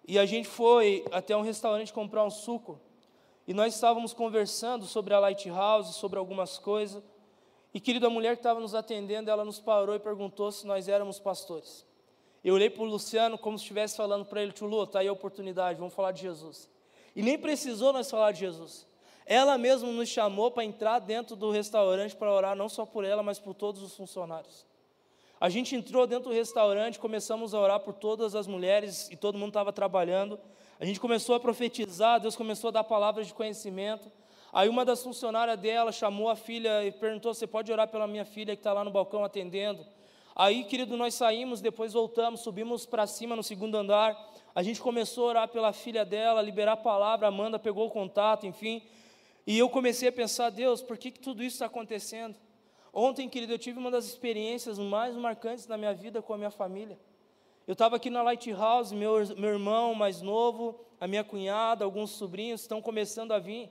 e 0.07 0.19
a 0.19 0.27
gente 0.27 0.47
foi 0.47 1.05
até 1.11 1.37
um 1.37 1.43
restaurante 1.43 1.93
comprar 1.93 2.25
um 2.25 2.31
suco. 2.31 2.79
E 3.47 3.55
nós 3.55 3.75
estávamos 3.75 4.13
conversando 4.13 4.87
sobre 4.87 5.15
a 5.15 5.19
Lighthouse, 5.19 5.95
sobre 5.95 6.19
algumas 6.19 6.59
coisas. 6.59 7.03
E, 7.73 7.81
querido, 7.81 8.07
a 8.07 8.11
mulher 8.11 8.37
que 8.37 8.41
estava 8.41 8.61
nos 8.61 8.75
atendendo, 8.75 9.31
ela 9.31 9.45
nos 9.45 9.61
parou 9.61 9.95
e 9.95 9.99
perguntou 9.99 10.53
se 10.53 10.67
nós 10.67 10.89
éramos 10.89 11.19
pastores. 11.19 11.85
Eu 12.43 12.55
olhei 12.55 12.69
para 12.69 12.83
o 12.83 12.87
Luciano 12.87 13.39
como 13.39 13.59
se 13.59 13.65
estivesse 13.65 13.97
falando 13.97 14.25
para 14.27 14.43
ele, 14.43 14.53
tio 14.53 14.67
Lu, 14.67 14.85
está 14.85 15.01
aí 15.01 15.09
a 15.09 15.13
oportunidade, 15.13 15.79
vamos 15.79 15.95
falar 15.95 16.13
de 16.13 16.21
Jesus. 16.21 16.69
E 17.17 17.23
nem 17.23 17.39
precisou 17.39 17.93
nós 17.93 18.11
falar 18.11 18.33
de 18.33 18.41
Jesus. 18.41 18.87
Ela 19.27 19.57
mesma 19.57 19.91
nos 19.91 20.09
chamou 20.09 20.51
para 20.51 20.65
entrar 20.65 20.99
dentro 20.99 21.35
do 21.35 21.51
restaurante 21.51 22.15
para 22.15 22.33
orar, 22.33 22.55
não 22.55 22.69
só 22.69 22.85
por 22.85 23.05
ela, 23.05 23.23
mas 23.23 23.39
por 23.39 23.55
todos 23.55 23.83
os 23.83 23.97
funcionários. 23.97 24.67
A 25.41 25.49
gente 25.49 25.75
entrou 25.75 26.07
dentro 26.07 26.31
do 26.31 26.35
restaurante, 26.35 26.99
começamos 26.99 27.55
a 27.55 27.61
orar 27.61 27.81
por 27.81 27.95
todas 27.95 28.35
as 28.35 28.47
mulheres 28.47 29.11
e 29.11 29.17
todo 29.17 29.39
mundo 29.39 29.49
estava 29.49 29.73
trabalhando. 29.73 30.39
A 30.79 30.85
gente 30.85 31.01
começou 31.01 31.35
a 31.35 31.41
profetizar, 31.41 32.21
Deus 32.21 32.37
começou 32.37 32.69
a 32.69 32.71
dar 32.71 32.85
palavras 32.85 33.27
de 33.27 33.35
conhecimento. 33.35 34.11
Aí 34.53 34.69
uma 34.69 34.85
das 34.85 35.03
funcionárias 35.03 35.59
dela 35.59 35.91
chamou 35.91 36.29
a 36.29 36.37
filha 36.37 36.85
e 36.85 36.93
perguntou: 36.93 37.35
Você 37.35 37.47
pode 37.47 37.73
orar 37.73 37.89
pela 37.89 38.07
minha 38.07 38.25
filha 38.25 38.55
que 38.55 38.61
está 38.61 38.73
lá 38.73 38.85
no 38.85 38.91
balcão 38.91 39.25
atendendo? 39.25 39.85
Aí, 40.37 40.65
querido, 40.65 40.97
nós 40.97 41.15
saímos, 41.15 41.61
depois 41.61 41.93
voltamos, 41.93 42.41
subimos 42.41 42.87
para 42.87 43.07
cima 43.07 43.37
no 43.37 43.43
segundo 43.43 43.77
andar. 43.77 44.17
A 44.55 44.63
gente 44.63 44.81
começou 44.81 45.27
a 45.27 45.29
orar 45.29 45.49
pela 45.49 45.73
filha 45.73 46.05
dela, 46.05 46.43
liberar 46.43 46.73
a 46.73 46.77
palavra. 46.77 47.29
Amanda 47.29 47.59
pegou 47.59 47.87
o 47.87 47.91
contato, 47.91 48.47
enfim. 48.47 48.83
E 49.47 49.59
eu 49.59 49.69
comecei 49.69 50.09
a 50.09 50.13
pensar, 50.13 50.51
Deus, 50.51 50.83
por 50.83 50.97
que, 50.97 51.11
que 51.11 51.21
tudo 51.21 51.43
isso 51.43 51.57
está 51.57 51.67
acontecendo? 51.67 52.37
Ontem, 52.93 53.29
querido, 53.29 53.53
eu 53.53 53.59
tive 53.59 53.79
uma 53.79 53.91
das 53.91 54.05
experiências 54.07 54.79
mais 54.79 55.15
marcantes 55.17 55.67
da 55.67 55.77
minha 55.77 55.93
vida 55.93 56.23
com 56.23 56.33
a 56.33 56.39
minha 56.39 56.51
família. 56.51 56.99
Eu 57.67 57.73
estava 57.73 57.97
aqui 57.97 58.09
na 58.09 58.23
Lighthouse, 58.23 58.95
meu, 58.95 59.15
meu 59.37 59.51
irmão 59.51 59.95
mais 59.95 60.23
novo, 60.23 60.81
a 61.01 61.07
minha 61.07 61.25
cunhada, 61.25 61.85
alguns 61.85 62.11
sobrinhos 62.11 62.61
estão 62.61 62.81
começando 62.81 63.33
a 63.33 63.39
vir. 63.39 63.71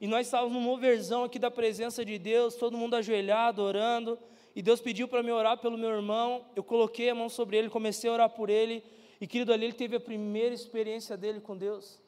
E 0.00 0.06
nós 0.06 0.26
estávamos 0.26 0.52
numa 0.52 0.76
versão 0.78 1.24
aqui 1.24 1.38
da 1.38 1.50
presença 1.50 2.04
de 2.04 2.18
Deus, 2.18 2.54
todo 2.54 2.76
mundo 2.76 2.94
ajoelhado, 2.94 3.62
orando. 3.62 4.18
E 4.54 4.62
Deus 4.62 4.80
pediu 4.80 5.08
para 5.08 5.22
me 5.22 5.32
orar 5.32 5.58
pelo 5.58 5.78
meu 5.78 5.90
irmão. 5.90 6.44
Eu 6.54 6.62
coloquei 6.62 7.10
a 7.10 7.14
mão 7.14 7.28
sobre 7.28 7.56
ele, 7.56 7.68
comecei 7.68 8.08
a 8.08 8.12
orar 8.12 8.30
por 8.30 8.50
ele. 8.50 8.84
E, 9.20 9.26
querido, 9.26 9.52
ali 9.52 9.66
ele 9.66 9.72
teve 9.72 9.96
a 9.96 10.00
primeira 10.00 10.54
experiência 10.54 11.16
dele 11.16 11.40
com 11.40 11.56
Deus. 11.56 12.00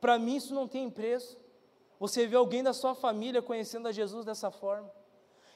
Para 0.00 0.18
mim, 0.18 0.36
isso 0.36 0.54
não 0.54 0.66
tem 0.66 0.90
preço. 0.90 1.36
Você 1.98 2.26
vê 2.26 2.36
alguém 2.36 2.62
da 2.62 2.72
sua 2.72 2.94
família 2.94 3.40
conhecendo 3.40 3.88
a 3.88 3.92
Jesus 3.92 4.24
dessa 4.24 4.50
forma. 4.50 4.90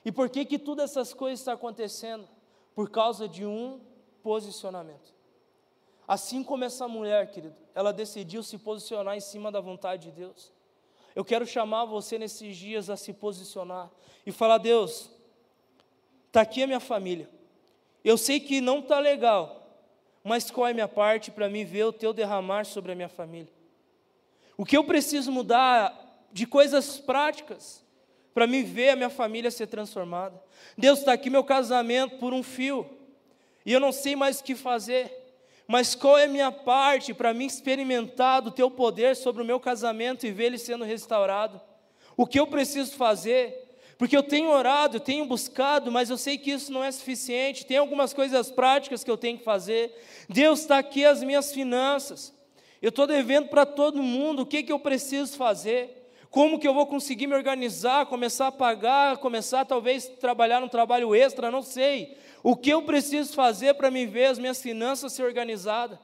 E 0.04 0.12
por 0.12 0.28
que 0.28 0.44
que 0.44 0.58
todas 0.58 0.90
essas 0.90 1.12
coisas 1.12 1.40
estão 1.40 1.54
acontecendo? 1.54 2.26
Por 2.74 2.88
causa 2.90 3.28
de 3.28 3.44
um 3.44 3.80
posicionamento. 4.22 5.14
Assim 6.06 6.42
como 6.42 6.64
essa 6.64 6.88
mulher, 6.88 7.30
querido, 7.30 7.56
ela 7.74 7.92
decidiu 7.92 8.42
se 8.42 8.56
posicionar 8.56 9.16
em 9.16 9.20
cima 9.20 9.52
da 9.52 9.60
vontade 9.60 10.04
de 10.04 10.12
Deus. 10.12 10.52
Eu 11.14 11.24
quero 11.24 11.46
chamar 11.46 11.84
você 11.84 12.18
nesses 12.18 12.56
dias 12.56 12.88
a 12.88 12.96
se 12.96 13.12
posicionar 13.12 13.90
e 14.24 14.32
falar: 14.32 14.58
Deus, 14.58 15.10
está 16.28 16.40
aqui 16.40 16.62
a 16.62 16.66
minha 16.66 16.80
família. 16.80 17.28
Eu 18.04 18.16
sei 18.16 18.40
que 18.40 18.60
não 18.60 18.78
está 18.78 18.98
legal, 18.98 19.68
mas 20.24 20.50
qual 20.50 20.66
é 20.66 20.70
a 20.70 20.74
minha 20.74 20.88
parte 20.88 21.30
para 21.30 21.48
mim 21.48 21.64
ver 21.64 21.84
o 21.84 21.92
teu 21.92 22.12
derramar 22.12 22.64
sobre 22.64 22.92
a 22.92 22.94
minha 22.94 23.08
família? 23.08 23.52
O 24.56 24.64
que 24.64 24.76
eu 24.76 24.84
preciso 24.84 25.30
mudar 25.30 26.07
de 26.32 26.46
coisas 26.46 26.98
práticas 26.98 27.84
para 28.34 28.46
me 28.46 28.62
ver 28.62 28.90
a 28.90 28.96
minha 28.96 29.10
família 29.10 29.50
ser 29.50 29.66
transformada. 29.66 30.40
Deus 30.76 31.00
está 31.00 31.12
aqui 31.12 31.28
meu 31.28 31.42
casamento 31.42 32.18
por 32.18 32.32
um 32.32 32.42
fio 32.42 32.88
e 33.66 33.72
eu 33.72 33.80
não 33.80 33.92
sei 33.92 34.14
mais 34.14 34.40
o 34.40 34.44
que 34.44 34.54
fazer. 34.54 35.12
Mas 35.66 35.94
qual 35.94 36.16
é 36.16 36.24
a 36.24 36.28
minha 36.28 36.50
parte 36.50 37.12
para 37.12 37.34
mim 37.34 37.44
experimentar 37.44 38.40
do 38.40 38.50
teu 38.50 38.70
poder 38.70 39.14
sobre 39.14 39.42
o 39.42 39.44
meu 39.44 39.60
casamento 39.60 40.26
e 40.26 40.30
ver 40.30 40.44
ele 40.44 40.58
sendo 40.58 40.84
restaurado? 40.84 41.60
O 42.16 42.26
que 42.26 42.40
eu 42.40 42.46
preciso 42.46 42.92
fazer? 42.92 43.68
Porque 43.98 44.16
eu 44.16 44.22
tenho 44.22 44.48
orado, 44.48 44.96
eu 44.96 45.00
tenho 45.00 45.26
buscado, 45.26 45.90
mas 45.90 46.08
eu 46.08 46.16
sei 46.16 46.38
que 46.38 46.52
isso 46.52 46.72
não 46.72 46.82
é 46.82 46.90
suficiente. 46.90 47.66
Tem 47.66 47.76
algumas 47.76 48.14
coisas 48.14 48.50
práticas 48.50 49.04
que 49.04 49.10
eu 49.10 49.18
tenho 49.18 49.36
que 49.36 49.44
fazer. 49.44 49.92
Deus 50.28 50.60
está 50.60 50.78
aqui 50.78 51.04
as 51.04 51.22
minhas 51.22 51.52
finanças. 51.52 52.32
Eu 52.80 52.90
estou 52.90 53.06
devendo 53.06 53.48
para 53.48 53.66
todo 53.66 54.02
mundo. 54.02 54.42
O 54.42 54.46
que, 54.46 54.62
que 54.62 54.72
eu 54.72 54.78
preciso 54.78 55.36
fazer? 55.36 55.97
Como 56.30 56.58
que 56.58 56.68
eu 56.68 56.74
vou 56.74 56.86
conseguir 56.86 57.26
me 57.26 57.34
organizar, 57.34 58.06
começar 58.06 58.48
a 58.48 58.52
pagar, 58.52 59.16
começar 59.16 59.64
talvez 59.64 60.06
trabalhar 60.06 60.60
num 60.60 60.68
trabalho 60.68 61.14
extra, 61.14 61.50
não 61.50 61.62
sei. 61.62 62.16
O 62.42 62.54
que 62.54 62.70
eu 62.70 62.82
preciso 62.82 63.32
fazer 63.34 63.74
para 63.74 63.90
me 63.90 64.06
ver 64.06 64.26
as 64.26 64.38
minhas 64.38 64.60
finanças 64.60 65.12
ser 65.12 65.22
organizadas? 65.22 65.98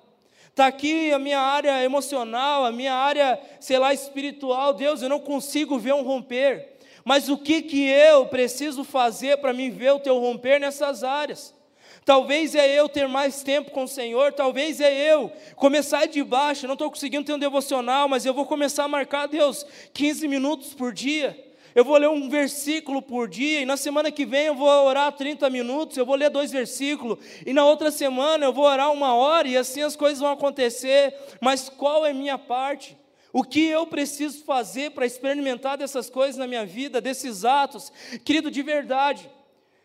Está 0.49 0.67
aqui 0.67 1.13
a 1.13 1.19
minha 1.19 1.41
área 1.41 1.83
emocional, 1.83 2.65
a 2.65 2.73
minha 2.73 2.95
área, 2.95 3.41
sei 3.61 3.79
lá, 3.79 3.93
espiritual. 3.93 4.73
Deus, 4.73 5.03
eu 5.03 5.09
não 5.09 5.21
consigo 5.21 5.79
ver 5.79 5.93
um 5.93 6.03
romper. 6.03 6.75
Mas 7.05 7.29
o 7.29 7.37
que, 7.37 7.61
que 7.61 7.87
eu 7.87 8.27
preciso 8.27 8.83
fazer 8.83 9.37
para 9.39 9.53
me 9.53 9.69
ver 9.69 9.93
o 9.93 10.01
teu 10.01 10.19
romper 10.19 10.59
nessas 10.59 11.05
áreas? 11.05 11.54
Talvez 12.05 12.55
é 12.55 12.79
eu 12.79 12.89
ter 12.89 13.09
mais 13.09 13.43
tempo 13.43 13.71
com 13.71 13.85
o 13.85 13.89
Senhor, 13.89 14.33
talvez 14.33 14.81
é 14.81 14.93
eu 15.11 15.33
começar 15.57 16.07
de 16.07 16.23
baixo, 16.23 16.67
não 16.67 16.75
estou 16.75 16.91
conseguindo 16.91 17.25
ter 17.25 17.33
um 17.33 17.39
devocional, 17.39 18.09
mas 18.09 18.27
eu 18.27 18.35
vou 18.35 18.45
começar 18.45 18.85
a 18.85 18.89
marcar, 18.89 19.27
Deus, 19.27 19.65
15 19.95 20.29
minutos 20.29 20.75
por 20.75 20.93
dia. 20.93 21.43
Eu 21.75 21.85
vou 21.85 21.97
ler 21.97 22.09
um 22.09 22.29
versículo 22.29 23.03
por 23.03 23.27
dia, 23.27 23.63
e 23.63 23.67
na 23.67 23.77
semana 23.77 24.13
que 24.13 24.25
vem 24.25 24.47
eu 24.47 24.55
vou 24.55 24.69
orar 24.69 25.11
30 25.13 25.49
minutos, 25.51 25.97
eu 25.97 26.07
vou 26.07 26.15
ler 26.15 26.31
dois 26.31 26.53
versículos, 26.53 27.19
e 27.45 27.53
na 27.53 27.65
outra 27.65 27.91
semana 27.91 28.45
eu 28.45 28.53
vou 28.53 28.67
orar 28.67 28.93
uma 28.93 29.15
hora, 29.15 29.49
e 29.49 29.57
assim 29.57 29.83
as 29.83 29.97
coisas 29.97 30.21
vão 30.21 30.31
acontecer. 30.31 31.15
Mas 31.41 31.69
qual 31.69 32.07
é 32.07 32.13
minha 32.13 32.39
parte? 32.39 32.97
O 33.33 33.43
que 33.43 33.65
eu 33.65 33.85
preciso 33.87 34.45
fazer 34.45 34.93
para 34.93 35.07
experimentar 35.07 35.77
dessas 35.77 36.09
coisas 36.09 36.37
na 36.37 36.47
minha 36.47 36.65
vida, 36.65 37.01
desses 37.01 37.45
atos? 37.45 37.93
Querido, 38.25 38.49
de 38.49 38.63
verdade, 38.63 39.29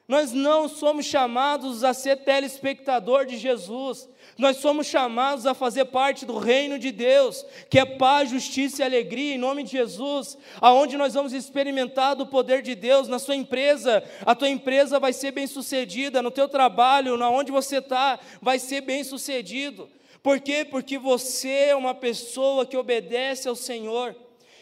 nós 0.10 0.34
não 0.34 0.68
somos 0.68 1.06
chamados 1.06 1.84
a 1.84 1.94
ser 1.94 2.18
telespectador 2.18 3.28
de 3.28 3.38
Jesus. 3.38 4.10
Nós 4.40 4.58
somos 4.58 4.88
chamados 4.88 5.46
a 5.46 5.54
fazer 5.54 5.86
parte 5.86 6.26
do 6.26 6.40
reino 6.40 6.80
de 6.80 6.92
Deus, 6.92 7.46
que 7.70 7.78
é 7.78 7.86
paz, 7.86 8.32
justiça 8.32 8.82
e 8.82 8.86
alegria, 8.86 9.36
em 9.36 9.38
nome 9.38 9.62
de 9.62 9.70
Jesus, 9.70 10.36
aonde 10.60 10.98
nós 10.98 11.14
vamos 11.14 11.32
experimentar 11.32 12.16
do 12.16 12.26
poder 12.26 12.64
de 12.64 12.74
Deus 12.74 13.08
na 13.08 13.20
sua 13.20 13.36
empresa. 13.36 14.04
A 14.26 14.34
tua 14.34 14.50
empresa 14.50 15.00
vai 15.00 15.14
ser 15.14 15.30
bem 15.30 15.46
sucedida, 15.46 16.24
no 16.24 16.32
teu 16.32 16.50
trabalho, 16.50 17.22
onde 17.32 17.52
você 17.52 17.78
está, 17.78 18.20
vai 18.42 18.58
ser 18.58 18.82
bem 18.82 19.04
sucedido. 19.04 19.88
Por 20.24 20.40
quê? 20.40 20.66
Porque 20.66 20.98
você 20.98 21.68
é 21.68 21.76
uma 21.76 21.94
pessoa 21.94 22.66
que 22.66 22.76
obedece 22.76 23.48
ao 23.48 23.56
Senhor. 23.56 24.16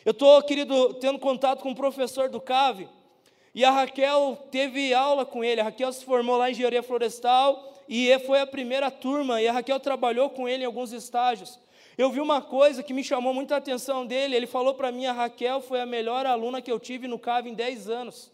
Eu 0.04 0.12
estou, 0.12 0.43
querido, 0.43 0.95
tendo 0.95 1.18
contato 1.18 1.62
com 1.62 1.72
o 1.72 1.76
professor 1.76 2.28
do 2.28 2.41
CAVE. 2.41 2.97
E 3.58 3.66
a 3.66 3.72
Raquel 3.72 4.38
teve 4.51 4.93
aula 4.93 5.26
com 5.26 5.43
ele. 5.43 5.60
A 5.60 5.64
Raquel 5.64 5.91
se 5.91 6.05
formou 6.05 6.38
lá 6.38 6.47
em 6.47 6.51
engenharia 6.51 6.84
florestal 6.84 7.74
e 7.89 8.16
foi 8.20 8.39
a 8.39 8.45
primeira 8.45 8.91
turma. 8.91 9.41
E 9.41 9.47
a 9.47 9.51
Raquel 9.51 9.80
trabalhou 9.80 10.30
com 10.30 10.47
ele 10.47 10.62
em 10.62 10.68
alguns 10.68 10.91
estágios. 10.93 11.60
Eu 11.97 12.12
vi 12.12 12.22
uma 12.22 12.39
coisa 12.39 12.84
que 12.84 12.93
me 12.93 13.03
chamou 13.03 13.34
muita 13.34 13.55
atenção 13.55 14.05
dele. 14.05 14.36
Ele 14.36 14.45
falou 14.45 14.76
para 14.76 14.91
mim: 14.91 15.08
a 15.08 15.12
Raquel 15.12 15.60
foi 15.60 15.82
a 15.82 15.88
melhor 15.88 16.28
aluna 16.28 16.62
que 16.62 16.72
eu 16.72 16.80
tive 16.80 17.08
no 17.08 17.18
CAV 17.18 17.47
em 17.47 17.55
10 17.55 17.89
anos. 17.89 18.32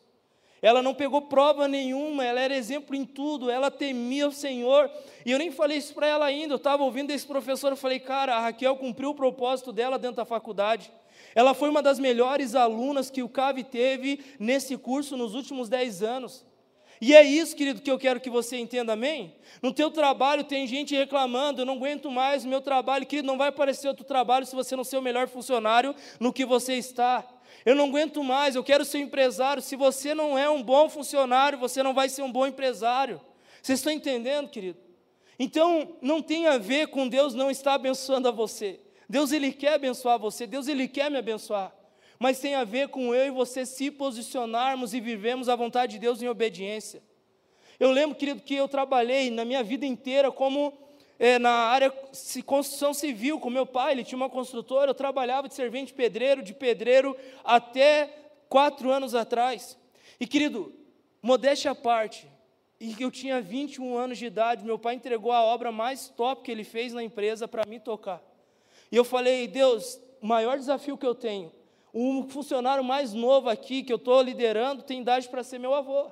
ela 0.61 0.81
não 0.81 0.93
pegou 0.93 1.21
prova 1.21 1.69
nenhuma, 1.69 2.25
ela 2.25 2.41
era 2.41 2.53
exemplo 2.53 2.93
em 2.93 3.05
tudo, 3.05 3.49
ela 3.49 3.71
temia 3.71 4.27
o 4.27 4.31
Senhor. 4.33 4.91
E 5.25 5.31
eu 5.31 5.39
nem 5.39 5.51
falei 5.51 5.77
isso 5.77 5.93
para 5.93 6.05
ela 6.05 6.25
ainda, 6.25 6.51
eu 6.51 6.57
estava 6.57 6.83
ouvindo 6.83 7.11
esse 7.11 7.25
professor, 7.25 7.71
eu 7.71 7.77
falei, 7.77 7.99
cara, 7.99 8.35
a 8.35 8.41
Raquel 8.41 8.75
cumpriu 8.75 9.11
o 9.11 9.15
propósito 9.15 9.71
dela 9.71 9.97
dentro 9.97 10.17
da 10.17 10.25
faculdade. 10.25 10.91
Ela 11.35 11.53
foi 11.53 11.69
uma 11.69 11.81
das 11.81 11.99
melhores 11.99 12.55
alunas 12.55 13.09
que 13.09 13.23
o 13.23 13.29
CAV 13.29 13.63
teve 13.63 14.19
nesse 14.39 14.77
curso 14.77 15.17
nos 15.17 15.35
últimos 15.35 15.69
10 15.69 16.03
anos. 16.03 16.45
E 17.01 17.13
é 17.13 17.21
isso, 17.21 17.55
querido, 17.55 17.81
que 17.81 17.91
eu 17.91 17.99
quero 17.99 18.21
que 18.21 18.29
você 18.29 18.57
entenda, 18.57 18.93
amém? 18.93 19.35
No 19.61 19.73
teu 19.73 19.91
trabalho 19.91 20.43
tem 20.43 20.65
gente 20.65 20.95
reclamando, 20.95 21.61
eu 21.61 21.65
não 21.65 21.73
aguento 21.73 22.09
mais 22.09 22.45
o 22.45 22.47
meu 22.47 22.61
trabalho, 22.61 23.05
querido, 23.05 23.27
não 23.27 23.37
vai 23.37 23.49
aparecer 23.49 23.89
outro 23.89 24.05
trabalho 24.05 24.45
se 24.45 24.55
você 24.55 24.75
não 24.75 24.85
ser 24.85 24.97
o 24.97 25.01
melhor 25.01 25.27
funcionário 25.27 25.93
no 26.19 26.31
que 26.31 26.45
você 26.45 26.75
está. 26.75 27.27
Eu 27.65 27.75
não 27.75 27.85
aguento 27.85 28.23
mais, 28.23 28.55
eu 28.55 28.63
quero 28.63 28.85
ser 28.85 28.99
empresário. 28.99 29.61
Se 29.61 29.75
você 29.75 30.13
não 30.13 30.37
é 30.37 30.49
um 30.49 30.63
bom 30.63 30.87
funcionário, 30.89 31.57
você 31.57 31.83
não 31.83 31.93
vai 31.93 32.07
ser 32.07 32.21
um 32.21 32.31
bom 32.31 32.47
empresário. 32.47 33.19
Vocês 33.61 33.79
estão 33.79 33.91
entendendo, 33.91 34.49
querido? 34.49 34.79
Então, 35.37 35.97
não 36.01 36.21
tem 36.21 36.47
a 36.47 36.57
ver 36.57 36.87
com 36.87 37.07
Deus 37.07 37.33
não 37.33 37.49
estar 37.49 37.73
abençoando 37.73 38.27
a 38.27 38.31
você. 38.31 38.79
Deus 39.13 39.31
ele 39.31 39.51
quer 39.51 39.75
abençoar 39.75 40.17
você, 40.17 40.47
Deus 40.47 40.67
ele 40.67 40.87
quer 40.87 41.11
me 41.11 41.19
abençoar. 41.19 41.71
Mas 42.17 42.39
tem 42.39 42.55
a 42.55 42.63
ver 42.63 42.87
com 42.87 43.13
eu 43.13 43.27
e 43.27 43.29
você 43.29 43.63
se 43.63 43.91
posicionarmos 43.91 44.91
e 44.91 44.99
vivemos 44.99 45.47
a 45.47 45.55
vontade 45.55 45.91
de 45.93 45.99
Deus 45.99 46.19
em 46.19 46.27
obediência. 46.27 46.99
Eu 47.79 47.91
lembro, 47.91 48.17
querido, 48.17 48.41
que 48.41 48.55
eu 48.55 48.67
trabalhei 48.67 49.29
na 49.29 49.45
minha 49.45 49.61
vida 49.61 49.85
inteira 49.85 50.31
como 50.31 50.73
é, 51.19 51.37
na 51.37 51.51
área 51.51 51.93
de 52.33 52.41
construção 52.41 52.91
civil 52.91 53.39
com 53.39 53.51
meu 53.51 53.67
pai, 53.67 53.91
ele 53.91 54.03
tinha 54.03 54.17
uma 54.17 54.31
construtora, 54.31 54.89
eu 54.89 54.95
trabalhava 54.95 55.47
de 55.47 55.53
servente 55.53 55.93
pedreiro, 55.93 56.41
de 56.41 56.55
pedreiro, 56.55 57.15
até 57.43 58.09
quatro 58.49 58.89
anos 58.89 59.13
atrás. 59.13 59.77
E 60.19 60.25
querido, 60.25 60.73
modéstia 61.21 61.69
à 61.69 61.75
parte, 61.75 62.27
e 62.79 62.99
eu 62.99 63.11
tinha 63.11 63.39
21 63.39 63.95
anos 63.95 64.17
de 64.17 64.25
idade, 64.25 64.65
meu 64.65 64.79
pai 64.79 64.95
entregou 64.95 65.31
a 65.31 65.43
obra 65.43 65.71
mais 65.71 66.09
top 66.09 66.41
que 66.41 66.49
ele 66.49 66.63
fez 66.63 66.93
na 66.93 67.03
empresa 67.03 67.47
para 67.47 67.63
mim 67.67 67.79
tocar. 67.79 68.32
E 68.93 68.95
eu 68.95 69.03
falei, 69.03 69.47
Deus, 69.47 69.99
o 70.21 70.27
maior 70.27 70.55
desafio 70.55 70.95
que 70.95 71.07
eu 71.07 71.15
tenho, 71.15 71.51
um 71.91 72.29
funcionário 72.29 72.83
mais 72.83 73.11
novo 73.11 73.49
aqui, 73.49 73.81
que 73.81 73.91
eu 73.91 73.97
estou 73.97 74.21
liderando, 74.21 74.83
tem 74.83 75.01
idade 75.01 75.27
para 75.29 75.41
ser 75.41 75.57
meu 75.57 75.73
avô. 75.73 76.11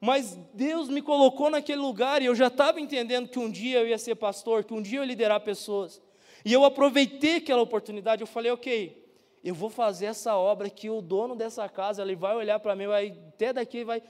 Mas 0.00 0.38
Deus 0.54 0.88
me 0.88 1.02
colocou 1.02 1.50
naquele 1.50 1.80
lugar 1.80 2.22
e 2.22 2.26
eu 2.26 2.34
já 2.36 2.46
estava 2.46 2.80
entendendo 2.80 3.28
que 3.28 3.40
um 3.40 3.50
dia 3.50 3.80
eu 3.80 3.88
ia 3.88 3.98
ser 3.98 4.14
pastor, 4.14 4.62
que 4.62 4.72
um 4.72 4.80
dia 4.80 5.00
eu 5.00 5.02
ia 5.02 5.08
liderar 5.08 5.40
pessoas. 5.40 6.00
E 6.44 6.52
eu 6.52 6.64
aproveitei 6.64 7.38
aquela 7.38 7.60
oportunidade, 7.60 8.22
eu 8.22 8.26
falei, 8.28 8.52
ok, 8.52 9.04
eu 9.42 9.52
vou 9.52 9.68
fazer 9.68 10.06
essa 10.06 10.36
obra 10.36 10.70
que 10.70 10.88
o 10.88 11.02
dono 11.02 11.34
dessa 11.34 11.68
casa, 11.68 12.02
ele 12.02 12.14
vai 12.14 12.36
olhar 12.36 12.60
para 12.60 12.76
mim, 12.76 12.86
vai, 12.86 13.18
até 13.30 13.52
daqui 13.52 13.82
vai, 13.82 14.00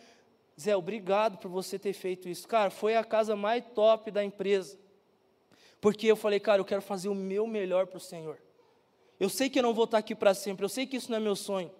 Zé, 0.61 0.77
obrigado 0.77 1.39
por 1.39 1.49
você 1.49 1.79
ter 1.79 1.95
feito 1.95 2.29
isso. 2.29 2.47
Cara, 2.47 2.69
foi 2.69 2.95
a 2.95 3.03
casa 3.03 3.35
mais 3.35 3.65
top 3.75 4.11
da 4.11 4.23
empresa. 4.23 4.79
Porque 5.81 6.07
eu 6.07 6.17
falei, 6.17 6.39
cara, 6.39 6.61
eu 6.61 6.65
quero 6.65 6.83
fazer 6.83 7.09
o 7.09 7.15
meu 7.15 7.47
melhor 7.47 7.87
para 7.87 7.97
o 7.97 8.01
Senhor. 8.01 8.39
Eu 9.19 9.29
sei 9.29 9.51
que 9.51 9.59
eu 9.59 9.63
não 9.63 9.75
vou 9.75 9.85
estar 9.85 9.99
aqui 9.99 10.15
para 10.15 10.35
sempre, 10.35 10.65
eu 10.65 10.69
sei 10.69 10.87
que 10.87 10.97
isso 10.97 11.11
não 11.11 11.19
é 11.19 11.21
meu 11.21 11.37
sonho. 11.37 11.71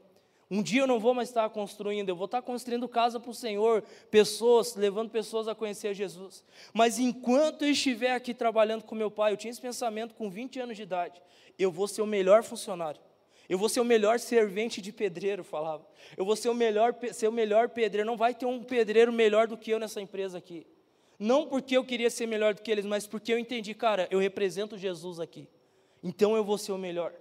Um 0.51 0.63
dia 0.63 0.83
eu 0.83 0.87
não 0.87 0.99
vou 0.99 1.15
mais 1.15 1.29
estar 1.29 1.49
construindo, 1.51 2.09
eu 2.09 2.17
vou 2.17 2.25
estar 2.25 2.43
construindo 2.43 2.89
casa 2.89 3.21
para 3.21 3.31
o 3.31 3.35
Senhor, 3.35 3.83
pessoas, 4.11 4.75
levando 4.75 5.09
pessoas 5.09 5.47
a 5.47 5.55
conhecer 5.55 5.95
Jesus. 5.95 6.45
Mas 6.73 6.99
enquanto 6.99 7.65
eu 7.65 7.71
estiver 7.71 8.13
aqui 8.13 8.35
trabalhando 8.35 8.83
com 8.83 8.97
meu 8.97 9.13
pai, 9.13 9.33
eu 9.33 9.37
tinha 9.37 9.51
esse 9.51 9.61
pensamento 9.61 10.13
com 10.15 10.29
20 10.29 10.59
anos 10.59 10.77
de 10.77 10.83
idade, 10.83 11.23
eu 11.57 11.71
vou 11.71 11.87
ser 11.87 12.03
o 12.03 12.07
melhor 12.07 12.43
funcionário. 12.43 13.01
Eu 13.49 13.59
vou 13.59 13.69
ser 13.69 13.81
o 13.81 13.85
melhor 13.85 14.19
servente 14.21 14.81
de 14.81 14.93
pedreiro, 14.93 15.43
falava. 15.43 15.85
Eu 16.17 16.25
vou 16.25 16.37
ser 16.37 16.49
o 16.49 16.55
melhor, 16.55 16.95
ser 17.13 17.27
o 17.27 17.33
melhor 17.33 17.69
pedreiro. 17.69 18.07
Não 18.07 18.17
vai 18.17 18.33
ter 18.33 18.47
um 18.47 18.63
pedreiro 18.63 19.13
melhor 19.13 19.49
do 19.49 19.57
que 19.57 19.73
eu 19.73 19.79
nessa 19.81 20.01
empresa 20.01 20.39
aqui. 20.39 20.65
Não 21.21 21.47
porque 21.47 21.77
eu 21.77 21.85
queria 21.85 22.09
ser 22.09 22.25
melhor 22.25 22.55
do 22.55 22.63
que 22.63 22.71
eles, 22.71 22.87
mas 22.87 23.07
porque 23.07 23.31
eu 23.31 23.39
entendi, 23.39 23.75
cara, 23.75 24.09
eu 24.11 24.19
represento 24.19 24.79
Jesus 24.79 25.21
aqui. 25.21 25.47
Então 26.03 26.35
eu 26.35 26.43
vou 26.43 26.57
ser 26.57 26.73
o 26.73 26.79
melhor. 26.79 27.13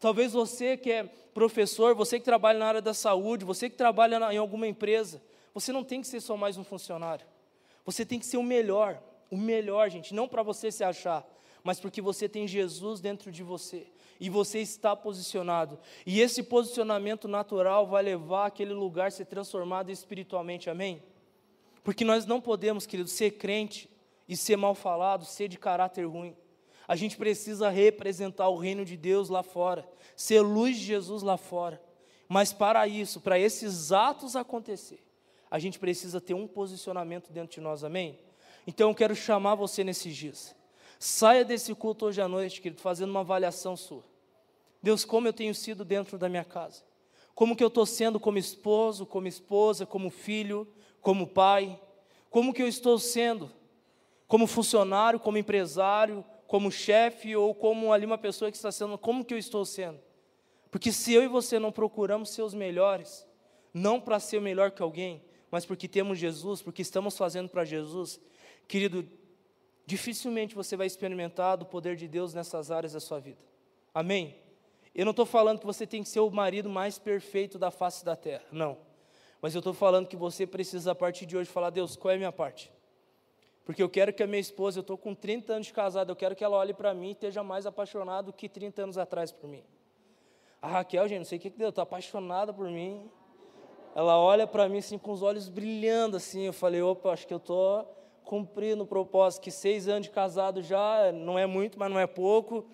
Talvez 0.00 0.32
você 0.32 0.76
que 0.76 0.90
é 0.90 1.04
professor, 1.32 1.94
você 1.94 2.18
que 2.18 2.24
trabalha 2.24 2.58
na 2.58 2.66
área 2.66 2.82
da 2.82 2.92
saúde, 2.92 3.44
você 3.44 3.70
que 3.70 3.76
trabalha 3.76 4.16
em 4.32 4.36
alguma 4.36 4.66
empresa, 4.66 5.22
você 5.54 5.70
não 5.70 5.84
tem 5.84 6.00
que 6.00 6.08
ser 6.08 6.20
só 6.20 6.36
mais 6.36 6.56
um 6.58 6.64
funcionário. 6.64 7.24
Você 7.86 8.04
tem 8.04 8.18
que 8.18 8.26
ser 8.26 8.36
o 8.36 8.42
melhor, 8.42 9.00
o 9.30 9.36
melhor, 9.36 9.88
gente, 9.90 10.12
não 10.12 10.26
para 10.26 10.42
você 10.42 10.72
se 10.72 10.82
achar, 10.82 11.24
mas 11.62 11.78
porque 11.78 12.02
você 12.02 12.28
tem 12.28 12.48
Jesus 12.48 13.00
dentro 13.00 13.30
de 13.30 13.44
você 13.44 13.86
e 14.18 14.28
você 14.28 14.58
está 14.58 14.96
posicionado. 14.96 15.78
E 16.04 16.20
esse 16.20 16.42
posicionamento 16.42 17.28
natural 17.28 17.86
vai 17.86 18.02
levar 18.02 18.46
aquele 18.46 18.74
lugar 18.74 19.06
a 19.06 19.10
ser 19.12 19.26
transformado 19.26 19.88
espiritualmente, 19.90 20.68
amém? 20.68 21.00
Porque 21.82 22.04
nós 22.04 22.26
não 22.26 22.40
podemos, 22.40 22.86
querido, 22.86 23.08
ser 23.08 23.32
crente 23.32 23.88
e 24.28 24.36
ser 24.36 24.56
mal 24.56 24.74
falado, 24.74 25.24
ser 25.24 25.48
de 25.48 25.58
caráter 25.58 26.04
ruim. 26.06 26.36
A 26.86 26.96
gente 26.96 27.16
precisa 27.16 27.68
representar 27.68 28.48
o 28.48 28.56
reino 28.56 28.84
de 28.84 28.96
Deus 28.96 29.28
lá 29.28 29.42
fora, 29.42 29.88
ser 30.16 30.40
luz 30.40 30.76
de 30.76 30.84
Jesus 30.84 31.22
lá 31.22 31.36
fora. 31.36 31.80
Mas 32.28 32.52
para 32.52 32.86
isso, 32.86 33.20
para 33.20 33.38
esses 33.38 33.92
atos 33.92 34.36
acontecer, 34.36 35.02
a 35.50 35.58
gente 35.58 35.78
precisa 35.78 36.20
ter 36.20 36.34
um 36.34 36.46
posicionamento 36.46 37.32
dentro 37.32 37.54
de 37.54 37.60
nós, 37.60 37.82
amém? 37.82 38.18
Então 38.66 38.90
eu 38.90 38.94
quero 38.94 39.16
chamar 39.16 39.56
você 39.56 39.82
nesses 39.82 40.14
dias. 40.14 40.54
Saia 40.98 41.44
desse 41.44 41.74
culto 41.74 42.06
hoje 42.06 42.20
à 42.20 42.28
noite, 42.28 42.60
querido, 42.60 42.80
fazendo 42.80 43.10
uma 43.10 43.20
avaliação 43.20 43.76
sua. 43.76 44.04
Deus, 44.82 45.04
como 45.04 45.26
eu 45.26 45.32
tenho 45.32 45.54
sido 45.54 45.84
dentro 45.84 46.18
da 46.18 46.28
minha 46.28 46.44
casa? 46.44 46.82
Como 47.34 47.56
que 47.56 47.64
eu 47.64 47.68
estou 47.68 47.86
sendo 47.86 48.20
como 48.20 48.38
esposo, 48.38 49.06
como 49.06 49.26
esposa, 49.26 49.86
como 49.86 50.10
filho, 50.10 50.68
como 51.00 51.26
pai? 51.26 51.80
Como 52.28 52.52
que 52.52 52.62
eu 52.62 52.68
estou 52.68 52.98
sendo? 52.98 53.50
Como 54.26 54.46
funcionário, 54.46 55.18
como 55.18 55.38
empresário, 55.38 56.24
como 56.46 56.70
chefe 56.70 57.36
ou 57.36 57.54
como 57.54 57.92
ali 57.92 58.06
uma 58.06 58.18
pessoa 58.18 58.50
que 58.50 58.56
está 58.56 58.72
sendo, 58.72 58.98
como 58.98 59.24
que 59.24 59.34
eu 59.34 59.38
estou 59.38 59.64
sendo? 59.64 60.00
Porque 60.70 60.92
se 60.92 61.12
eu 61.12 61.22
e 61.22 61.28
você 61.28 61.58
não 61.58 61.72
procuramos 61.72 62.30
ser 62.30 62.42
os 62.42 62.54
melhores, 62.54 63.26
não 63.74 64.00
para 64.00 64.20
ser 64.20 64.40
melhor 64.40 64.70
que 64.70 64.82
alguém, 64.82 65.22
mas 65.50 65.66
porque 65.66 65.88
temos 65.88 66.18
Jesus, 66.18 66.62
porque 66.62 66.82
estamos 66.82 67.16
fazendo 67.16 67.48
para 67.48 67.64
Jesus, 67.64 68.20
querido, 68.68 69.08
dificilmente 69.84 70.54
você 70.54 70.76
vai 70.76 70.86
experimentar 70.86 71.56
do 71.56 71.66
poder 71.66 71.96
de 71.96 72.06
Deus 72.06 72.32
nessas 72.32 72.70
áreas 72.70 72.92
da 72.92 73.00
sua 73.00 73.18
vida. 73.18 73.38
Amém? 73.92 74.36
Eu 74.94 75.04
não 75.04 75.10
estou 75.10 75.26
falando 75.26 75.58
que 75.58 75.66
você 75.66 75.86
tem 75.86 76.02
que 76.02 76.08
ser 76.08 76.20
o 76.20 76.30
marido 76.30 76.68
mais 76.68 76.98
perfeito 76.98 77.58
da 77.58 77.70
face 77.70 78.04
da 78.04 78.14
terra, 78.14 78.44
não. 78.52 78.78
Mas 79.40 79.54
eu 79.54 79.60
estou 79.60 79.72
falando 79.72 80.06
que 80.06 80.16
você 80.16 80.46
precisa, 80.46 80.92
a 80.92 80.94
partir 80.94 81.26
de 81.26 81.36
hoje, 81.36 81.50
falar: 81.50 81.70
Deus, 81.70 81.96
qual 81.96 82.12
é 82.12 82.14
a 82.14 82.18
minha 82.18 82.32
parte? 82.32 82.72
Porque 83.64 83.82
eu 83.82 83.88
quero 83.88 84.12
que 84.12 84.22
a 84.22 84.26
minha 84.26 84.40
esposa, 84.40 84.78
eu 84.78 84.82
estou 84.82 84.98
com 84.98 85.14
30 85.14 85.52
anos 85.52 85.66
de 85.68 85.72
casado, 85.72 86.10
eu 86.10 86.16
quero 86.16 86.34
que 86.34 86.42
ela 86.42 86.56
olhe 86.56 86.74
para 86.74 86.92
mim 86.92 87.08
e 87.08 87.12
esteja 87.12 87.42
mais 87.42 87.66
apaixonada 87.66 88.24
do 88.24 88.32
que 88.32 88.48
30 88.48 88.82
anos 88.82 88.98
atrás 88.98 89.30
por 89.30 89.48
mim. 89.48 89.62
A 90.60 90.68
Raquel, 90.68 91.06
gente, 91.08 91.18
não 91.18 91.24
sei 91.24 91.38
o 91.38 91.40
que, 91.40 91.50
que 91.50 91.58
deu, 91.58 91.68
está 91.68 91.82
apaixonada 91.82 92.52
por 92.52 92.68
mim. 92.68 93.08
Ela 93.94 94.18
olha 94.18 94.46
para 94.46 94.68
mim 94.68 94.78
assim 94.78 94.98
com 94.98 95.12
os 95.12 95.22
olhos 95.22 95.48
brilhando 95.48 96.16
assim. 96.16 96.42
Eu 96.42 96.52
falei, 96.52 96.82
opa, 96.82 97.10
acho 97.12 97.26
que 97.26 97.32
eu 97.32 97.38
estou 97.38 97.96
cumprindo 98.24 98.84
o 98.84 98.86
propósito, 98.86 99.42
que 99.42 99.50
seis 99.50 99.88
anos 99.88 100.06
de 100.06 100.10
casado 100.10 100.62
já 100.62 101.10
não 101.12 101.38
é 101.38 101.46
muito, 101.46 101.78
mas 101.78 101.90
não 101.90 101.98
é 101.98 102.06
pouco. 102.06 102.66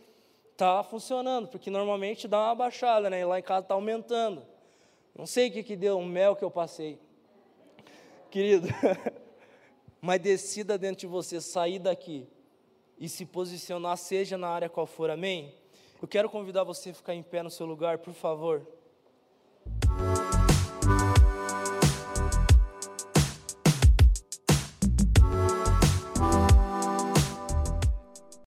Está 0.53 0.83
funcionando, 0.83 1.49
porque 1.49 1.71
normalmente 1.71 2.27
dá 2.27 2.39
uma 2.45 2.55
baixada, 2.55 3.09
né? 3.09 3.21
E 3.21 3.25
lá 3.25 3.39
em 3.39 3.43
casa 3.43 3.61
está 3.61 3.75
aumentando. 3.75 4.43
Não 5.17 5.25
sei 5.27 5.49
o 5.49 5.53
que, 5.53 5.63
que 5.63 5.77
deu, 5.77 5.97
um 5.97 6.05
mel 6.05 6.37
que 6.37 6.45
eu 6.45 6.51
passei. 6.51 7.01
Querido, 8.31 8.69
mas 10.01 10.21
decida 10.21 10.77
dentro 10.77 11.01
de 11.01 11.07
você 11.07 11.41
sair 11.41 11.79
daqui 11.79 12.29
e 12.99 13.09
se 13.09 13.25
posicionar, 13.25 13.97
seja 13.97 14.37
na 14.37 14.49
área 14.49 14.69
qual 14.69 14.87
for, 14.87 15.09
amém? 15.09 15.55
Eu 16.01 16.07
quero 16.07 16.29
convidar 16.29 16.65
você 16.65 16.91
a 16.91 16.95
ficar 16.95 17.15
em 17.15 17.23
pé 17.23 17.43
no 17.43 17.51
seu 17.51 17.65
lugar, 17.65 17.99
por 17.99 18.13
favor. 18.13 18.67